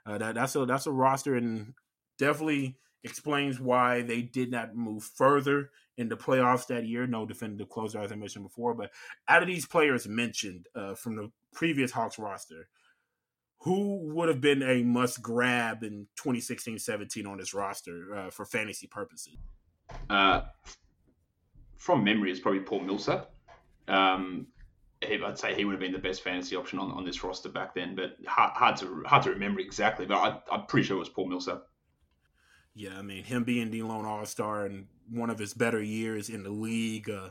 Uh, 0.06 0.18
that, 0.18 0.34
that's 0.34 0.56
a 0.56 0.64
that's 0.64 0.86
a 0.86 0.92
roster 0.92 1.36
and 1.36 1.74
definitely 2.18 2.76
explains 3.04 3.60
why 3.60 4.02
they 4.02 4.22
did 4.22 4.50
not 4.50 4.74
move 4.74 5.02
further 5.02 5.70
in 5.96 6.08
the 6.08 6.16
playoffs 6.16 6.66
that 6.66 6.86
year. 6.86 7.06
No 7.06 7.26
definitive 7.26 7.68
closer, 7.68 7.98
as 8.00 8.12
I 8.12 8.16
mentioned 8.16 8.44
before. 8.44 8.74
But 8.74 8.90
out 9.28 9.42
of 9.42 9.48
these 9.48 9.66
players 9.66 10.08
mentioned 10.08 10.66
uh, 10.74 10.94
from 10.94 11.16
the 11.16 11.30
previous 11.52 11.90
Hawks 11.90 12.18
roster, 12.18 12.68
who 13.60 13.98
would 14.14 14.28
have 14.28 14.40
been 14.40 14.62
a 14.62 14.82
must 14.82 15.22
grab 15.22 15.82
in 15.82 16.06
2016 16.16 16.78
17 16.78 17.26
on 17.26 17.38
this 17.38 17.54
roster 17.54 18.14
uh, 18.14 18.30
for 18.30 18.44
fantasy 18.44 18.86
purposes? 18.86 19.36
Uh, 20.08 20.42
from 21.76 22.04
memory, 22.04 22.30
it's 22.30 22.40
probably 22.40 22.60
Paul 22.60 22.80
Millsap. 22.80 23.30
Um, 23.88 24.46
I'd 25.02 25.38
say 25.38 25.54
he 25.54 25.64
would 25.64 25.72
have 25.72 25.80
been 25.80 25.92
the 25.92 25.98
best 25.98 26.22
fantasy 26.22 26.56
option 26.56 26.78
on, 26.78 26.90
on 26.92 27.04
this 27.04 27.24
roster 27.24 27.48
back 27.48 27.74
then, 27.74 27.94
but 27.94 28.16
hard, 28.26 28.52
hard 28.54 28.76
to 28.78 29.02
hard 29.06 29.22
to 29.24 29.30
remember 29.30 29.60
exactly. 29.60 30.06
But 30.06 30.42
I, 30.50 30.54
am 30.54 30.66
pretty 30.66 30.86
sure 30.86 30.96
it 30.96 31.00
was 31.00 31.08
Paul 31.08 31.28
Millsap. 31.28 31.62
Yeah, 32.74 32.98
I 32.98 33.02
mean 33.02 33.24
him 33.24 33.44
being 33.44 33.70
the 33.70 33.82
lone 33.82 34.04
All 34.04 34.24
Star 34.26 34.66
and 34.66 34.86
one 35.10 35.30
of 35.30 35.38
his 35.38 35.54
better 35.54 35.82
years 35.82 36.28
in 36.28 36.42
the 36.42 36.50
league. 36.50 37.10
Uh, 37.10 37.30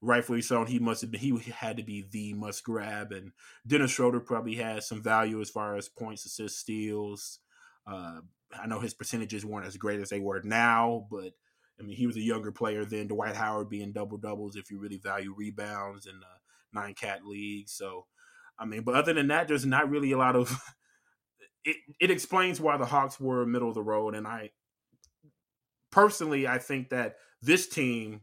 rightfully 0.00 0.42
so. 0.42 0.64
He 0.64 0.78
must 0.78 1.00
have 1.02 1.10
been 1.10 1.20
he 1.20 1.38
had 1.50 1.76
to 1.76 1.82
be 1.82 2.06
the 2.10 2.34
must 2.34 2.64
grab. 2.64 3.12
And 3.12 3.32
Dennis 3.66 3.90
Schroeder 3.90 4.20
probably 4.20 4.56
has 4.56 4.86
some 4.88 5.02
value 5.02 5.40
as 5.40 5.50
far 5.50 5.76
as 5.76 5.88
points, 5.88 6.24
assists, 6.24 6.58
steals. 6.58 7.40
Uh, 7.86 8.20
I 8.52 8.66
know 8.66 8.80
his 8.80 8.94
percentages 8.94 9.44
weren't 9.44 9.66
as 9.66 9.76
great 9.76 10.00
as 10.00 10.10
they 10.10 10.20
were 10.20 10.42
now, 10.42 11.06
but 11.10 11.32
I 11.78 11.82
mean 11.82 11.96
he 11.96 12.06
was 12.06 12.16
a 12.16 12.20
younger 12.20 12.52
player 12.52 12.84
than 12.84 13.08
Dwight 13.08 13.36
Howard 13.36 13.68
being 13.68 13.92
double 13.92 14.18
doubles 14.18 14.56
if 14.56 14.70
you 14.70 14.78
really 14.78 14.98
value 14.98 15.34
rebounds 15.36 16.06
in 16.06 16.18
the 16.20 16.80
nine 16.80 16.94
cat 16.94 17.24
league. 17.24 17.68
So 17.68 18.06
I 18.58 18.66
mean, 18.66 18.82
but 18.82 18.94
other 18.94 19.14
than 19.14 19.28
that, 19.28 19.48
there's 19.48 19.66
not 19.66 19.90
really 19.90 20.12
a 20.12 20.18
lot 20.18 20.36
of. 20.36 20.56
It, 21.62 21.76
it 22.00 22.10
explains 22.10 22.58
why 22.58 22.78
the 22.78 22.86
Hawks 22.86 23.20
were 23.20 23.44
middle 23.44 23.68
of 23.68 23.74
the 23.74 23.82
road, 23.82 24.14
and 24.14 24.26
I 24.26 24.52
personally 25.90 26.48
I 26.48 26.56
think 26.56 26.88
that 26.88 27.16
this 27.42 27.68
team 27.68 28.22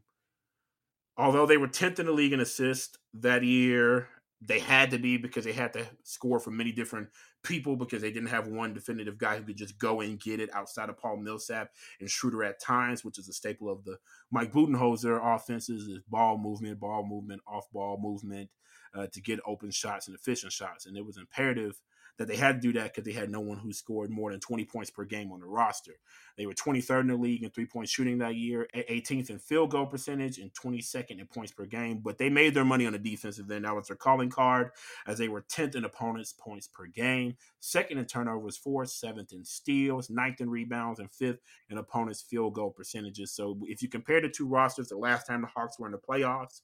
although 1.18 1.46
they 1.46 1.58
were 1.58 1.68
10th 1.68 2.00
in 2.00 2.06
the 2.06 2.12
league 2.12 2.34
in 2.34 2.40
assists 2.40 2.98
that 3.16 3.44
year, 3.44 4.08
they 4.40 4.60
had 4.60 4.92
to 4.92 5.00
be 5.00 5.18
because 5.18 5.46
they 5.46 5.54
had 5.54 5.74
to 5.74 5.86
score 6.04 6.40
from 6.40 6.58
many 6.58 6.72
different 6.72 7.10
people 7.44 7.76
because 7.76 8.02
they 8.02 8.12
didn't 8.12 8.30
have 8.30 8.48
one 8.48 8.74
definitive 8.74 9.18
guy 9.18 9.38
who 9.38 9.44
could 9.44 9.58
just 9.58 9.80
go 9.80 10.02
and 10.02 10.20
get 10.20 10.40
it 10.40 10.54
outside 10.54 10.90
of 10.90 10.98
Paul 10.98 11.18
Millsap 11.18 11.72
and 12.00 12.10
Schroeder 12.10 12.44
at 12.44 12.62
times, 12.62 13.04
which 13.04 13.18
is 13.18 13.28
a 13.30 13.34
staple 13.34 13.70
of 13.70 13.84
the 13.84 13.98
Mike 14.30 14.52
Budenholzer 14.52 15.20
offenses 15.36 15.88
is 15.88 16.00
ball 16.08 16.38
movement, 16.38 16.80
ball 16.80 17.04
movement, 17.04 17.42
off 17.48 17.66
ball 17.72 17.98
movement 18.00 18.50
uh, 18.94 19.08
to 19.12 19.22
get 19.22 19.40
open 19.46 19.72
shots 19.72 20.08
and 20.08 20.16
efficient 20.16 20.52
shots. 20.52 20.86
And 20.86 20.96
it 20.96 21.06
was 21.06 21.18
imperative– 21.18 21.82
that 22.18 22.28
they 22.28 22.36
had 22.36 22.62
to 22.62 22.68
do 22.68 22.74
that 22.80 22.94
because 22.94 23.04
they 23.04 23.18
had 23.18 23.30
no 23.30 23.40
one 23.40 23.58
who 23.58 23.72
scored 23.72 24.10
more 24.10 24.32
than 24.32 24.40
20 24.40 24.66
points 24.66 24.90
per 24.90 25.06
game 25.06 25.32
on 25.32 25.40
the 25.40 25.46
roster. 25.46 25.94
They 26.38 26.46
were 26.46 26.54
23rd 26.54 27.02
in 27.02 27.08
the 27.08 27.16
league 27.16 27.44
in 27.44 27.50
three 27.50 27.66
point 27.66 27.90
shooting 27.90 28.20
that 28.20 28.36
year, 28.36 28.68
18th 28.76 29.30
in 29.30 29.40
field 29.40 29.72
goal 29.72 29.86
percentage, 29.86 30.38
and 30.38 30.52
22nd 30.54 31.20
in 31.20 31.28
points 31.28 31.52
per 31.52 31.66
game. 31.66 32.00
But 32.04 32.18
they 32.18 32.30
made 32.30 32.54
their 32.54 32.66
money 32.66 32.86
on 32.86 32.94
the 32.94 33.00
defensive 33.00 33.50
end. 33.50 33.66
That 33.66 33.76
was 33.76 33.88
their 33.88 33.96
calling 33.96 34.30
card, 34.30 34.72
as 35.06 35.18
they 35.18 35.28
were 35.30 35.42
10th 35.42 35.76
in 35.76 35.84
opponents' 35.84 36.34
points 36.34 36.68
per 36.68 36.86
game, 36.88 37.36
second 37.60 37.98
in 37.98 38.06
turnovers, 38.06 38.58
fourth, 38.58 38.90
seventh 38.90 39.34
in 39.34 39.44
steals, 39.44 40.10
ninth 40.10 40.42
in 40.42 40.50
rebounds, 40.50 41.00
and 41.00 41.12
fifth 41.12 41.40
in 41.70 41.78
opponents' 41.78 42.22
field 42.22 42.54
goal 42.54 42.72
percentages. 42.72 43.32
So 43.32 43.58
if 43.64 43.82
you 43.82 43.90
compare 43.90 44.22
the 44.22 44.30
two 44.30 44.48
rosters, 44.48 44.90
the 44.90 44.98
last 44.98 45.26
time 45.26 45.42
the 45.42 45.48
Hawks 45.48 45.80
were 45.80 45.88
in 45.88 45.92
the 45.92 45.98
playoffs 45.98 46.62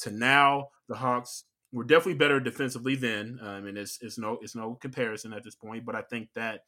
to 0.00 0.10
now, 0.10 0.68
the 0.88 0.94
Hawks 0.94 1.44
we're 1.72 1.84
definitely 1.84 2.14
better 2.14 2.40
defensively 2.40 2.94
then. 2.94 3.38
Uh, 3.42 3.48
I 3.48 3.60
mean, 3.60 3.76
it's 3.76 3.98
it's 4.00 4.18
no 4.18 4.38
it's 4.42 4.54
no 4.54 4.74
comparison 4.74 5.32
at 5.32 5.44
this 5.44 5.54
point, 5.54 5.84
but 5.84 5.94
I 5.94 6.02
think 6.02 6.28
that 6.34 6.60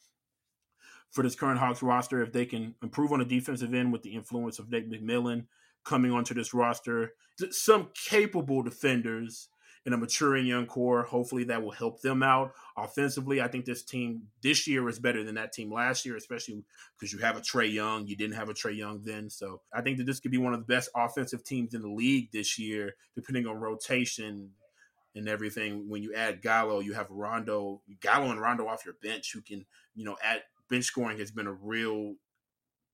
for 1.10 1.22
this 1.22 1.34
current 1.34 1.58
Hawks 1.58 1.82
roster, 1.82 2.22
if 2.22 2.32
they 2.32 2.44
can 2.44 2.74
improve 2.82 3.12
on 3.12 3.20
the 3.20 3.24
defensive 3.24 3.72
end 3.72 3.92
with 3.92 4.02
the 4.02 4.14
influence 4.14 4.58
of 4.58 4.70
Nate 4.70 4.90
McMillan 4.90 5.46
coming 5.84 6.12
onto 6.12 6.34
this 6.34 6.52
roster, 6.52 7.12
some 7.50 7.88
capable 7.94 8.62
defenders 8.62 9.48
in 9.86 9.94
a 9.94 9.96
maturing 9.96 10.44
young 10.44 10.66
core, 10.66 11.04
hopefully 11.04 11.44
that 11.44 11.62
will 11.62 11.70
help 11.70 12.02
them 12.02 12.22
out 12.22 12.52
offensively. 12.76 13.40
I 13.40 13.48
think 13.48 13.64
this 13.64 13.82
team 13.82 14.24
this 14.42 14.66
year 14.66 14.86
is 14.88 14.98
better 14.98 15.24
than 15.24 15.36
that 15.36 15.52
team 15.52 15.72
last 15.72 16.04
year, 16.04 16.16
especially 16.16 16.62
because 16.98 17.12
you 17.12 17.20
have 17.20 17.38
a 17.38 17.40
Trae 17.40 17.72
Young. 17.72 18.06
You 18.06 18.14
didn't 18.14 18.36
have 18.36 18.50
a 18.50 18.54
Trae 18.54 18.76
Young 18.76 19.00
then, 19.02 19.30
so 19.30 19.62
I 19.72 19.80
think 19.80 19.96
that 19.96 20.04
this 20.04 20.20
could 20.20 20.30
be 20.30 20.36
one 20.36 20.52
of 20.52 20.60
the 20.60 20.66
best 20.66 20.90
offensive 20.94 21.42
teams 21.42 21.72
in 21.72 21.80
the 21.80 21.88
league 21.88 22.30
this 22.32 22.58
year, 22.58 22.96
depending 23.14 23.46
on 23.46 23.56
rotation 23.56 24.50
and 25.14 25.28
everything. 25.28 25.88
When 25.88 26.02
you 26.02 26.14
add 26.14 26.42
Gallo, 26.42 26.80
you 26.80 26.94
have 26.94 27.10
Rondo, 27.10 27.82
Gallo 28.00 28.30
and 28.30 28.40
Rondo 28.40 28.66
off 28.66 28.84
your 28.84 28.96
bench 29.02 29.32
who 29.32 29.40
can, 29.40 29.64
you 29.94 30.04
know, 30.04 30.16
add 30.22 30.42
bench 30.68 30.84
scoring 30.84 31.18
has 31.18 31.30
been 31.30 31.46
a 31.46 31.52
real 31.52 32.14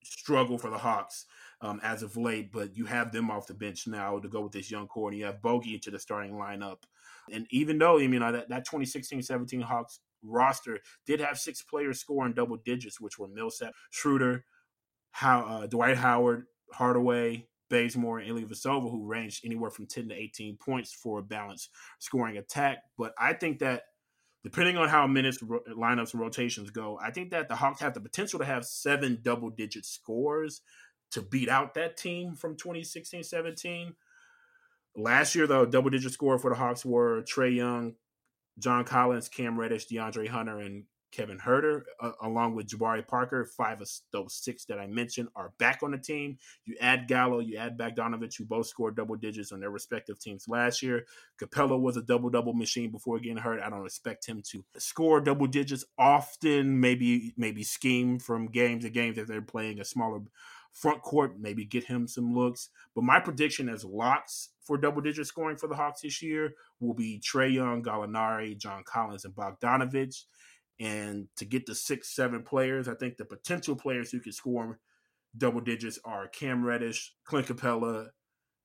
struggle 0.02 0.58
for 0.58 0.70
the 0.70 0.78
Hawks 0.78 1.26
um, 1.60 1.80
as 1.82 2.02
of 2.02 2.16
late, 2.16 2.52
but 2.52 2.76
you 2.76 2.84
have 2.84 3.12
them 3.12 3.30
off 3.30 3.46
the 3.46 3.54
bench 3.54 3.86
now 3.86 4.18
to 4.18 4.28
go 4.28 4.42
with 4.42 4.52
this 4.52 4.70
young 4.70 4.86
core, 4.86 5.08
and 5.08 5.18
you 5.18 5.24
have 5.24 5.42
Bogey 5.42 5.74
into 5.74 5.90
the 5.90 5.98
starting 5.98 6.34
lineup. 6.34 6.82
And 7.32 7.46
even 7.50 7.78
though, 7.78 7.98
I 7.98 8.06
mean, 8.06 8.20
that, 8.20 8.48
that 8.48 8.66
2016-17 8.66 9.62
Hawks 9.62 10.00
roster 10.22 10.80
did 11.06 11.20
have 11.20 11.38
six 11.38 11.62
players 11.62 12.00
scoring 12.00 12.34
double 12.34 12.58
digits, 12.58 13.00
which 13.00 13.18
were 13.18 13.28
Millsap, 13.28 13.72
Schroeder, 13.90 14.44
How, 15.12 15.40
uh, 15.40 15.66
Dwight 15.66 15.96
Howard, 15.96 16.46
Hardaway, 16.72 17.46
Bazemore 17.74 18.20
and 18.20 18.30
Ilyasova, 18.30 18.88
who 18.88 19.04
ranged 19.04 19.44
anywhere 19.44 19.70
from 19.70 19.86
10 19.86 20.10
to 20.10 20.14
18 20.14 20.56
points 20.58 20.92
for 20.92 21.18
a 21.18 21.22
balanced 21.22 21.70
scoring 21.98 22.36
attack. 22.36 22.78
But 22.96 23.14
I 23.18 23.32
think 23.32 23.58
that 23.58 23.82
depending 24.44 24.76
on 24.76 24.88
how 24.88 25.08
minutes, 25.08 25.38
lineups, 25.38 26.12
and 26.12 26.20
rotations 26.22 26.70
go, 26.70 27.00
I 27.02 27.10
think 27.10 27.32
that 27.32 27.48
the 27.48 27.56
Hawks 27.56 27.80
have 27.80 27.94
the 27.94 28.00
potential 28.00 28.38
to 28.38 28.44
have 28.44 28.64
seven 28.64 29.18
double 29.22 29.50
digit 29.50 29.84
scores 29.84 30.60
to 31.10 31.20
beat 31.20 31.48
out 31.48 31.74
that 31.74 31.96
team 31.96 32.36
from 32.36 32.56
2016 32.56 33.24
17. 33.24 33.94
Last 34.96 35.34
year, 35.34 35.48
the 35.48 35.64
double 35.64 35.90
digit 35.90 36.12
score 36.12 36.38
for 36.38 36.50
the 36.50 36.56
Hawks 36.56 36.84
were 36.84 37.22
Trae 37.22 37.56
Young, 37.56 37.94
John 38.60 38.84
Collins, 38.84 39.28
Cam 39.28 39.58
Reddish, 39.58 39.88
DeAndre 39.88 40.28
Hunter, 40.28 40.60
and 40.60 40.84
Kevin 41.14 41.38
Huerter, 41.38 41.82
uh, 42.00 42.12
along 42.22 42.54
with 42.54 42.66
Jabari 42.66 43.06
Parker. 43.06 43.44
Five 43.44 43.80
of 43.80 43.88
those 44.12 44.34
six 44.34 44.64
that 44.66 44.78
I 44.78 44.86
mentioned 44.86 45.28
are 45.36 45.52
back 45.58 45.82
on 45.82 45.92
the 45.92 45.98
team. 45.98 46.38
You 46.64 46.76
add 46.80 47.06
Gallo, 47.06 47.38
you 47.38 47.56
add 47.56 47.78
Bogdanovich, 47.78 48.36
who 48.38 48.44
both 48.44 48.66
scored 48.66 48.96
double 48.96 49.16
digits 49.16 49.52
on 49.52 49.60
their 49.60 49.70
respective 49.70 50.18
teams 50.18 50.48
last 50.48 50.82
year. 50.82 51.06
Capela 51.40 51.80
was 51.80 51.96
a 51.96 52.02
double 52.02 52.30
double 52.30 52.52
machine 52.52 52.90
before 52.90 53.18
getting 53.18 53.36
hurt. 53.36 53.60
I 53.60 53.70
don't 53.70 53.86
expect 53.86 54.26
him 54.26 54.42
to 54.50 54.64
score 54.78 55.20
double 55.20 55.46
digits 55.46 55.84
often. 55.98 56.80
Maybe 56.80 57.34
maybe 57.36 57.62
scheme 57.62 58.18
from 58.18 58.46
game 58.46 58.80
to 58.80 58.90
game 58.90 59.14
if 59.16 59.26
they're 59.26 59.42
playing 59.42 59.80
a 59.80 59.84
smaller 59.84 60.20
front 60.74 61.02
court, 61.02 61.38
maybe 61.38 61.64
get 61.64 61.84
him 61.84 62.06
some 62.06 62.34
looks. 62.34 62.68
But 62.94 63.04
my 63.04 63.20
prediction 63.20 63.68
as 63.68 63.84
locks 63.84 64.50
for 64.60 64.76
double 64.76 65.00
digit 65.00 65.26
scoring 65.26 65.56
for 65.56 65.68
the 65.68 65.76
Hawks 65.76 66.02
this 66.02 66.20
year 66.22 66.54
will 66.80 66.94
be 66.94 67.20
Trae 67.20 67.54
Young, 67.54 67.82
Gallinari, 67.82 68.58
John 68.58 68.82
Collins, 68.84 69.24
and 69.24 69.34
Bogdanovich. 69.34 70.24
And 70.80 71.28
to 71.36 71.44
get 71.44 71.66
the 71.66 71.74
six, 71.74 72.14
seven 72.14 72.42
players, 72.42 72.88
I 72.88 72.94
think 72.94 73.16
the 73.16 73.24
potential 73.24 73.76
players 73.76 74.10
who 74.10 74.20
could 74.20 74.34
score 74.34 74.80
double 75.36 75.60
digits 75.60 75.98
are 76.04 76.28
Cam 76.28 76.64
Reddish, 76.64 77.14
Clint 77.24 77.46
Capela, 77.46 78.08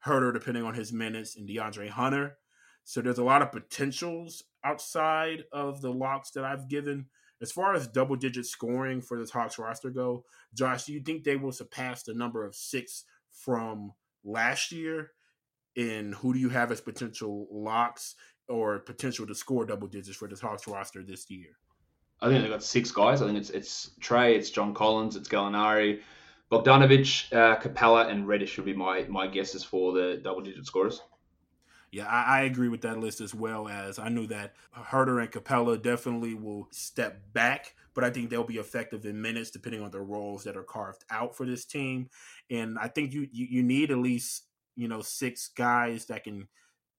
Huerter, 0.05 0.34
depending 0.34 0.64
on 0.64 0.74
his 0.74 0.93
minutes, 0.93 1.36
and 1.36 1.47
DeAndre 1.47 1.89
Hunter. 1.89 2.38
So 2.84 3.01
there's 3.01 3.20
a 3.20 3.24
lot 3.24 3.41
of 3.41 3.51
potentials 3.51 4.43
outside 4.64 5.43
of 5.51 5.82
the 5.82 5.91
locks 5.91 6.32
that 6.32 6.43
I've 6.43 6.70
given. 6.70 7.05
As 7.41 7.51
far 7.51 7.74
as 7.74 7.88
double 7.88 8.16
digit 8.16 8.45
scoring 8.45 9.01
for 9.01 9.18
this 9.18 9.32
Hawks 9.32 9.60
roster 9.60 9.89
go, 9.89 10.26
Josh, 10.53 10.86
do 10.86 10.93
you 10.93 10.99
think 10.99 11.24
they 11.24 11.36
will 11.36 11.51
surpass 11.51 12.03
the 12.03 12.14
number 12.14 12.45
of 12.45 12.55
six 12.55 13.05
from 13.32 13.93
last 14.24 14.72
year? 14.72 15.12
And 15.78 16.16
who 16.16 16.34
do 16.34 16.39
you 16.39 16.49
have 16.49 16.72
as 16.72 16.82
potential 16.82 17.47
locks 17.51 18.16
or 18.47 18.80
potential 18.80 19.28
to 19.28 19.36
score 19.36 19.66
double 19.66 19.88
digits 19.88 20.18
for 20.18 20.28
this 20.28 20.41
Hawks 20.41 20.68
roster 20.68 21.03
this 21.03 21.30
year? 21.30 21.57
I 22.22 22.28
think 22.28 22.41
they've 22.41 22.51
got 22.51 22.63
six 22.63 22.91
guys. 22.91 23.22
I 23.22 23.28
think 23.28 23.38
it's 23.38 23.49
it's 23.49 23.91
Trae, 24.01 24.36
it's 24.36 24.49
John 24.49 24.74
Collins, 24.74 25.15
it's 25.15 25.30
Gallinari, 25.30 26.01
Bogdanovich, 26.51 27.32
uh, 27.34 27.59
Capela, 27.59 28.09
and 28.09 28.28
Reddish 28.28 28.57
would 28.57 28.65
be 28.65 28.74
my 28.74 29.05
my 29.09 29.28
guesses 29.28 29.63
for 29.63 29.93
the 29.93 30.20
double 30.24 30.41
digit 30.41 30.65
scorers. 30.65 31.01
Yeah, 31.91 32.05
I, 32.05 32.39
I, 32.39 32.41
agree 32.41 32.67
with 32.67 32.82
that 32.82 32.99
list 32.99 33.20
as 33.20 33.34
well 33.34 33.67
as 33.67 33.97
I 33.97 34.09
knew 34.09 34.28
that 34.28 34.53
Huerter 34.78 35.22
and 35.24 35.32
Capela 35.32 35.82
definitely 35.82 36.36
will 36.36 36.67
step 36.72 37.34
back, 37.34 37.74
but 37.95 38.03
I 38.03 38.11
think 38.11 38.30
they'll 38.30 38.43
be 38.43 38.57
effective 38.57 39.05
in 39.05 39.20
minutes 39.20 39.49
depending 39.49 39.82
on 39.82 39.89
the 39.89 39.99
roles 39.99 40.43
that 40.43 40.55
are 40.55 40.63
carved 40.63 41.03
out 41.09 41.36
for 41.36 41.47
this 41.47 41.65
team. 41.65 42.09
And 42.51 42.78
I 42.78 42.89
think 42.89 43.11
you 43.11 43.28
you, 43.32 43.47
you 43.49 43.63
need 43.63 43.89
at 43.89 43.97
least 43.97 44.43
you 44.76 44.88
know 44.88 45.01
six 45.01 45.47
guys 45.47 46.05
that 46.05 46.26
can 46.26 46.47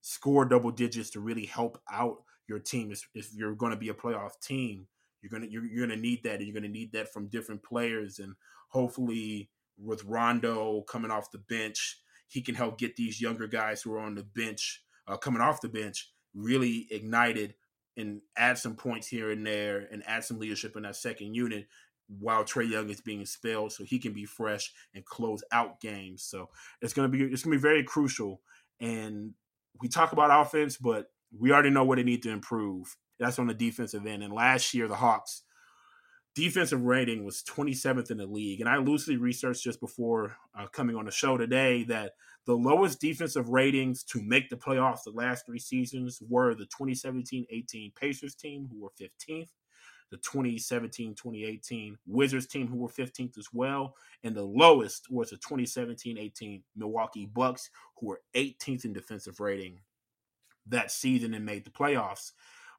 score 0.01 0.45
double 0.45 0.71
digits 0.71 1.11
to 1.11 1.21
really 1.21 1.45
help 1.45 1.81
out 1.89 2.23
your 2.47 2.59
team 2.59 2.91
if, 2.91 3.07
if 3.13 3.33
you're 3.33 3.55
going 3.55 3.71
to 3.71 3.77
be 3.77 3.89
a 3.89 3.93
playoff 3.93 4.39
team. 4.41 4.87
You're 5.21 5.29
gonna 5.29 5.47
you're, 5.49 5.65
you're 5.65 5.87
gonna 5.87 5.99
need 5.99 6.23
that, 6.23 6.35
and 6.35 6.47
you're 6.47 6.53
gonna 6.53 6.67
need 6.67 6.93
that 6.93 7.11
from 7.11 7.27
different 7.27 7.63
players, 7.63 8.19
and 8.19 8.35
hopefully 8.69 9.49
with 9.77 10.03
Rondo 10.05 10.81
coming 10.83 11.11
off 11.11 11.31
the 11.31 11.39
bench 11.39 12.01
he 12.31 12.41
can 12.41 12.55
help 12.55 12.77
get 12.77 12.95
these 12.95 13.19
younger 13.19 13.45
guys 13.45 13.81
who 13.81 13.93
are 13.93 13.99
on 13.99 14.15
the 14.15 14.23
bench, 14.23 14.81
uh, 15.05 15.17
coming 15.17 15.41
off 15.41 15.59
the 15.59 15.67
bench, 15.67 16.11
really 16.33 16.87
ignited 16.89 17.55
and 17.97 18.21
add 18.37 18.57
some 18.57 18.73
points 18.73 19.05
here 19.05 19.31
and 19.31 19.45
there 19.45 19.85
and 19.91 20.01
add 20.07 20.23
some 20.23 20.39
leadership 20.39 20.77
in 20.77 20.83
that 20.83 20.95
second 20.95 21.33
unit 21.35 21.67
while 22.07 22.45
Trae 22.45 22.69
Young 22.69 22.89
is 22.89 23.01
being 23.01 23.25
spelled 23.25 23.73
so 23.73 23.83
he 23.83 23.99
can 23.99 24.13
be 24.13 24.23
fresh 24.23 24.71
and 24.95 25.03
close 25.03 25.43
out 25.51 25.81
games. 25.81 26.23
So 26.23 26.47
it's 26.81 26.93
gonna 26.93 27.09
be 27.09 27.21
it's 27.23 27.43
gonna 27.43 27.57
be 27.57 27.61
very 27.61 27.83
crucial. 27.83 28.41
And 28.79 29.33
we 29.81 29.89
talk 29.89 30.13
about 30.13 30.45
offense, 30.47 30.77
but 30.77 31.11
we 31.37 31.51
already 31.51 31.69
know 31.69 31.83
where 31.83 31.97
they 31.97 32.03
need 32.03 32.23
to 32.23 32.31
improve. 32.31 32.95
That's 33.21 33.39
on 33.39 33.47
the 33.47 33.53
defensive 33.53 34.05
end. 34.05 34.23
And 34.23 34.33
last 34.33 34.73
year 34.73 34.87
the 34.87 34.95
Hawks 34.95 35.43
defensive 36.33 36.81
rating 36.81 37.23
was 37.23 37.43
27th 37.43 38.09
in 38.09 38.17
the 38.17 38.25
league. 38.25 38.61
And 38.61 38.69
I 38.69 38.77
loosely 38.77 39.17
researched 39.17 39.63
just 39.63 39.79
before 39.79 40.35
uh, 40.57 40.67
coming 40.67 40.95
on 40.95 41.05
the 41.05 41.11
show 41.11 41.37
today 41.37 41.83
that 41.85 42.13
the 42.45 42.55
lowest 42.55 42.99
defensive 42.99 43.49
ratings 43.49 44.03
to 44.05 44.21
make 44.23 44.49
the 44.49 44.55
playoffs 44.55 45.03
the 45.03 45.11
last 45.11 45.45
three 45.45 45.59
seasons 45.59 46.19
were 46.27 46.55
the 46.55 46.65
2017 46.65 47.45
18 47.49 47.91
Pacers 47.99 48.33
team, 48.33 48.67
who 48.71 48.81
were 48.81 48.91
15th, 48.99 49.49
the 50.09 50.17
2017 50.17 51.13
2018 51.15 51.97
Wizards 52.07 52.47
team, 52.47 52.67
who 52.67 52.77
were 52.77 52.89
15th 52.89 53.37
as 53.37 53.49
well. 53.53 53.95
And 54.23 54.35
the 54.35 54.43
lowest 54.43 55.11
was 55.11 55.29
the 55.29 55.37
2017 55.37 56.17
18 56.17 56.63
Milwaukee 56.75 57.29
Bucks, 57.31 57.69
who 57.99 58.07
were 58.07 58.21
18th 58.35 58.85
in 58.85 58.93
defensive 58.93 59.39
rating 59.39 59.81
that 60.67 60.91
season 60.91 61.33
and 61.33 61.45
made 61.45 61.65
the 61.65 61.71
playoffs. 61.71 62.31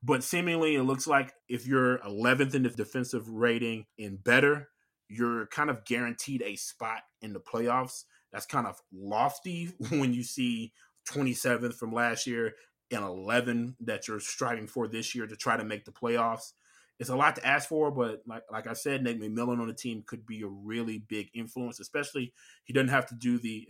But 0.02 0.24
seemingly, 0.24 0.74
it 0.74 0.82
looks 0.82 1.06
like 1.06 1.32
if 1.48 1.66
you're 1.66 1.98
11th 1.98 2.54
in 2.54 2.64
the 2.64 2.70
defensive 2.70 3.28
rating 3.28 3.86
and 3.98 4.22
better, 4.22 4.68
you're 5.08 5.46
kind 5.46 5.70
of 5.70 5.84
guaranteed 5.84 6.42
a 6.42 6.56
spot 6.56 7.02
in 7.20 7.32
the 7.32 7.40
playoffs. 7.40 8.04
That's 8.32 8.46
kind 8.46 8.66
of 8.66 8.80
lofty 8.92 9.70
when 9.90 10.12
you 10.12 10.22
see 10.22 10.72
27th 11.08 11.74
from 11.74 11.92
last 11.92 12.26
year 12.26 12.54
and 12.90 13.04
11 13.04 13.76
that 13.80 14.08
you're 14.08 14.20
striving 14.20 14.66
for 14.66 14.88
this 14.88 15.14
year 15.14 15.26
to 15.26 15.36
try 15.36 15.56
to 15.56 15.64
make 15.64 15.84
the 15.84 15.92
playoffs. 15.92 16.52
It's 16.98 17.10
a 17.10 17.16
lot 17.16 17.36
to 17.36 17.46
ask 17.46 17.68
for, 17.68 17.90
but 17.90 18.22
like 18.26 18.42
like 18.50 18.66
I 18.68 18.74
said, 18.74 19.02
Nate 19.02 19.20
McMillan 19.20 19.60
on 19.60 19.66
the 19.66 19.74
team 19.74 20.04
could 20.06 20.24
be 20.24 20.42
a 20.42 20.46
really 20.46 20.98
big 20.98 21.30
influence. 21.34 21.80
Especially 21.80 22.32
he 22.64 22.72
doesn't 22.72 22.88
have 22.88 23.06
to 23.06 23.14
do 23.14 23.38
the 23.38 23.66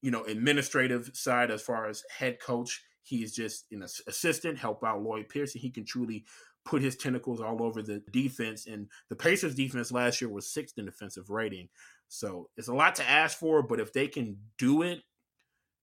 you 0.00 0.10
know 0.10 0.24
administrative 0.24 1.10
side 1.14 1.50
as 1.50 1.60
far 1.62 1.88
as 1.88 2.04
head 2.18 2.38
coach. 2.40 2.82
He 3.02 3.22
is 3.22 3.34
just 3.34 3.66
an 3.72 3.82
assistant, 3.82 4.58
help 4.58 4.84
out 4.84 5.02
Lloyd 5.02 5.28
Pierce. 5.28 5.54
and 5.54 5.62
He 5.62 5.70
can 5.70 5.84
truly 5.84 6.24
put 6.64 6.82
his 6.82 6.96
tentacles 6.96 7.40
all 7.40 7.62
over 7.62 7.82
the 7.82 8.02
defense. 8.10 8.66
And 8.66 8.88
the 9.08 9.16
Pacers 9.16 9.54
defense 9.54 9.90
last 9.90 10.20
year 10.20 10.30
was 10.30 10.48
sixth 10.48 10.78
in 10.78 10.84
defensive 10.84 11.30
rating. 11.30 11.68
So 12.08 12.48
it's 12.56 12.68
a 12.68 12.74
lot 12.74 12.94
to 12.96 13.08
ask 13.08 13.38
for, 13.38 13.62
but 13.62 13.80
if 13.80 13.92
they 13.92 14.06
can 14.06 14.36
do 14.58 14.82
it, 14.82 15.00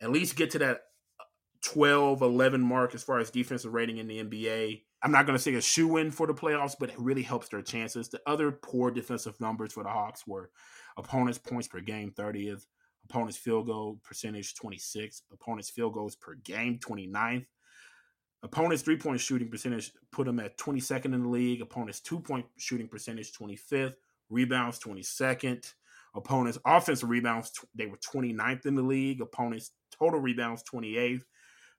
at 0.02 0.12
least 0.12 0.36
get 0.36 0.52
to 0.52 0.60
that 0.60 0.82
uh, 1.20 1.24
12, 1.64 2.22
11 2.22 2.62
mark 2.62 2.96
as 2.96 3.04
far 3.04 3.20
as 3.20 3.32
defensive 3.32 3.74
rating 3.74 3.98
in 3.98 4.08
the 4.08 4.24
NBA. 4.24 4.84
I'm 5.02 5.12
not 5.12 5.26
going 5.26 5.38
to 5.38 5.42
say 5.42 5.56
a 5.56 5.62
shoe 5.62 5.98
in 5.98 6.12
for 6.12 6.28
the 6.28 6.34
playoffs, 6.34 6.76
but 6.80 6.90
it 6.90 7.00
really 7.00 7.22
helps 7.22 7.50
their 7.50 7.62
chances. 7.62 8.10
The 8.10 8.22
other 8.26 8.52
poor 8.52 8.92
defensive 8.92 9.40
numbers 9.40 9.74
for 9.74 9.84
the 9.84 9.90
Hawks 9.90 10.28
were 10.28 10.52
opponents' 10.98 11.38
points 11.38 11.68
per 11.68 11.80
game, 11.80 12.12
30th, 12.12 12.66
Opponent's 13.06 13.38
field 13.38 13.68
goal 13.68 14.00
percentage 14.04 14.56
26. 14.56 15.24
Opponent's 15.32 15.70
field 15.70 15.94
goals 15.94 16.16
per 16.16 16.36
game 16.36 16.80
29th. 16.80 17.46
Opponent's 18.42 18.84
three 18.84 18.98
point 18.98 19.20
shooting 19.20 19.50
percentage 19.50 19.92
put 20.12 20.26
them 20.26 20.40
at 20.40 20.58
22nd 20.58 21.14
in 21.14 21.24
the 21.24 21.30
league. 21.30 21.62
Opponent's 21.62 22.00
two 22.00 22.20
point 22.20 22.46
shooting 22.58 22.88
percentage 22.88 23.34
25th. 23.34 23.96
Rebounds 24.30 24.80
22nd. 24.80 25.74
Opponent's 26.16 26.60
offensive 26.66 27.10
rebounds 27.10 27.52
they 27.76 27.86
were 27.86 27.98
29th 27.98 28.66
in 28.66 28.76
the 28.76 28.82
league. 28.82 29.22
Opponent's 29.22 29.72
total 29.92 30.20
rebounds 30.20 30.64
28th. 30.64 31.22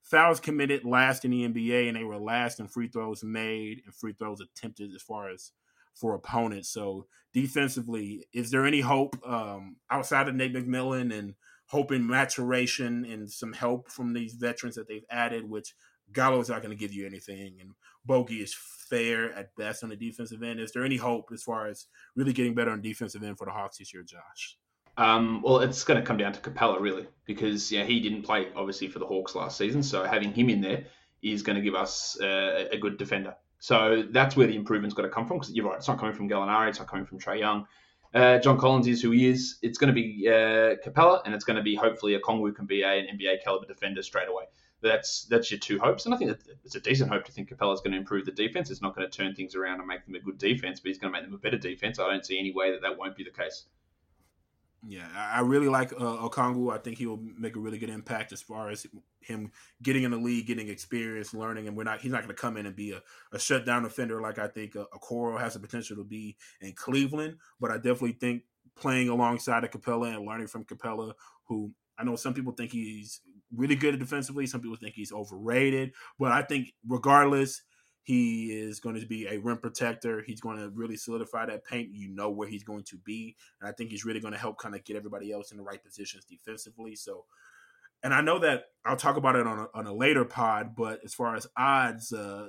Fouls 0.03 0.41
committed 0.41 0.85
last 0.85 1.25
in 1.25 1.31
the 1.31 1.47
NBA, 1.47 1.89
and 1.89 1.97
they 1.97 2.05
were 2.05 2.19
last 2.19 2.59
in 2.59 2.69
free 2.69 2.89
throws 2.89 3.23
made 3.23 3.83
and 3.85 3.95
free 3.95 4.15
throws 4.19 4.41
attempted 4.41 4.95
as 4.95 5.03
far 5.03 5.31
as 5.31 5.53
for 5.95 6.15
opponents. 6.15 6.69
So 6.71 7.07
defensively, 7.33 8.27
is 8.33 8.51
there 8.51 8.67
any 8.67 8.81
hope 8.81 9.17
um, 9.27 9.77
outside 9.91 10.29
of 10.29 10.35
Nate 10.35 10.55
McMillan 10.55 11.17
and 11.17 11.35
hoping 11.67 12.07
maturation 12.07 13.05
and 13.05 13.31
some 13.31 13.53
help 13.53 13.91
from 13.91 14.13
these 14.13 14.35
veterans 14.35 14.75
that 14.75 14.89
they've 14.89 15.05
added, 15.11 15.49
which 15.49 15.75
Gallo's 16.13 16.49
not 16.49 16.63
going 16.63 16.77
to 16.77 16.81
give 16.81 16.93
you 16.93 17.07
anything, 17.07 17.59
and 17.61 17.71
Bogey 18.05 18.39
is 18.39 18.57
fair 18.89 19.33
at 19.35 19.55
best 19.55 19.85
on 19.85 19.91
the 19.91 19.97
defensive 19.97 20.43
end. 20.43 20.59
Is 20.59 20.73
there 20.73 20.85
any 20.85 20.97
hope 20.97 21.31
as 21.33 21.45
far 21.45 21.69
as 21.69 21.87
really 22.17 22.33
getting 22.33 22.55
better 22.55 22.73
on 22.73 22.81
defensive 22.81 23.23
end 23.23 23.39
for 23.39 23.45
the 23.45 23.53
Hawks 23.53 23.79
this 23.79 23.95
year, 23.95 24.03
Josh? 24.03 24.59
Um, 24.97 25.41
well, 25.43 25.61
it's 25.61 25.85
going 25.85 26.01
to 26.01 26.05
come 26.05 26.17
down 26.17 26.33
to 26.33 26.41
Capela 26.41 26.81
really, 26.81 27.07
because 27.25 27.71
yeah, 27.71 27.85
he 27.85 28.01
didn't 28.01 28.23
play 28.23 28.49
obviously 28.57 28.89
for 28.89 28.99
the 28.99 29.07
Hawks 29.07 29.37
last 29.37 29.57
season, 29.57 29.85
so 29.85 30.03
having 30.03 30.33
him 30.33 30.51
in 30.51 30.61
there 30.61 30.85
is 31.23 31.43
going 31.43 31.57
to 31.57 31.63
give 31.63 31.77
us 31.77 32.21
uh, 32.21 32.65
a 32.73 32.79
good 32.79 32.99
defender. 32.99 33.37
So 33.61 34.05
that's 34.11 34.37
where 34.37 34.47
the 34.47 34.57
improvement's 34.57 34.95
got 34.95 35.03
to 35.03 35.09
come 35.11 35.27
from. 35.27 35.39
Because 35.39 35.55
you're 35.55 35.67
right, 35.67 35.77
it's 35.77 35.87
not 35.87 35.99
coming 35.99 36.15
from 36.15 36.29
Gallinari, 36.29 36.71
it's 36.71 36.79
not 36.79 36.89
coming 36.89 37.07
from 37.07 37.21
Trae 37.21 37.39
Young. 37.39 37.67
Uh, 38.13 38.39
John 38.39 38.59
Collins 38.59 38.89
is 38.89 39.01
who 39.01 39.13
he 39.13 39.29
is. 39.29 39.59
It's 39.63 39.79
going 39.79 39.89
to 39.89 39.95
be 39.95 40.27
uh, 40.27 40.75
Capela, 40.85 41.21
and 41.25 41.35
it's 41.35 41.45
going 41.45 41.59
to 41.59 41.63
be 41.63 41.77
hopefully 41.77 42.19
Okongwu 42.19 42.57
can 42.57 42.67
be 42.67 42.83
a, 42.83 42.89
an 42.89 43.07
NBA 43.17 43.45
caliber 43.45 43.67
defender 43.67 44.03
straight 44.03 44.29
away. 44.29 44.45
That's 44.83 45.27
that's 45.27 45.51
your 45.51 45.61
two 45.61 45.79
hopes, 45.79 46.07
and 46.07 46.15
I 46.15 46.17
think 46.17 46.37
it's 46.65 46.75
a 46.75 46.81
decent 46.81 47.11
hope 47.11 47.25
to 47.27 47.33
think 47.33 47.51
Capela's 47.51 47.83
going 47.83 47.93
to 47.93 47.99
improve 47.99 48.25
the 48.25 48.33
defense. 48.33 48.71
It's 48.71 48.81
not 48.81 48.97
going 48.97 49.09
to 49.09 49.15
turn 49.15 49.35
things 49.35 49.55
around 49.55 49.79
and 49.79 49.87
make 49.87 50.07
them 50.07 50.15
a 50.15 50.21
good 50.21 50.39
defense, 50.39 50.81
but 50.81 50.89
he's 50.89 50.99
going 50.99 51.13
to 51.13 51.19
make 51.19 51.27
them 51.27 51.35
a 51.35 51.39
better 51.39 51.59
defense. 51.59 51.99
I 51.99 52.09
don't 52.09 52.25
see 52.25 52.39
any 52.39 52.53
way 52.53 52.73
that 52.73 52.81
that 52.81 52.97
won't 52.99 53.15
be 53.15 53.25
the 53.25 53.31
case. 53.31 53.67
Yeah, 54.87 55.07
I 55.15 55.41
really 55.41 55.69
like 55.69 55.93
uh, 55.93 56.27
Okongwu. 56.27 56.73
I 56.73 56.79
think 56.79 56.97
he 56.97 57.07
will 57.07 57.21
make 57.39 57.55
a 57.55 57.61
really 57.61 57.79
good 57.79 57.91
impact 57.91 58.33
as 58.33 58.41
far 58.41 58.71
as 58.71 58.87
him 59.21 59.53
getting 59.83 60.05
in 60.05 60.11
the 60.11 60.17
league, 60.17 60.47
getting 60.47 60.69
experience, 60.69 61.35
learning. 61.35 61.69
And 61.69 61.77
we're 61.77 61.85
not 61.85 62.01
he's 62.01 62.11
not 62.11 62.23
going 62.23 62.35
to 62.35 62.41
come 62.41 62.57
in 62.57 62.65
and 62.65 62.75
be 62.75 62.93
a, 62.93 63.03
a 63.33 63.39
shutdown 63.39 63.85
offender 63.85 64.23
like 64.23 64.39
I 64.39 64.49
think 64.49 64.77
a, 64.77 64.87
Okoro 64.87 65.39
has 65.39 65.53
the 65.53 65.61
potential 65.61 65.97
to 65.97 66.05
be 66.05 66.35
in 66.63 66.73
Cleveland. 66.73 67.37
But 67.61 67.71
I 67.71 67.77
definitely 67.77 68.13
think 68.13 68.45
playing 68.75 69.11
alongside 69.11 69.65
of 69.65 69.71
Capela 69.71 70.17
and 70.17 70.25
learning 70.25 70.47
from 70.47 70.65
Capela, 70.65 71.13
who 71.45 71.73
I 71.99 72.05
know 72.05 72.17
some 72.17 72.33
people 72.33 72.53
think 72.53 72.73
he's 72.73 73.21
really 73.55 73.77
good 73.77 73.99
defensively, 73.99 74.47
some 74.47 74.63
people 74.63 74.79
think 74.79 74.95
he's 74.95 75.13
overrated. 75.13 75.93
But 76.19 76.33
I 76.33 76.41
think 76.41 76.73
regardless, 76.89 77.61
He 78.03 78.53
is 78.53 78.81
going 78.81 78.99
to 78.99 79.07
be 79.07 79.27
a 79.27 79.39
rim 79.39 79.59
protector. 79.59 80.23
He's 80.27 80.41
going 80.41 80.59
to 80.59 80.71
really 80.71 80.97
solidify 80.97 81.47
that 81.47 81.65
paint. 81.65 81.91
You 81.93 82.09
know 82.09 82.31
where 82.31 82.49
he's 82.49 82.65
going 82.65 82.85
to 82.85 82.97
be. 82.97 83.37
And 83.61 83.69
I 83.69 83.73
think 83.73 83.91
he's 83.91 84.05
really 84.05 84.21
going 84.21 84.33
to 84.33 84.39
help 84.39 84.59
kind 84.59 84.75
of 84.75 84.85
get 84.85 84.97
everybody 84.97 85.33
else 85.33 85.51
in 85.51 85.59
the 85.59 85.63
right 85.63 85.83
positions 85.83 86.25
defensively. 86.25 86.97
So, 86.97 87.25
and 88.03 88.15
I 88.15 88.23
know 88.23 88.39
that 88.39 88.65
I'll 88.85 88.97
talk 88.97 89.17
about 89.17 89.37
it 89.37 89.47
on 89.47 89.59
a, 89.59 89.67
on 89.75 89.87
a 89.87 89.93
later 89.93 90.25
pod, 90.25 90.75
but 90.75 91.01
as 91.05 91.13
far 91.13 91.37
as 91.37 91.47
odds, 91.57 92.13
uh, 92.13 92.49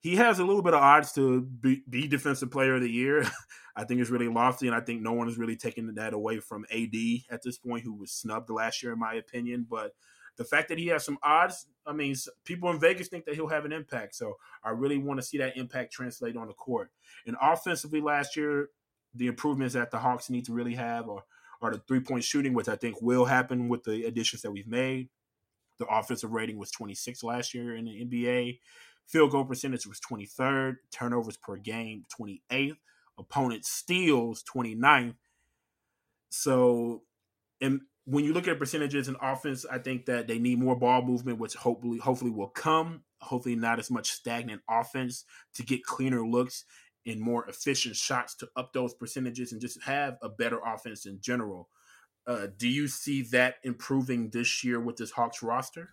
he 0.00 0.16
has 0.16 0.40
a 0.40 0.44
little 0.44 0.62
bit 0.62 0.74
of 0.74 0.82
odds 0.82 1.12
to 1.12 1.42
be, 1.42 1.82
be 1.88 2.08
defensive 2.08 2.50
player 2.50 2.74
of 2.74 2.82
the 2.82 2.90
year. 2.90 3.24
I 3.76 3.84
think 3.84 4.00
it's 4.00 4.10
really 4.10 4.28
lofty, 4.28 4.66
and 4.66 4.76
I 4.76 4.80
think 4.80 5.00
no 5.00 5.12
one 5.12 5.28
is 5.28 5.38
really 5.38 5.56
taking 5.56 5.94
that 5.94 6.12
away 6.12 6.40
from 6.40 6.66
AD 6.70 6.94
at 7.30 7.42
this 7.42 7.56
point, 7.56 7.84
who 7.84 7.94
was 7.94 8.10
snubbed 8.10 8.50
last 8.50 8.82
year, 8.82 8.92
in 8.92 8.98
my 8.98 9.14
opinion. 9.14 9.64
But 9.70 9.92
the 10.36 10.44
fact 10.44 10.68
that 10.68 10.78
he 10.78 10.86
has 10.88 11.04
some 11.04 11.18
odds, 11.22 11.66
I 11.86 11.92
mean, 11.92 12.14
people 12.44 12.70
in 12.70 12.80
Vegas 12.80 13.08
think 13.08 13.24
that 13.26 13.34
he'll 13.34 13.48
have 13.48 13.64
an 13.64 13.72
impact. 13.72 14.14
So 14.14 14.34
I 14.64 14.70
really 14.70 14.98
want 14.98 15.20
to 15.20 15.26
see 15.26 15.38
that 15.38 15.56
impact 15.56 15.92
translate 15.92 16.36
on 16.36 16.46
the 16.46 16.54
court. 16.54 16.90
And 17.26 17.36
offensively, 17.40 18.00
last 18.00 18.36
year, 18.36 18.68
the 19.14 19.26
improvements 19.26 19.74
that 19.74 19.90
the 19.90 19.98
Hawks 19.98 20.30
need 20.30 20.46
to 20.46 20.52
really 20.52 20.74
have 20.74 21.08
are, 21.08 21.24
are 21.60 21.72
the 21.72 21.82
three 21.86 22.00
point 22.00 22.24
shooting, 22.24 22.54
which 22.54 22.68
I 22.68 22.76
think 22.76 23.02
will 23.02 23.26
happen 23.26 23.68
with 23.68 23.84
the 23.84 24.04
additions 24.04 24.42
that 24.42 24.50
we've 24.50 24.66
made. 24.66 25.08
The 25.78 25.86
offensive 25.86 26.32
rating 26.32 26.58
was 26.58 26.70
26 26.70 27.22
last 27.22 27.54
year 27.54 27.76
in 27.76 27.84
the 27.84 28.04
NBA. 28.04 28.58
Field 29.06 29.32
goal 29.32 29.44
percentage 29.44 29.86
was 29.86 30.00
23rd. 30.00 30.76
Turnovers 30.90 31.36
per 31.36 31.56
game, 31.56 32.04
28th. 32.18 32.76
Opponent 33.18 33.64
steals, 33.64 34.42
29th. 34.44 35.16
So, 36.30 37.02
and 37.60 37.82
when 38.04 38.24
you 38.24 38.32
look 38.32 38.48
at 38.48 38.58
percentages 38.58 39.08
in 39.08 39.16
offense, 39.20 39.64
I 39.70 39.78
think 39.78 40.06
that 40.06 40.26
they 40.26 40.38
need 40.38 40.58
more 40.58 40.76
ball 40.76 41.02
movement, 41.02 41.38
which 41.38 41.54
hopefully 41.54 41.98
hopefully 41.98 42.30
will 42.30 42.48
come. 42.48 43.02
Hopefully, 43.20 43.54
not 43.54 43.78
as 43.78 43.90
much 43.90 44.10
stagnant 44.10 44.62
offense 44.68 45.24
to 45.54 45.62
get 45.62 45.84
cleaner 45.84 46.26
looks 46.26 46.64
and 47.06 47.20
more 47.20 47.46
efficient 47.48 47.96
shots 47.96 48.34
to 48.36 48.48
up 48.56 48.72
those 48.72 48.94
percentages 48.94 49.52
and 49.52 49.60
just 49.60 49.82
have 49.82 50.16
a 50.22 50.28
better 50.28 50.58
offense 50.64 51.06
in 51.06 51.20
general. 51.20 51.68
Uh, 52.26 52.46
do 52.56 52.68
you 52.68 52.86
see 52.86 53.22
that 53.22 53.56
improving 53.64 54.30
this 54.30 54.62
year 54.62 54.80
with 54.80 54.96
this 54.96 55.10
Hawks 55.10 55.42
roster? 55.42 55.90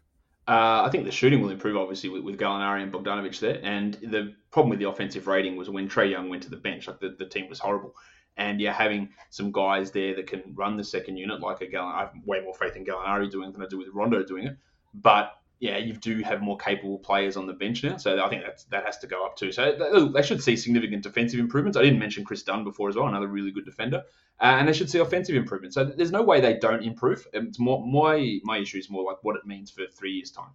Uh, 0.47 0.84
I 0.86 0.89
think 0.91 1.05
the 1.05 1.12
shooting 1.12 1.41
will 1.41 1.49
improve, 1.49 1.78
obviously, 1.78 2.10
with, 2.10 2.24
with 2.24 2.39
Gallinari 2.39 2.82
and 2.82 2.91
Bogdanovic 2.91 3.39
there. 3.39 3.60
And 3.64 3.93
the 3.95 4.34
problem 4.51 4.72
with 4.72 4.80
the 4.80 4.89
offensive 4.89 5.28
rating 5.28 5.55
was 5.55 5.70
when 5.70 5.88
Trae 5.88 6.10
Young 6.10 6.30
went 6.30 6.41
to 6.43 6.49
the 6.49 6.57
bench, 6.57 6.88
like 6.88 6.99
the, 6.99 7.16
the 7.18 7.26
team 7.26 7.47
was 7.49 7.60
horrible. 7.60 7.93
And 8.39 8.59
you're 8.61 8.71
having 8.71 9.09
some 9.29 9.51
guys 9.51 9.91
there 9.91 10.15
that 10.15 10.27
can 10.27 10.41
run 10.55 10.77
the 10.77 10.83
second 10.83 11.17
unit, 11.17 11.41
like 11.41 11.61
a 11.61 11.67
Gallinari. 11.67 11.95
I 11.95 11.99
have 11.99 12.13
way 12.25 12.41
more 12.41 12.55
faith 12.55 12.75
in 12.77 12.85
Gallinari 12.85 13.29
doing 13.29 13.49
it 13.49 13.51
than 13.51 13.61
I 13.61 13.67
do 13.67 13.77
with 13.77 13.89
Rondo 13.93 14.23
doing 14.23 14.47
it. 14.47 14.57
But 14.93 15.39
yeah, 15.59 15.77
you 15.77 15.93
do 15.93 16.21
have 16.23 16.41
more 16.41 16.57
capable 16.57 16.99
players 16.99 17.35
on 17.35 17.45
the 17.45 17.53
bench 17.53 17.83
now, 17.83 17.97
so 17.97 18.23
I 18.23 18.29
think 18.29 18.43
that 18.43 18.63
that 18.69 18.85
has 18.85 18.97
to 18.99 19.07
go 19.07 19.25
up 19.25 19.35
too. 19.35 19.51
So 19.51 20.09
they 20.13 20.21
should 20.21 20.41
see 20.41 20.55
significant 20.55 21.03
defensive 21.03 21.39
improvements. 21.39 21.77
I 21.77 21.81
didn't 21.81 21.99
mention 21.99 22.23
Kris 22.23 22.43
Dunn 22.43 22.63
before 22.63 22.87
as 22.87 22.95
well, 22.95 23.07
another 23.07 23.27
really 23.27 23.51
good 23.51 23.65
defender, 23.65 24.03
uh, 24.39 24.55
and 24.57 24.67
they 24.67 24.73
should 24.73 24.89
see 24.89 24.99
offensive 24.99 25.35
improvements. 25.35 25.75
So 25.75 25.83
there's 25.83 26.13
no 26.13 26.23
way 26.23 26.39
they 26.39 26.57
don't 26.57 26.81
improve. 26.81 27.27
It's 27.33 27.59
more 27.59 27.85
my 27.85 28.39
my 28.43 28.59
issue 28.59 28.77
is 28.77 28.89
more 28.89 29.03
like 29.03 29.17
what 29.21 29.35
it 29.35 29.45
means 29.45 29.69
for 29.69 29.83
three 29.93 30.13
years 30.13 30.31
time. 30.31 30.53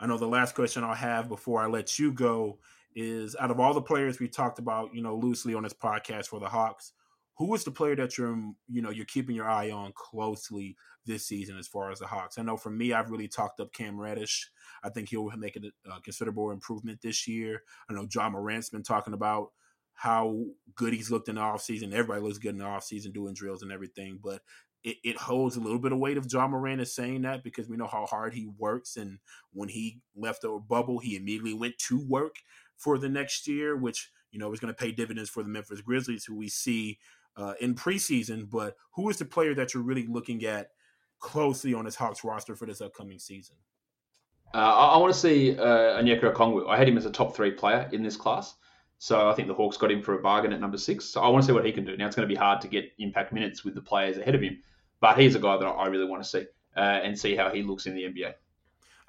I 0.00 0.06
know 0.06 0.18
the 0.18 0.26
last 0.26 0.56
question 0.56 0.82
I'll 0.82 0.94
have 0.94 1.28
before 1.28 1.60
I 1.60 1.66
let 1.66 1.98
you 2.00 2.12
go 2.12 2.58
is 2.98 3.36
out 3.38 3.52
of 3.52 3.60
all 3.60 3.72
the 3.72 3.80
players 3.80 4.18
we 4.18 4.26
talked 4.26 4.58
about, 4.58 4.92
you 4.92 5.00
know, 5.00 5.14
loosely 5.14 5.54
on 5.54 5.62
this 5.62 5.72
podcast 5.72 6.26
for 6.26 6.40
the 6.40 6.48
Hawks, 6.48 6.92
who 7.36 7.54
is 7.54 7.62
the 7.62 7.70
player 7.70 7.94
that 7.94 8.18
you're 8.18 8.36
you 8.68 8.82
know 8.82 8.90
you're 8.90 9.06
keeping 9.06 9.36
your 9.36 9.48
eye 9.48 9.70
on 9.70 9.92
closely 9.94 10.76
this 11.06 11.24
season 11.24 11.56
as 11.56 11.68
far 11.68 11.92
as 11.92 12.00
the 12.00 12.06
Hawks? 12.08 12.38
I 12.38 12.42
know 12.42 12.56
for 12.56 12.70
me, 12.70 12.92
I've 12.92 13.10
really 13.10 13.28
talked 13.28 13.60
up 13.60 13.72
Cam 13.72 14.00
Reddish. 14.00 14.50
I 14.82 14.88
think 14.88 15.08
he'll 15.08 15.30
make 15.36 15.56
a, 15.56 15.60
a 15.88 15.94
uh, 15.94 16.00
considerable 16.00 16.50
improvement 16.50 17.00
this 17.00 17.28
year. 17.28 17.62
I 17.88 17.92
know 17.92 18.08
Ja 18.12 18.28
Morant's 18.28 18.70
been 18.70 18.82
talking 18.82 19.14
about 19.14 19.52
how 19.94 20.44
good 20.74 20.92
he's 20.92 21.10
looked 21.10 21.28
in 21.28 21.36
the 21.36 21.40
offseason. 21.40 21.92
Everybody 21.92 22.20
looks 22.20 22.38
good 22.38 22.50
in 22.52 22.58
the 22.58 22.64
offseason 22.64 23.12
doing 23.12 23.34
drills 23.34 23.62
and 23.62 23.70
everything, 23.72 24.18
but 24.22 24.42
it, 24.84 24.96
it, 25.02 25.16
holds 25.16 25.56
a 25.56 25.60
little 25.60 25.80
bit 25.80 25.90
of 25.90 25.98
weight 25.98 26.16
if 26.16 26.32
Ja 26.32 26.46
Morant 26.46 26.80
is 26.80 26.94
saying 26.94 27.22
that 27.22 27.42
because 27.42 27.68
we 27.68 27.76
know 27.76 27.88
how 27.88 28.06
hard 28.06 28.32
he 28.32 28.48
works. 28.58 28.96
And 28.96 29.18
when 29.52 29.68
he 29.68 30.00
left 30.14 30.42
the 30.42 30.60
bubble, 30.68 31.00
he 31.00 31.16
immediately 31.16 31.52
went 31.52 31.78
to 31.88 32.00
work 32.06 32.36
for 32.78 32.96
the 32.96 33.08
next 33.08 33.46
year, 33.46 33.76
which, 33.76 34.10
you 34.30 34.38
know, 34.38 34.52
is 34.52 34.60
going 34.60 34.72
to 34.72 34.78
pay 34.78 34.92
dividends 34.92 35.28
for 35.28 35.42
the 35.42 35.48
Memphis 35.48 35.80
Grizzlies, 35.80 36.24
who 36.24 36.34
we 36.34 36.48
see 36.48 36.98
uh, 37.36 37.54
in 37.60 37.74
preseason, 37.74 38.48
but 38.48 38.76
who 38.92 39.10
is 39.10 39.18
the 39.18 39.24
player 39.24 39.54
that 39.54 39.74
you're 39.74 39.82
really 39.82 40.06
looking 40.06 40.44
at 40.44 40.70
closely 41.20 41.74
on 41.74 41.84
this 41.84 41.96
Hawks 41.96 42.24
roster 42.24 42.56
for 42.56 42.66
this 42.66 42.80
upcoming 42.80 43.18
season? 43.18 43.56
Uh, 44.54 44.58
I, 44.58 44.94
I, 44.94 44.96
want 44.96 45.12
to 45.12 45.18
see 45.18 45.58
uh, 45.58 46.00
Onyeka 46.00 46.32
Okongwu. 46.32 46.68
I 46.68 46.76
had 46.76 46.88
him 46.88 46.96
as 46.96 47.04
a 47.04 47.10
top 47.10 47.36
three 47.36 47.50
player 47.50 47.88
in 47.92 48.02
this 48.02 48.16
class. 48.16 48.54
So 48.98 49.28
I 49.28 49.34
think 49.34 49.46
the 49.46 49.54
Hawks 49.54 49.76
got 49.76 49.92
him 49.92 50.02
for 50.02 50.18
a 50.18 50.22
bargain 50.22 50.52
at 50.52 50.60
number 50.60 50.78
six. 50.78 51.04
So 51.04 51.20
I 51.20 51.28
want 51.28 51.42
to 51.42 51.46
see 51.46 51.52
what 51.52 51.64
he 51.64 51.72
can 51.72 51.84
do. 51.84 51.96
Now 51.96 52.06
it's 52.06 52.16
going 52.16 52.28
to 52.28 52.32
be 52.32 52.38
hard 52.38 52.60
to 52.62 52.68
get 52.68 52.90
impact 52.98 53.32
minutes 53.32 53.64
with 53.64 53.74
the 53.74 53.80
players 53.80 54.16
ahead 54.16 54.34
of 54.34 54.40
him, 54.40 54.58
but 55.00 55.18
he's 55.18 55.36
a 55.36 55.38
guy 55.38 55.56
that 55.56 55.64
I 55.64 55.86
really 55.86 56.06
want 56.06 56.22
to 56.22 56.28
see 56.28 56.46
uh, 56.76 56.80
and 56.80 57.16
see 57.16 57.36
how 57.36 57.50
he 57.50 57.62
looks 57.62 57.86
in 57.86 57.94
the 57.94 58.02
NBA. 58.02 58.32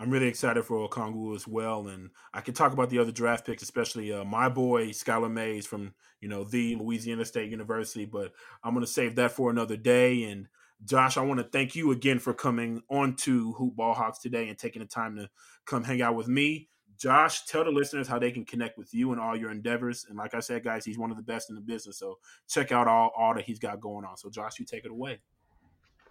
I'm 0.02 0.10
really 0.10 0.28
excited 0.28 0.64
for 0.64 0.88
Okongwu 0.88 1.36
as 1.36 1.46
well, 1.46 1.90
and 1.90 2.12
I 2.34 2.40
can 2.40 2.54
talk 2.54 2.72
about 2.72 2.90
the 2.90 3.00
other 3.00 3.12
draft 3.12 3.46
picks, 3.46 3.62
especially 3.62 4.14
uh, 4.14 4.24
my 4.24 4.48
boy 4.48 4.88
Skylar 4.90 5.30
Mays 5.30 5.66
from 5.66 5.94
you 6.22 6.30
know 6.30 6.46
the 6.46 6.78
Louisiana 6.78 7.26
State 7.26 7.52
University. 7.52 8.06
But 8.06 8.32
I'm 8.64 8.74
going 8.74 8.86
to 8.86 8.92
save 8.92 9.16
that 9.16 9.34
for 9.34 9.50
another 9.50 9.76
day. 9.76 10.24
And 10.24 10.48
Josh, 10.86 11.18
I 11.18 11.22
want 11.22 11.42
to 11.42 11.44
thank 11.44 11.76
you 11.76 11.92
again 11.92 12.20
for 12.20 12.34
coming 12.34 12.82
on 12.90 13.18
to 13.18 13.52
Hoop 13.54 13.76
Ball 13.76 13.94
Hawks 13.94 14.20
today 14.20 14.48
and 14.48 14.58
taking 14.58 14.82
the 14.82 14.88
time 14.88 15.18
to 15.18 15.30
come 15.66 15.84
hang 15.84 16.02
out 16.02 16.16
with 16.16 16.30
me. 16.30 16.70
Josh, 16.98 17.46
tell 17.46 17.66
the 17.66 17.72
listeners 17.72 18.08
how 18.08 18.20
they 18.20 18.32
can 18.32 18.46
connect 18.46 18.78
with 18.78 18.94
you 18.94 19.12
and 19.12 19.20
all 19.20 19.36
your 19.36 19.52
endeavors. 19.52 20.06
And 20.08 20.18
like 20.18 20.34
I 20.34 20.40
said, 20.40 20.64
guys, 20.64 20.86
he's 20.86 20.98
one 20.98 21.12
of 21.12 21.18
the 21.18 21.24
best 21.24 21.50
in 21.50 21.56
the 21.56 21.62
business. 21.62 21.98
So 21.98 22.20
check 22.48 22.72
out 22.72 22.88
all, 22.88 23.12
all 23.18 23.34
that 23.36 23.46
he's 23.46 23.60
got 23.60 23.82
going 23.82 24.06
on. 24.06 24.18
So 24.18 24.30
Josh, 24.30 24.60
you 24.60 24.66
take 24.66 24.86
it 24.86 24.92
away. 24.92 25.20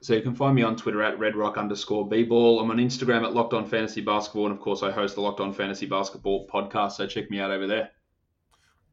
So 0.00 0.14
you 0.14 0.22
can 0.22 0.34
find 0.34 0.54
me 0.54 0.62
on 0.62 0.76
Twitter 0.76 1.02
at 1.02 1.18
redrock 1.18 1.56
underscore 1.56 2.08
bball. 2.08 2.62
I'm 2.62 2.70
on 2.70 2.76
Instagram 2.76 3.24
at 3.24 3.34
Locked 3.34 3.52
On 3.52 3.66
Fantasy 3.66 4.00
Basketball, 4.00 4.46
and 4.46 4.54
of 4.54 4.60
course 4.60 4.82
I 4.82 4.90
host 4.90 5.16
the 5.16 5.20
Locked 5.20 5.40
On 5.40 5.52
Fantasy 5.52 5.86
Basketball 5.86 6.46
podcast. 6.46 6.92
So 6.92 7.06
check 7.06 7.30
me 7.30 7.40
out 7.40 7.50
over 7.50 7.66
there. 7.66 7.90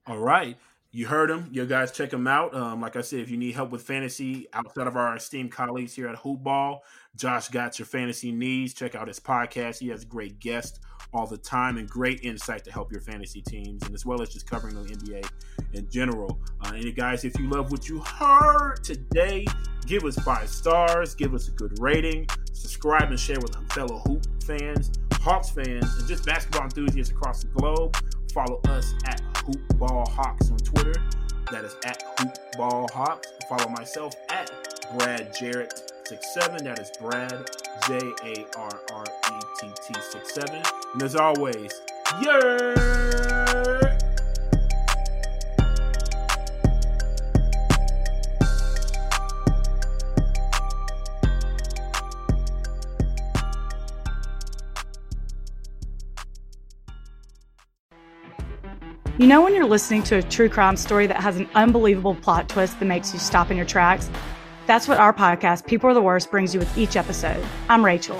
All 0.08 0.18
right, 0.18 0.58
you 0.92 1.06
heard 1.06 1.30
him. 1.30 1.48
You 1.52 1.66
guys 1.66 1.92
check 1.92 2.12
him 2.12 2.26
out. 2.26 2.56
Um, 2.56 2.82
like 2.82 2.96
I 2.96 3.02
said, 3.02 3.20
if 3.20 3.30
you 3.30 3.38
need 3.38 3.54
help 3.54 3.70
with 3.72 3.84
fantasy 3.84 4.48
outside 4.54 4.88
of 4.88 4.96
our 4.96 5.16
esteemed 5.16 5.52
colleagues 5.52 5.94
here 5.94 6.08
at 6.08 6.16
Hoop 6.18 6.44
Ball, 6.44 6.84
Josh 7.16 7.50
got 7.50 7.78
your 7.78 7.86
fantasy 7.86 8.32
needs. 8.32 8.74
Check 8.74 8.96
out 8.96 9.08
his 9.08 9.20
podcast. 9.20 9.80
He 9.80 9.90
has 9.90 10.06
great 10.06 10.40
guests 10.40 10.80
all 11.16 11.26
the 11.26 11.38
time 11.38 11.78
and 11.78 11.90
great 11.90 12.24
insight 12.24 12.64
to 12.66 12.72
help 12.72 12.92
your 12.92 13.02
fantasy 13.02 13.42
teams, 13.42 13.82
and 13.84 13.96
as 13.96 14.06
well 14.06 14.22
as 14.22 14.30
just 14.30 14.46
covering 14.50 14.76
the 14.76 14.94
NBA 14.94 15.28
in 15.74 15.90
general. 15.90 16.38
Uh, 16.62 16.74
and 16.74 16.96
guys, 16.96 17.24
if 17.24 17.40
you 17.40 17.50
love 17.50 17.72
what 17.72 17.88
you 17.88 18.00
heard 18.00 18.84
today, 18.84 19.46
give 19.88 20.04
us 20.04 20.18
five 20.20 20.50
stars, 20.50 21.16
give 21.16 21.34
us 21.34 21.48
a 21.48 21.52
good 21.52 21.80
rating, 21.80 22.28
subscribe 22.52 23.10
and 23.10 23.20
share 23.20 23.40
with 23.40 23.56
fellow 23.72 24.00
Hoop 24.06 24.26
fans, 24.44 24.92
Hawks 25.14 25.50
fans, 25.50 25.98
and 25.98 26.08
just 26.08 26.26
basketball 26.26 26.64
enthusiasts 26.64 27.12
across 27.12 27.44
the 27.44 27.48
globe. 27.48 27.96
Follow 28.34 28.60
us 28.68 28.94
at 29.06 29.22
Hoop 29.46 29.78
Ball 29.78 30.06
Hawks 30.10 30.52
on 30.52 30.58
Twitter. 30.58 30.94
That 31.52 31.64
is 31.64 31.76
at 31.86 32.04
Hoop 32.20 32.36
Ball 32.58 32.88
Hawks. 32.94 33.28
Follow 33.48 33.70
myself 33.70 34.14
at 34.30 34.52
Brad 34.98 35.34
Jarrett 35.40 35.74
67. 36.08 36.64
That 36.66 36.80
is 36.80 36.92
Brad 37.00 37.50
J 37.88 37.98
A 38.24 38.46
R 38.58 38.82
R 38.92 39.06
E 39.32 39.35
T 39.60 39.68
T 39.88 39.94
67. 39.94 40.64
And 40.94 41.04
as 41.04 41.16
always, 41.16 41.72
yeah. 42.22 42.76
You 59.18 59.28
know, 59.28 59.42
when 59.42 59.56
you're 59.56 59.66
listening 59.66 60.04
to 60.04 60.18
a 60.18 60.22
true 60.22 60.50
crime 60.50 60.76
story 60.76 61.08
that 61.08 61.22
has 61.22 61.38
an 61.38 61.48
unbelievable 61.56 62.16
plot 62.16 62.50
twist 62.50 62.78
that 62.80 62.86
makes 62.86 63.14
you 63.14 63.20
stop 63.20 63.50
in 63.50 63.56
your 63.56 63.66
tracks? 63.66 64.10
That's 64.68 64.88
what 64.90 64.98
our 64.98 65.14
podcast, 65.14 65.66
People 65.66 65.90
Are 65.90 65.94
the 65.94 66.02
Worst, 66.02 66.30
brings 66.30 66.54
you 66.54 66.60
with 66.60 66.78
each 66.78 66.98
episode. 66.98 67.44
I'm 67.70 67.86
Rachel. 67.86 68.20